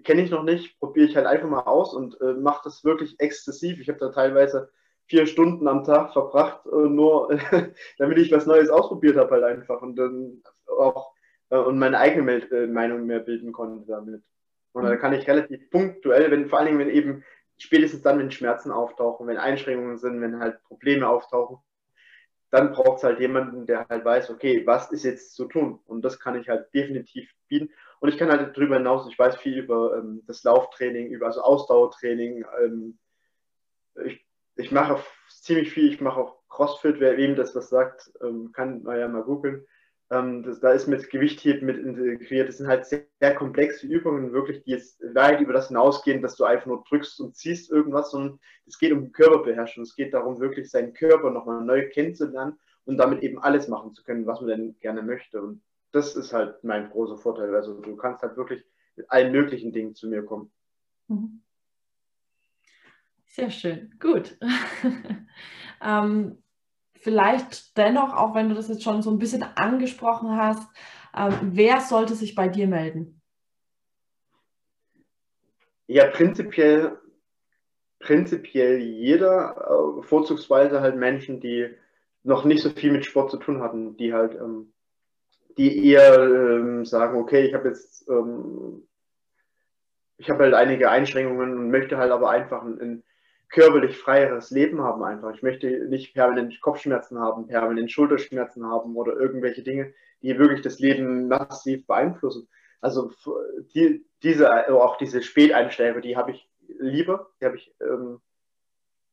kenne 0.03 0.21
ich 0.23 0.31
noch 0.31 0.43
nicht, 0.43 0.79
probiere 0.79 1.07
ich 1.07 1.15
halt 1.17 1.27
einfach 1.27 1.49
mal 1.49 1.63
aus 1.63 1.93
und 1.93 2.19
äh, 2.21 2.33
mache 2.33 2.61
das 2.63 2.85
wirklich 2.85 3.19
exzessiv. 3.19 3.81
Ich 3.81 3.89
habe 3.89 3.99
da 3.99 4.09
teilweise 4.09 4.71
vier 5.12 5.28
Stunden 5.28 5.68
am 5.68 5.84
Tag 5.84 6.14
verbracht, 6.14 6.66
äh, 6.66 6.88
nur 6.88 7.30
damit 7.97 8.18
ich 8.18 8.32
was 8.32 8.45
Neues 8.45 8.70
ausprobiert 8.70 9.18
habe 9.18 9.32
halt 9.32 9.43
einfach 9.43 9.82
und 9.82 9.97
dann 9.97 10.41
auch 10.66 11.12
äh, 11.49 11.57
und 11.57 11.78
meine 11.78 11.99
eigene 11.99 12.49
äh, 12.49 12.66
Meinung 12.66 13.05
mehr 13.05 13.20
bilden 13.20 13.51
konnte 13.51 13.86
damit. 13.86 14.24
Und 14.72 14.86
da 14.86 14.95
kann 14.95 15.12
ich 15.12 15.28
relativ 15.28 15.70
punktuell, 15.70 16.32
wenn 16.32 16.47
vor 16.47 16.59
allen 16.59 16.68
Dingen, 16.68 16.80
wenn 16.80 16.89
eben 16.89 17.26
spätestens 17.57 18.03
dann, 18.03 18.20
wenn 18.20 18.32
Schmerzen 18.32 18.72
auftauchen, 18.72 19.28
wenn 19.28 19.38
Einschränkungen 19.38 19.97
sind, 19.97 20.22
wenn 20.22 20.39
halt 20.39 20.64
Probleme 20.64 21.09
auftauchen, 21.09 21.57
dann 22.51 22.72
braucht 22.72 22.99
es 22.99 23.03
halt 23.03 23.20
jemanden, 23.20 23.66
der 23.66 23.86
halt 23.89 24.05
weiß, 24.05 24.30
okay, 24.30 24.66
was 24.66 24.93
ist 24.93 25.03
jetzt 25.03 25.36
zu 25.36 25.45
tun? 25.45 25.80
Und 25.88 26.05
das 26.05 26.22
kann 26.22 26.39
ich 26.39 26.47
halt 26.47 26.74
definitiv 26.74 27.30
bieten. 27.49 27.70
Und 27.99 28.07
ich 28.07 28.18
kann 28.18 28.30
halt 28.30 28.55
darüber 28.55 28.78
hinaus, 28.78 29.09
ich 29.09 29.20
weiß 29.20 29.36
viel 29.36 29.57
über 29.57 29.97
ähm, 29.97 30.24
das 30.26 30.43
Lauftraining, 30.43 31.09
über 31.09 31.26
also 31.26 31.41
Ausdauertraining. 31.41 32.45
Ähm, 32.64 32.97
ich, 34.05 34.26
ich 34.55 34.71
mache 34.71 35.01
ziemlich 35.29 35.71
viel, 35.71 35.91
ich 35.91 36.01
mache 36.01 36.19
auch 36.19 36.37
CrossFit, 36.49 36.99
wer 36.99 37.17
wem 37.17 37.35
das 37.35 37.55
was 37.55 37.69
sagt, 37.69 38.11
ähm, 38.21 38.51
kann 38.51 38.83
man 38.83 38.99
ja 38.99 39.07
mal 39.07 39.23
googeln. 39.23 39.65
Ähm, 40.11 40.43
das, 40.43 40.59
da 40.59 40.71
ist 40.71 40.87
mit 40.87 41.09
Gewichtheben 41.09 41.65
mit 41.65 41.77
integriert. 41.77 42.49
Das 42.49 42.57
sind 42.57 42.67
halt 42.67 42.85
sehr, 42.85 43.05
sehr, 43.19 43.33
komplexe 43.33 43.87
Übungen, 43.87 44.33
wirklich, 44.33 44.63
die 44.63 44.71
jetzt 44.71 45.01
weit 45.15 45.39
über 45.39 45.53
das 45.53 45.69
hinausgehen, 45.69 46.21
dass 46.21 46.35
du 46.35 46.43
einfach 46.43 46.65
nur 46.65 46.83
drückst 46.87 47.21
und 47.21 47.35
ziehst 47.35 47.71
irgendwas, 47.71 48.11
sondern 48.11 48.39
es 48.67 48.77
geht 48.77 48.91
um 48.91 49.13
Körperbeherrschung. 49.13 49.83
Es 49.83 49.95
geht 49.95 50.13
darum, 50.13 50.41
wirklich 50.41 50.69
seinen 50.69 50.93
Körper 50.93 51.31
nochmal 51.31 51.63
neu 51.63 51.89
kennenzulernen 51.89 52.59
und 52.83 52.97
damit 52.97 53.23
eben 53.23 53.39
alles 53.39 53.69
machen 53.69 53.93
zu 53.93 54.03
können, 54.03 54.27
was 54.27 54.41
man 54.41 54.49
denn 54.49 54.79
gerne 54.81 55.01
möchte. 55.01 55.41
Und 55.41 55.63
das 55.93 56.15
ist 56.17 56.33
halt 56.33 56.61
mein 56.63 56.89
großer 56.89 57.17
Vorteil. 57.17 57.55
Also 57.55 57.79
du 57.79 57.95
kannst 57.95 58.21
halt 58.21 58.35
wirklich 58.35 58.65
mit 58.97 59.09
allen 59.09 59.31
möglichen 59.31 59.71
Dingen 59.71 59.95
zu 59.95 60.09
mir 60.09 60.23
kommen. 60.23 60.51
Mhm. 61.07 61.41
Sehr 63.34 63.49
schön, 63.49 63.95
gut. 63.97 64.38
ähm, 65.82 66.43
vielleicht 66.95 67.77
dennoch, 67.77 68.13
auch 68.13 68.36
wenn 68.36 68.49
du 68.49 68.55
das 68.55 68.67
jetzt 68.67 68.84
schon 68.84 69.01
so 69.01 69.09
ein 69.09 69.19
bisschen 69.19 69.41
angesprochen 69.55 70.36
hast, 70.36 70.69
ähm, 71.15 71.34
wer 71.53 71.79
sollte 71.79 72.13
sich 72.13 72.36
bei 72.36 72.49
dir 72.49 72.67
melden? 72.67 73.21
Ja, 75.88 76.07
prinzipiell, 76.07 76.99
prinzipiell 77.99 78.79
jeder, 78.79 79.55
äh, 79.55 80.03
vorzugsweise 80.03 80.82
halt 80.82 80.97
Menschen, 80.97 81.39
die 81.39 81.69
noch 82.23 82.43
nicht 82.43 82.61
so 82.61 82.69
viel 82.69 82.91
mit 82.91 83.05
Sport 83.05 83.32
zu 83.32 83.38
tun 83.38 83.61
hatten, 83.61 83.95
die 83.95 84.13
halt, 84.13 84.36
ähm, 84.36 84.73
die 85.57 85.89
eher 85.89 86.21
ähm, 86.21 86.84
sagen, 86.84 87.17
okay, 87.17 87.45
ich 87.45 87.53
habe 87.53 87.69
jetzt, 87.69 88.09
ähm, 88.09 88.86
ich 90.17 90.29
habe 90.29 90.43
halt 90.43 90.53
einige 90.53 90.89
Einschränkungen 90.91 91.57
und 91.57 91.71
möchte 91.71 91.97
halt 91.97 92.11
aber 92.11 92.29
einfach 92.29 92.63
ein, 92.63 92.79
ein 92.82 93.03
körperlich 93.51 93.97
freieres 93.97 94.49
Leben 94.49 94.81
haben 94.81 95.03
einfach. 95.03 95.33
Ich 95.33 95.43
möchte 95.43 95.67
nicht 95.87 96.13
permanent 96.13 96.59
Kopfschmerzen 96.61 97.19
haben, 97.19 97.47
permanent 97.47 97.91
Schulterschmerzen 97.91 98.65
haben 98.65 98.95
oder 98.95 99.13
irgendwelche 99.13 99.61
Dinge, 99.61 99.93
die 100.21 100.37
wirklich 100.39 100.61
das 100.61 100.79
Leben 100.79 101.27
massiv 101.27 101.85
beeinflussen. 101.85 102.47
Also 102.79 103.11
die, 103.75 104.05
diese, 104.23 104.49
also 104.49 104.81
auch 104.81 104.97
diese 104.97 105.21
Späteinsteiger, 105.21 106.01
die 106.01 106.15
habe 106.15 106.31
ich 106.31 106.49
lieber, 106.79 107.29
die 107.39 107.45
habe 107.45 107.57
ich, 107.57 107.73
ähm, 107.81 108.21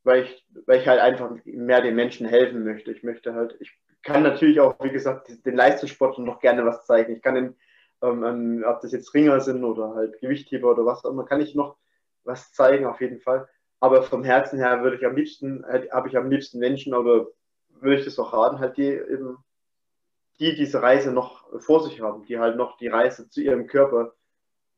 weil 0.05 0.22
ich, 0.22 0.47
weil 0.66 0.80
ich 0.80 0.89
halt 0.89 1.01
einfach 1.01 1.30
mehr 1.45 1.82
den 1.82 1.97
Menschen 1.97 2.26
helfen 2.26 2.64
möchte. 2.64 2.93
Ich 2.93 3.03
möchte 3.03 3.34
halt, 3.34 3.57
ich 3.61 3.72
kann 4.03 4.22
natürlich 4.22 4.61
auch, 4.61 4.76
wie 4.82 4.91
gesagt, 4.91 5.28
den 5.45 5.57
Leistungssportlern 5.57 6.24
noch 6.24 6.41
gerne 6.41 6.64
was 6.64 6.86
zeigen. 6.86 7.16
Ich 7.16 7.22
kann 7.22 7.34
den, 7.34 7.57
ähm, 8.03 8.64
ob 8.66 8.80
das 8.80 8.93
jetzt 8.93 9.12
Ringer 9.14 9.41
sind 9.41 9.64
oder 9.64 9.95
halt 9.95 10.20
Gewichtheber 10.20 10.70
oder 10.70 10.86
was 10.86 11.05
auch 11.05 11.11
immer, 11.11 11.24
kann 11.24 11.41
ich 11.41 11.57
noch 11.57 11.76
was 12.24 12.53
zeigen, 12.53 12.86
auf 12.86 13.01
jeden 13.01 13.20
Fall. 13.20 13.49
Aber 13.81 14.03
vom 14.03 14.24
Herzen 14.24 14.59
her 14.59 14.83
würde 14.83 14.97
ich 14.97 15.07
am 15.07 15.16
liebsten, 15.16 15.64
habe 15.93 16.09
ich 16.09 16.16
am 16.16 16.31
liebsten 16.31 16.59
Menschen 16.59 16.95
oder 16.95 17.29
würde 17.81 17.99
ich 17.99 18.05
das 18.05 18.18
auch 18.18 18.33
raten, 18.33 18.59
halt 18.59 18.76
die 18.76 18.89
eben, 18.89 19.39
die 20.41 20.55
diese 20.55 20.83
Reise 20.83 21.12
noch 21.12 21.47
vor 21.61 21.83
sich 21.83 22.01
haben, 22.01 22.24
die 22.24 22.39
halt 22.39 22.57
noch 22.57 22.76
die 22.76 22.89
Reise 22.89 23.29
zu 23.29 23.41
ihrem 23.41 23.66
Körper, 23.66 24.14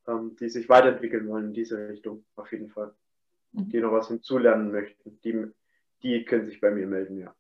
ähm, 0.07 0.37
die 0.39 0.49
sich 0.49 0.69
weiterentwickeln 0.69 1.29
wollen 1.29 1.47
in 1.47 1.55
diese 1.55 1.89
Richtung, 1.89 2.25
auf 2.37 2.51
jeden 2.53 2.69
Fall. 2.69 2.95
Mhm. 3.53 3.69
Die 3.71 3.81
noch 3.81 3.93
was 3.93 4.09
hinzulernen 4.09 4.71
möchten, 4.71 5.19
die, 5.23 5.51
die 6.03 6.25
können 6.25 6.47
sich 6.47 6.61
bei 6.61 6.71
mir 6.71 6.87
melden, 6.87 7.19
ja. 7.19 7.35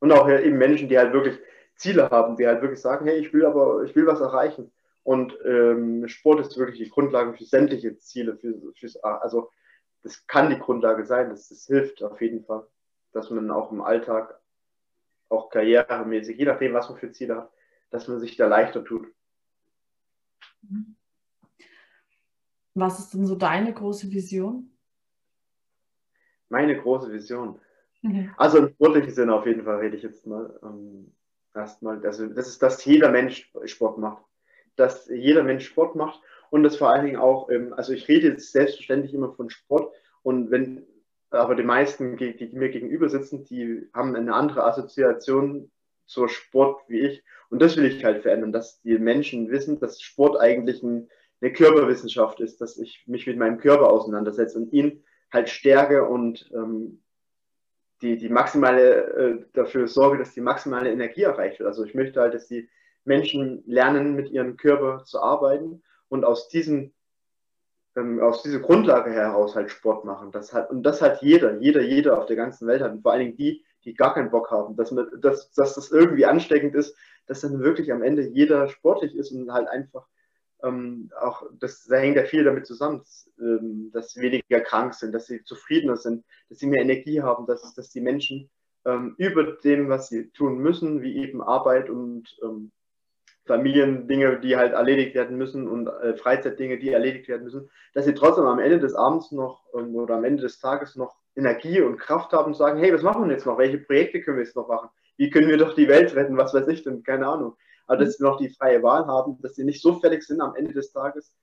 Und 0.00 0.12
auch 0.12 0.28
eben 0.28 0.58
Menschen, 0.58 0.88
die 0.88 0.98
halt 0.98 1.12
wirklich 1.12 1.38
Ziele 1.76 2.10
haben, 2.10 2.36
die 2.36 2.46
halt 2.46 2.60
wirklich 2.60 2.80
sagen, 2.80 3.06
hey, 3.06 3.18
ich 3.18 3.32
will 3.32 3.46
aber, 3.46 3.84
ich 3.84 3.94
will 3.94 4.06
was 4.06 4.20
erreichen. 4.20 4.72
Und 5.04 5.36
ähm, 5.44 6.06
Sport 6.08 6.40
ist 6.40 6.58
wirklich 6.58 6.78
die 6.78 6.90
Grundlage 6.90 7.34
für 7.34 7.44
sämtliche 7.44 7.96
Ziele, 7.98 8.36
für, 8.36 8.54
fürs, 8.74 8.96
also 8.96 9.50
das 10.02 10.26
kann 10.26 10.50
die 10.50 10.58
Grundlage 10.58 11.04
sein, 11.04 11.30
das, 11.30 11.48
das 11.48 11.66
hilft 11.66 12.02
auf 12.02 12.20
jeden 12.20 12.44
Fall, 12.44 12.66
dass 13.12 13.30
man 13.30 13.50
auch 13.50 13.70
im 13.72 13.80
Alltag, 13.80 14.40
auch 15.28 15.48
karrieremäßig, 15.48 16.36
je 16.36 16.44
nachdem, 16.44 16.74
was 16.74 16.90
man 16.90 16.98
für 16.98 17.10
Ziele 17.10 17.36
hat, 17.36 17.52
dass 17.90 18.08
man 18.08 18.20
sich 18.20 18.36
da 18.36 18.46
leichter 18.46 18.84
tut. 18.84 19.06
Was 22.74 22.98
ist 22.98 23.14
denn 23.14 23.26
so 23.26 23.34
deine 23.34 23.72
große 23.72 24.10
Vision? 24.10 24.70
Meine 26.48 26.78
große 26.78 27.10
Vision. 27.10 27.60
Mhm. 28.02 28.34
Also 28.36 28.58
im 28.58 28.68
sportlichen 28.68 29.10
Sinne 29.10 29.34
auf 29.34 29.46
jeden 29.46 29.64
Fall 29.64 29.78
rede 29.78 29.96
ich 29.96 30.02
jetzt 30.02 30.26
mal. 30.26 30.58
Ähm, 30.62 31.14
erstmal, 31.54 32.04
also 32.04 32.26
das 32.26 32.48
ist, 32.48 32.62
dass 32.62 32.84
jeder 32.84 33.10
Mensch 33.10 33.50
Sport 33.64 33.98
macht. 33.98 34.22
Dass 34.76 35.08
jeder 35.08 35.42
Mensch 35.42 35.66
Sport 35.66 35.96
macht 35.96 36.20
und 36.52 36.64
das 36.64 36.76
vor 36.76 36.90
allen 36.90 37.06
Dingen 37.06 37.16
auch, 37.16 37.48
ähm, 37.48 37.72
also 37.72 37.94
ich 37.94 38.06
rede 38.08 38.28
jetzt 38.28 38.52
selbstverständlich 38.52 39.14
immer 39.14 39.32
von 39.32 39.48
Sport. 39.48 39.90
Und 40.22 40.50
wenn, 40.50 40.86
aber 41.30 41.54
die 41.54 41.62
meisten, 41.62 42.18
die, 42.18 42.36
die 42.36 42.54
mir 42.54 42.68
gegenüber 42.68 43.08
sitzen, 43.08 43.46
die 43.46 43.88
haben 43.94 44.14
eine 44.14 44.34
andere 44.34 44.62
Assoziation 44.64 45.70
zur 46.04 46.28
Sport 46.28 46.82
wie 46.88 47.00
ich. 47.00 47.24
Und 47.48 47.62
das 47.62 47.78
will 47.78 47.86
ich 47.86 48.04
halt 48.04 48.20
verändern, 48.20 48.52
dass 48.52 48.82
die 48.82 48.98
Menschen 48.98 49.50
wissen, 49.50 49.80
dass 49.80 50.02
Sport 50.02 50.38
eigentlich 50.38 50.82
ein, 50.82 51.08
eine 51.40 51.54
Körperwissenschaft 51.54 52.38
ist, 52.40 52.60
dass 52.60 52.76
ich 52.76 53.02
mich 53.06 53.26
mit 53.26 53.38
meinem 53.38 53.56
Körper 53.56 53.90
auseinandersetze 53.90 54.58
und 54.58 54.74
ihn 54.74 55.02
halt 55.32 55.48
stärke 55.48 56.06
und 56.06 56.50
ähm, 56.52 57.02
die, 58.02 58.18
die 58.18 58.28
maximale, 58.28 59.04
äh, 59.14 59.44
dafür 59.54 59.88
sorge, 59.88 60.18
dass 60.18 60.34
die 60.34 60.42
maximale 60.42 60.92
Energie 60.92 61.22
erreicht 61.22 61.60
wird. 61.60 61.68
Also 61.68 61.82
ich 61.82 61.94
möchte 61.94 62.20
halt, 62.20 62.34
dass 62.34 62.46
die 62.46 62.68
Menschen 63.04 63.64
lernen, 63.64 64.14
mit 64.14 64.30
ihrem 64.30 64.58
Körper 64.58 65.02
zu 65.06 65.18
arbeiten 65.18 65.82
und 66.12 66.26
aus 66.26 66.48
diesem 66.48 66.92
ähm, 67.96 68.20
aus 68.20 68.42
dieser 68.42 68.60
Grundlage 68.60 69.10
heraus 69.10 69.56
halt 69.56 69.70
Sport 69.70 70.04
machen. 70.04 70.30
Das 70.30 70.52
hat, 70.52 70.70
und 70.70 70.82
das 70.82 71.00
hat 71.00 71.22
jeder, 71.22 71.58
jeder, 71.58 71.80
jeder 71.80 72.18
auf 72.18 72.26
der 72.26 72.36
ganzen 72.36 72.66
Welt 72.66 72.82
hat. 72.82 72.92
Und 72.92 73.02
vor 73.02 73.12
allen 73.12 73.20
Dingen 73.20 73.36
die, 73.36 73.64
die 73.84 73.94
gar 73.94 74.12
keinen 74.12 74.30
Bock 74.30 74.50
haben, 74.50 74.76
dass, 74.76 74.90
man, 74.90 75.08
dass, 75.20 75.52
dass 75.52 75.74
das 75.74 75.90
irgendwie 75.90 76.26
ansteckend 76.26 76.74
ist, 76.74 76.94
dass 77.26 77.40
dann 77.40 77.60
wirklich 77.60 77.90
am 77.92 78.02
Ende 78.02 78.26
jeder 78.28 78.68
sportlich 78.68 79.14
ist 79.14 79.32
und 79.32 79.50
halt 79.52 79.68
einfach 79.68 80.06
ähm, 80.62 81.10
auch, 81.18 81.44
das, 81.58 81.84
da 81.84 81.96
hängt 81.96 82.16
ja 82.16 82.24
viel 82.24 82.44
damit 82.44 82.66
zusammen, 82.66 82.98
dass, 82.98 83.30
ähm, 83.40 83.90
dass 83.92 84.12
sie 84.12 84.20
weniger 84.20 84.60
krank 84.60 84.94
sind, 84.94 85.12
dass 85.12 85.26
sie 85.26 85.42
zufriedener 85.44 85.96
sind, 85.96 86.24
dass 86.50 86.58
sie 86.58 86.66
mehr 86.66 86.82
Energie 86.82 87.22
haben, 87.22 87.46
dass, 87.46 87.74
dass 87.74 87.88
die 87.88 88.02
Menschen 88.02 88.50
ähm, 88.84 89.14
über 89.16 89.44
dem, 89.44 89.88
was 89.88 90.08
sie 90.08 90.30
tun 90.30 90.58
müssen, 90.58 91.02
wie 91.02 91.16
eben 91.16 91.42
Arbeit 91.42 91.88
und 91.88 92.36
ähm, 92.42 92.70
Familiendinge, 93.46 94.40
die 94.40 94.56
halt 94.56 94.72
erledigt 94.72 95.14
werden 95.14 95.36
müssen 95.36 95.68
und 95.68 95.88
äh, 95.88 96.16
Freizeitdinge, 96.16 96.78
die 96.78 96.90
erledigt 96.90 97.28
werden 97.28 97.44
müssen, 97.44 97.70
dass 97.92 98.04
sie 98.04 98.14
trotzdem 98.14 98.44
am 98.44 98.60
Ende 98.60 98.78
des 98.78 98.94
Abends 98.94 99.32
noch 99.32 99.64
ähm, 99.74 99.94
oder 99.96 100.16
am 100.16 100.24
Ende 100.24 100.42
des 100.42 100.60
Tages 100.60 100.94
noch 100.94 101.16
Energie 101.34 101.80
und 101.80 101.98
Kraft 101.98 102.32
haben 102.32 102.48
und 102.48 102.56
sagen, 102.56 102.78
hey, 102.78 102.92
was 102.92 103.02
machen 103.02 103.24
wir 103.24 103.32
jetzt 103.32 103.46
noch? 103.46 103.58
Welche 103.58 103.78
Projekte 103.78 104.20
können 104.20 104.36
wir 104.36 104.44
jetzt 104.44 104.54
noch 104.54 104.68
machen? 104.68 104.90
Wie 105.16 105.30
können 105.30 105.48
wir 105.48 105.56
doch 105.56 105.74
die 105.74 105.88
Welt 105.88 106.14
retten? 106.14 106.36
Was 106.36 106.54
weiß 106.54 106.68
ich 106.68 106.84
denn? 106.84 107.02
Keine 107.02 107.26
Ahnung. 107.26 107.56
Aber 107.86 108.04
dass 108.04 108.16
sie 108.16 108.22
noch 108.22 108.38
die 108.38 108.50
freie 108.50 108.82
Wahl 108.82 109.06
haben, 109.06 109.40
dass 109.42 109.56
sie 109.56 109.64
nicht 109.64 109.82
so 109.82 109.98
fertig 109.98 110.22
sind 110.22 110.40
am 110.40 110.54
Ende 110.54 110.72
des 110.72 110.92
Tages, 110.92 111.34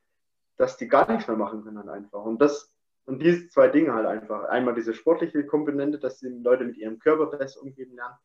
dass 0.57 0.77
die 0.77 0.87
gar 0.87 1.09
nichts 1.11 1.27
mehr 1.27 1.37
machen 1.37 1.63
können 1.63 1.89
einfach. 1.89 2.23
Und 2.23 2.41
das 2.41 2.73
und 3.05 3.23
diese 3.23 3.47
zwei 3.49 3.67
Dinge 3.67 3.93
halt 3.93 4.05
einfach. 4.05 4.43
Einmal 4.49 4.75
diese 4.75 4.93
sportliche 4.93 5.43
Komponente, 5.45 5.97
dass 5.97 6.19
die 6.19 6.27
Leute 6.27 6.63
mit 6.63 6.77
ihrem 6.77 6.99
Körper 6.99 7.25
besser 7.25 7.61
umgehen 7.61 7.95
lernen 7.95 8.15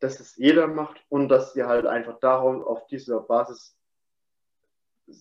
dass 0.00 0.18
es 0.20 0.36
jeder 0.36 0.66
macht 0.66 1.00
und 1.08 1.28
dass 1.28 1.52
sie 1.52 1.64
halt 1.64 1.86
einfach 1.86 2.18
darum 2.20 2.62
auf 2.62 2.86
dieser 2.86 3.20
Basis 3.20 3.76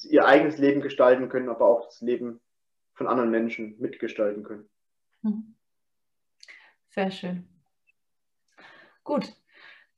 ihr 0.09 0.25
eigenes 0.25 0.57
Leben 0.57 0.81
gestalten 0.81 1.29
können, 1.29 1.49
aber 1.49 1.65
auch 1.65 1.85
das 1.85 2.01
Leben 2.01 2.39
von 2.93 3.07
anderen 3.07 3.31
Menschen 3.31 3.79
mitgestalten 3.79 4.43
können. 4.43 4.69
Mhm. 5.21 5.55
Sehr 6.89 7.11
schön. 7.11 7.47
Gut, 9.03 9.33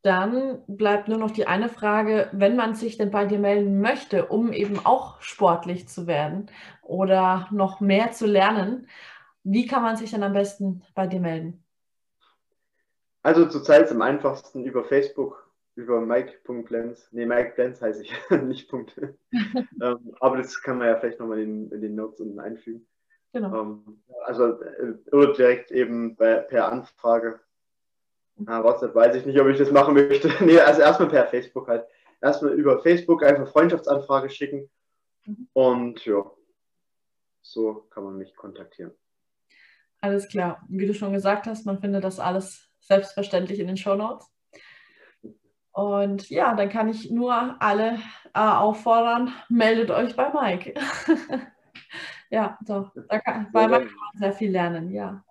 dann 0.02 0.64
bleibt 0.68 1.08
nur 1.08 1.18
noch 1.18 1.32
die 1.32 1.48
eine 1.48 1.70
Frage, 1.70 2.30
wenn 2.32 2.56
man 2.56 2.76
sich 2.76 2.98
denn 2.98 3.12
bei 3.12 3.26
dir 3.26 3.40
melden 3.40 3.82
möchte, 3.82 4.28
um 4.28 4.52
eben 4.52 4.80
auch 4.84 5.22
sportlich 5.22 5.88
zu 5.88 6.08
werden 6.08 6.50
oder 6.82 7.48
noch 7.52 7.82
mehr 7.82 8.12
zu 8.12 8.26
lernen, 8.26 8.88
wie 9.44 9.68
kann 9.68 9.84
man 9.84 9.98
sich 9.98 10.12
dann 10.12 10.24
am 10.24 10.34
besten 10.34 10.84
bei 10.96 11.08
dir 11.08 11.20
melden? 11.20 11.64
Also 13.24 13.46
zurzeit 13.46 13.86
ist 13.86 13.92
am 13.92 14.02
einfachsten 14.02 14.66
über 14.66 14.84
Facebook, 14.84 15.48
über 15.76 16.02
Mike.Blens. 16.02 17.08
Nee, 17.12 17.26
Mike 17.26 17.54
Blens 17.56 17.82
heiße 17.82 18.04
ich, 18.04 18.14
nicht 18.44 18.70
Punkt. 18.70 18.96
ähm, 19.32 20.16
aber 20.20 20.38
das 20.38 20.62
kann 20.62 20.78
man 20.78 20.88
ja 20.88 20.98
vielleicht 20.98 21.20
nochmal 21.20 21.40
in, 21.40 21.72
in 21.72 21.82
den 21.82 21.96
Notes 21.96 22.20
unten 22.20 22.40
einfügen. 22.40 22.88
Genau. 23.34 23.62
Ähm, 23.62 24.04
also, 24.26 24.62
äh, 24.62 24.96
oder 25.12 25.34
direkt 25.34 25.72
eben 25.72 26.16
bei, 26.16 26.36
per 26.38 26.72
Anfrage. 26.72 27.40
Ah, 28.48 28.64
WhatsApp 28.64 28.96
weiß 28.96 29.16
ich 29.16 29.26
nicht, 29.26 29.40
ob 29.40 29.48
ich 29.48 29.58
das 29.58 29.72
machen 29.72 29.94
möchte. 29.94 30.30
nee, 30.44 30.60
also 30.60 30.82
erstmal 30.82 31.10
per 31.10 31.28
Facebook 31.28 31.68
halt. 31.68 31.86
Erstmal 32.22 32.54
über 32.54 32.82
Facebook 32.82 33.24
einfach 33.24 33.48
Freundschaftsanfrage 33.48 34.30
schicken. 34.30 34.70
Mhm. 35.26 35.48
Und 35.54 36.06
ja, 36.06 36.30
so 37.42 37.88
kann 37.92 38.04
man 38.04 38.18
mich 38.18 38.36
kontaktieren. 38.36 38.92
Alles 40.02 40.28
klar. 40.28 40.66
Wie 40.68 40.88
du 40.88 40.94
schon 40.94 41.14
gesagt 41.14 41.46
hast, 41.46 41.66
man 41.66 41.80
findet 41.80 42.04
das 42.04 42.20
alles 42.20 42.71
selbstverständlich 42.82 43.60
in 43.60 43.68
den 43.68 43.78
Show 43.78 43.96
Notes. 43.96 44.28
Und 45.72 46.30
ja, 46.30 46.54
dann 46.54 46.70
kann 46.70 46.90
ich 46.90 47.12
nur 47.12 47.56
alle 47.62 48.00
äh, 48.34 48.40
auffordern, 48.40 49.34
meldet 49.50 49.90
euch 49.90 50.16
bei 50.16 50.30
Mike. 50.34 50.74
ja, 52.30 52.58
doch, 52.66 52.92
da 53.08 53.20
kann, 53.20 53.48
bei 53.54 53.68
Mike 53.68 53.86
kann 53.86 53.96
man 53.96 54.20
sehr 54.20 54.34
viel 54.34 54.52
lernen, 54.52 54.92
ja. 54.92 55.24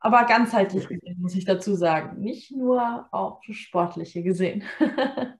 Aber 0.00 0.24
ganzheitlich 0.24 0.86
gesehen, 0.86 1.20
muss 1.20 1.34
ich 1.34 1.44
dazu 1.44 1.74
sagen. 1.74 2.20
Nicht 2.20 2.52
nur 2.52 3.08
auch 3.10 3.40
sportliche 3.50 4.22
gesehen. 4.22 4.62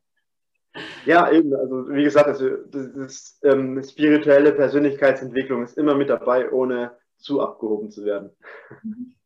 ja, 1.05 1.31
eben. 1.31 1.55
Also, 1.55 1.89
wie 1.91 2.03
gesagt, 2.03 2.27
also, 2.27 2.49
das 2.67 2.87
ist, 2.87 3.45
ähm, 3.45 3.83
spirituelle 3.83 4.53
Persönlichkeitsentwicklung 4.53 5.63
ist 5.63 5.79
immer 5.79 5.95
mit 5.95 6.11
dabei, 6.11 6.51
ohne 6.51 6.97
zu 7.17 7.41
abgehoben 7.41 7.91
zu 7.91 8.05
werden. 8.05 8.31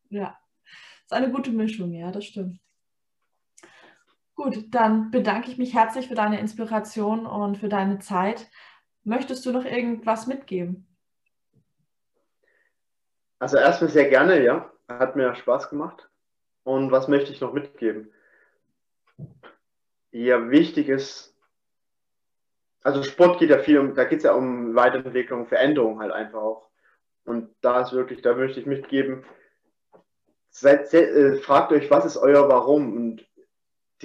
Ja, 0.09 0.37
ist 1.05 1.13
eine 1.13 1.31
gute 1.31 1.51
Mischung, 1.51 1.93
ja, 1.93 2.11
das 2.11 2.25
stimmt. 2.25 2.59
Gut, 4.35 4.73
dann 4.73 5.11
bedanke 5.11 5.51
ich 5.51 5.57
mich 5.57 5.73
herzlich 5.73 6.07
für 6.07 6.15
deine 6.15 6.39
Inspiration 6.39 7.25
und 7.25 7.57
für 7.57 7.69
deine 7.69 7.99
Zeit. 7.99 8.49
Möchtest 9.03 9.45
du 9.45 9.51
noch 9.51 9.65
irgendwas 9.65 10.27
mitgeben? 10.27 10.87
Also 13.39 13.57
erstmal 13.57 13.91
sehr 13.91 14.09
gerne, 14.09 14.43
ja. 14.43 14.71
hat 14.87 15.15
mir 15.15 15.35
Spaß 15.35 15.69
gemacht. 15.69 16.09
Und 16.63 16.91
was 16.91 17.07
möchte 17.07 17.31
ich 17.31 17.41
noch 17.41 17.53
mitgeben? 17.53 18.11
Ja, 20.11 20.49
wichtig 20.49 20.89
ist, 20.89 21.35
also 22.81 23.03
Sport 23.03 23.39
geht 23.39 23.49
ja 23.49 23.59
viel 23.59 23.79
um, 23.79 23.95
da 23.95 24.05
geht 24.05 24.19
es 24.19 24.23
ja 24.23 24.33
um 24.33 24.75
Weiterentwicklung, 24.75 25.47
Veränderung 25.47 25.99
halt 25.99 26.11
einfach 26.11 26.41
auch. 26.41 26.69
Und 27.25 27.53
da 27.61 27.81
ist 27.81 27.93
wirklich, 27.93 28.21
da 28.21 28.35
möchte 28.35 28.59
ich 28.59 28.65
mitgeben, 28.65 29.25
seid, 30.53 30.93
äh, 30.93 31.35
fragt 31.35 31.71
euch, 31.71 31.89
was 31.89 32.05
ist 32.05 32.17
euer 32.17 32.47
Warum? 32.47 32.95
Und 32.95 33.27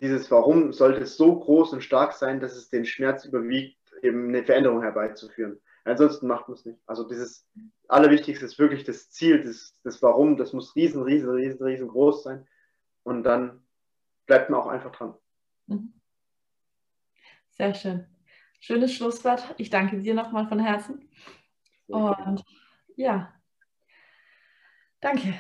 dieses 0.01 0.31
Warum 0.31 0.73
sollte 0.73 1.07
so 1.07 1.39
groß 1.39 1.73
und 1.73 1.83
stark 1.83 2.13
sein, 2.13 2.41
dass 2.41 2.57
es 2.57 2.71
den 2.71 2.85
Schmerz 2.85 3.25
überwiegt, 3.25 3.79
eben 4.03 4.29
eine 4.29 4.45
Veränderung 4.45 4.83
herbeizuführen. 4.83 5.61
Ansonsten 5.85 6.27
macht 6.27 6.49
man 6.49 6.57
es 6.57 6.65
nicht. 6.65 6.79
Also 6.87 7.09
dieses 7.09 7.47
Allerwichtigste 7.89 8.45
ist 8.45 8.59
wirklich 8.59 8.85
das 8.85 9.11
Ziel, 9.11 9.43
das, 9.43 9.79
das 9.83 10.03
Warum, 10.03 10.37
das 10.37 10.53
muss 10.53 10.77
riesen, 10.77 11.03
riesen, 11.03 11.31
riesen, 11.31 11.65
riesengroß 11.65 12.25
sein. 12.25 12.47
Und 13.03 13.25
dann 13.25 13.63
bleibt 14.27 14.51
man 14.51 14.61
auch 14.61 14.67
einfach 14.67 14.93
dran. 14.93 15.15
Mhm. 15.67 15.95
Sehr 17.51 17.75
schön. 17.75 18.07
Schönes 18.61 18.93
Schlusswort. 18.93 19.55
Ich 19.57 19.71
danke 19.71 20.01
dir 20.01 20.15
nochmal 20.15 20.47
von 20.47 20.61
Herzen. 20.61 21.09
Und 21.87 22.45
ja, 22.97 23.33
danke. 25.01 25.35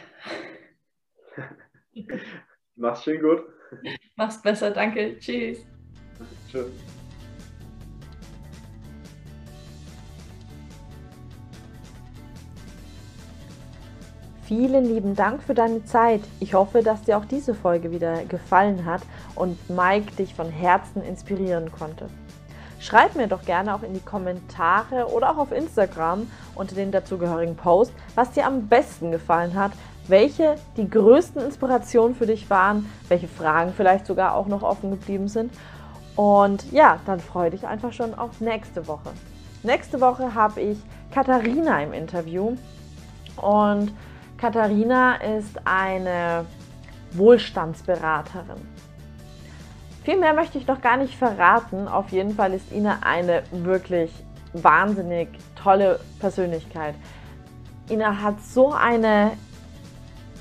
Mach's 2.76 3.05
schön 3.05 3.20
gut. 3.20 3.43
Mach's 4.16 4.41
besser, 4.41 4.70
danke. 4.70 5.18
Tschüss. 5.18 5.64
Tschüss. 6.51 6.70
Vielen 14.49 14.86
lieben 14.86 15.14
Dank 15.14 15.43
für 15.43 15.53
deine 15.53 15.84
Zeit. 15.84 16.22
Ich 16.41 16.55
hoffe, 16.55 16.82
dass 16.82 17.03
dir 17.03 17.18
auch 17.18 17.26
diese 17.26 17.55
Folge 17.55 17.91
wieder 17.91 18.24
gefallen 18.24 18.86
hat 18.86 19.03
und 19.34 19.59
Mike 19.68 20.16
dich 20.16 20.34
von 20.34 20.49
Herzen 20.49 21.03
inspirieren 21.03 21.70
konnte. 21.70 22.09
Schreib 22.80 23.14
mir 23.14 23.26
doch 23.28 23.45
gerne 23.45 23.74
auch 23.74 23.82
in 23.82 23.93
die 23.93 24.01
Kommentare 24.01 25.09
oder 25.12 25.32
auch 25.32 25.36
auf 25.36 25.53
Instagram 25.53 26.30
unter 26.55 26.74
den 26.76 26.93
dazugehörigen 26.93 27.57
Post, 27.57 27.93
was 28.14 28.30
dir 28.30 28.47
am 28.47 28.68
besten 28.68 29.11
gefallen 29.11 29.53
hat, 29.55 29.72
welche 30.09 30.56
die 30.76 30.88
größten 30.88 31.42
Inspirationen 31.42 32.16
für 32.16 32.26
dich 32.26 32.48
waren, 32.50 32.90
welche 33.09 33.28
Fragen 33.28 33.72
vielleicht 33.76 34.06
sogar 34.06 34.34
auch 34.34 34.46
noch 34.46 34.62
offen 34.62 34.90
geblieben 34.90 35.28
sind. 35.28 35.52
Und 36.16 36.70
ja, 36.72 36.98
dann 37.06 37.20
freue 37.20 37.50
dich 37.50 37.66
einfach 37.66 37.92
schon 37.92 38.14
auf 38.14 38.40
nächste 38.40 38.88
Woche. 38.88 39.11
Nächste 39.62 40.00
Woche 40.00 40.34
habe 40.34 40.61
ich 40.61 40.78
Katharina 41.12 41.82
im 41.82 41.92
Interview 41.92 42.56
und 43.36 43.92
Katharina 44.36 45.16
ist 45.16 45.61
eine 45.64 46.44
Wohlstandsberaterin. 47.12 48.61
Viel 50.04 50.16
mehr 50.16 50.32
möchte 50.32 50.59
ich 50.59 50.66
noch 50.66 50.80
gar 50.80 50.96
nicht 50.96 51.14
verraten. 51.14 51.86
Auf 51.86 52.11
jeden 52.11 52.34
Fall 52.34 52.54
ist 52.54 52.72
Ina 52.72 53.00
eine 53.02 53.42
wirklich 53.50 54.11
wahnsinnig 54.54 55.28
tolle 55.54 56.00
Persönlichkeit. 56.18 56.94
Ina 57.90 58.22
hat 58.22 58.40
so 58.42 58.72
eine, 58.72 59.32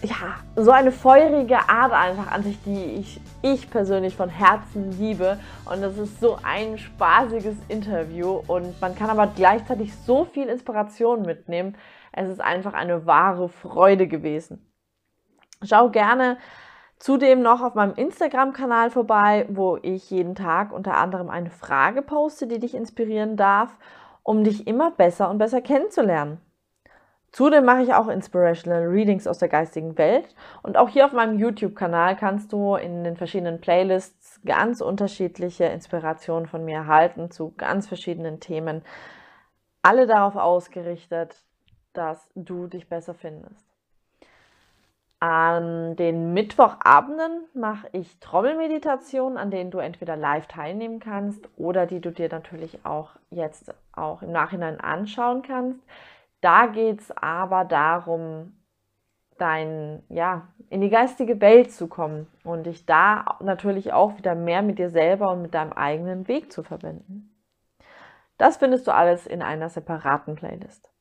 ja, 0.03 0.35
so 0.55 0.71
eine 0.71 0.91
feurige 0.91 1.57
Art 1.69 1.91
einfach 1.91 2.31
an 2.31 2.43
sich, 2.43 2.61
die 2.63 2.83
ich, 2.99 3.21
ich 3.41 3.69
persönlich 3.69 4.15
von 4.15 4.29
Herzen 4.29 4.91
liebe. 4.91 5.39
Und 5.65 5.81
das 5.81 5.97
ist 5.97 6.19
so 6.19 6.37
ein 6.43 6.77
spaßiges 6.77 7.55
Interview 7.67 8.41
und 8.47 8.79
man 8.79 8.95
kann 8.95 9.09
aber 9.09 9.27
gleichzeitig 9.27 9.95
so 9.95 10.25
viel 10.25 10.47
Inspiration 10.47 11.23
mitnehmen. 11.23 11.75
Es 12.11 12.29
ist 12.29 12.41
einfach 12.41 12.73
eine 12.73 13.05
wahre 13.05 13.49
Freude 13.49 14.07
gewesen. 14.07 14.63
Schau 15.63 15.89
gerne 15.89 16.37
zudem 16.99 17.41
noch 17.41 17.61
auf 17.61 17.75
meinem 17.75 17.93
Instagram-Kanal 17.95 18.91
vorbei, 18.91 19.45
wo 19.49 19.77
ich 19.81 20.09
jeden 20.11 20.35
Tag 20.35 20.71
unter 20.71 20.97
anderem 20.97 21.29
eine 21.29 21.49
Frage 21.49 22.01
poste, 22.01 22.47
die 22.47 22.59
dich 22.59 22.75
inspirieren 22.75 23.37
darf, 23.37 23.75
um 24.23 24.43
dich 24.43 24.67
immer 24.67 24.91
besser 24.91 25.29
und 25.29 25.37
besser 25.37 25.61
kennenzulernen. 25.61 26.39
Zudem 27.37 27.65
mache 27.65 27.83
ich 27.83 27.93
auch 27.93 28.07
Inspirational 28.07 28.87
Readings 28.87 29.27
aus 29.27 29.37
der 29.37 29.47
geistigen 29.47 29.95
Welt 29.99 30.33
und 30.63 30.75
auch 30.75 30.89
hier 30.89 31.05
auf 31.05 31.11
meinem 31.11 31.37
YouTube-Kanal 31.37 32.15
kannst 32.15 32.51
du 32.51 32.73
in 32.73 33.03
den 33.03 33.15
verschiedenen 33.15 33.61
Playlists 33.61 34.41
ganz 34.43 34.81
unterschiedliche 34.81 35.65
Inspirationen 35.65 36.47
von 36.47 36.65
mir 36.65 36.77
erhalten 36.77 37.29
zu 37.29 37.53
ganz 37.55 37.87
verschiedenen 37.87 38.39
Themen. 38.39 38.81
Alle 39.83 40.07
darauf 40.07 40.35
ausgerichtet, 40.35 41.43
dass 41.93 42.27
du 42.33 42.65
dich 42.65 42.89
besser 42.89 43.13
findest. 43.13 43.67
An 45.19 45.95
den 45.95 46.33
Mittwochabenden 46.33 47.43
mache 47.53 47.87
ich 47.91 48.19
Trommelmeditationen, 48.19 49.37
an 49.37 49.51
denen 49.51 49.69
du 49.69 49.77
entweder 49.77 50.15
live 50.15 50.47
teilnehmen 50.47 50.99
kannst 50.99 51.47
oder 51.55 51.85
die 51.85 52.01
du 52.01 52.09
dir 52.11 52.29
natürlich 52.29 52.83
auch 52.83 53.11
jetzt 53.29 53.75
auch 53.91 54.23
im 54.23 54.31
Nachhinein 54.31 54.79
anschauen 54.79 55.43
kannst. 55.43 55.81
Da 56.41 56.67
geht 56.67 57.01
es 57.01 57.11
aber 57.11 57.65
darum, 57.65 58.53
dein, 59.37 60.03
ja, 60.09 60.47
in 60.69 60.81
die 60.81 60.89
geistige 60.89 61.39
Welt 61.41 61.71
zu 61.71 61.87
kommen 61.87 62.27
und 62.43 62.65
dich 62.65 62.85
da 62.85 63.37
natürlich 63.39 63.93
auch 63.93 64.17
wieder 64.17 64.35
mehr 64.35 64.61
mit 64.61 64.79
dir 64.79 64.89
selber 64.89 65.31
und 65.31 65.41
mit 65.41 65.53
deinem 65.53 65.73
eigenen 65.73 66.27
Weg 66.27 66.51
zu 66.51 66.63
verbinden. 66.63 67.33
Das 68.37 68.57
findest 68.57 68.87
du 68.87 68.93
alles 68.93 69.25
in 69.25 69.41
einer 69.41 69.69
separaten 69.69 70.35
Playlist. 70.35 70.91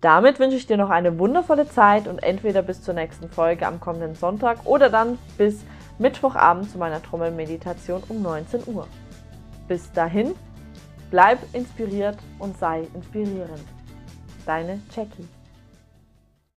Damit 0.00 0.38
wünsche 0.38 0.56
ich 0.56 0.66
dir 0.66 0.76
noch 0.76 0.90
eine 0.90 1.18
wundervolle 1.18 1.68
Zeit 1.68 2.06
und 2.06 2.22
entweder 2.22 2.62
bis 2.62 2.82
zur 2.82 2.94
nächsten 2.94 3.28
Folge 3.28 3.66
am 3.66 3.80
kommenden 3.80 4.14
Sonntag 4.14 4.64
oder 4.64 4.90
dann 4.90 5.18
bis 5.36 5.64
Mittwochabend 5.98 6.70
zu 6.70 6.78
meiner 6.78 7.02
Trommelmeditation 7.02 8.02
um 8.08 8.22
19 8.22 8.62
Uhr. 8.66 8.86
Bis 9.66 9.90
dahin, 9.92 10.34
bleib 11.10 11.38
inspiriert 11.52 12.16
und 12.38 12.56
sei 12.58 12.86
inspirierend. 12.94 13.77
Deine 14.48 14.80
Jackie. 14.96 15.28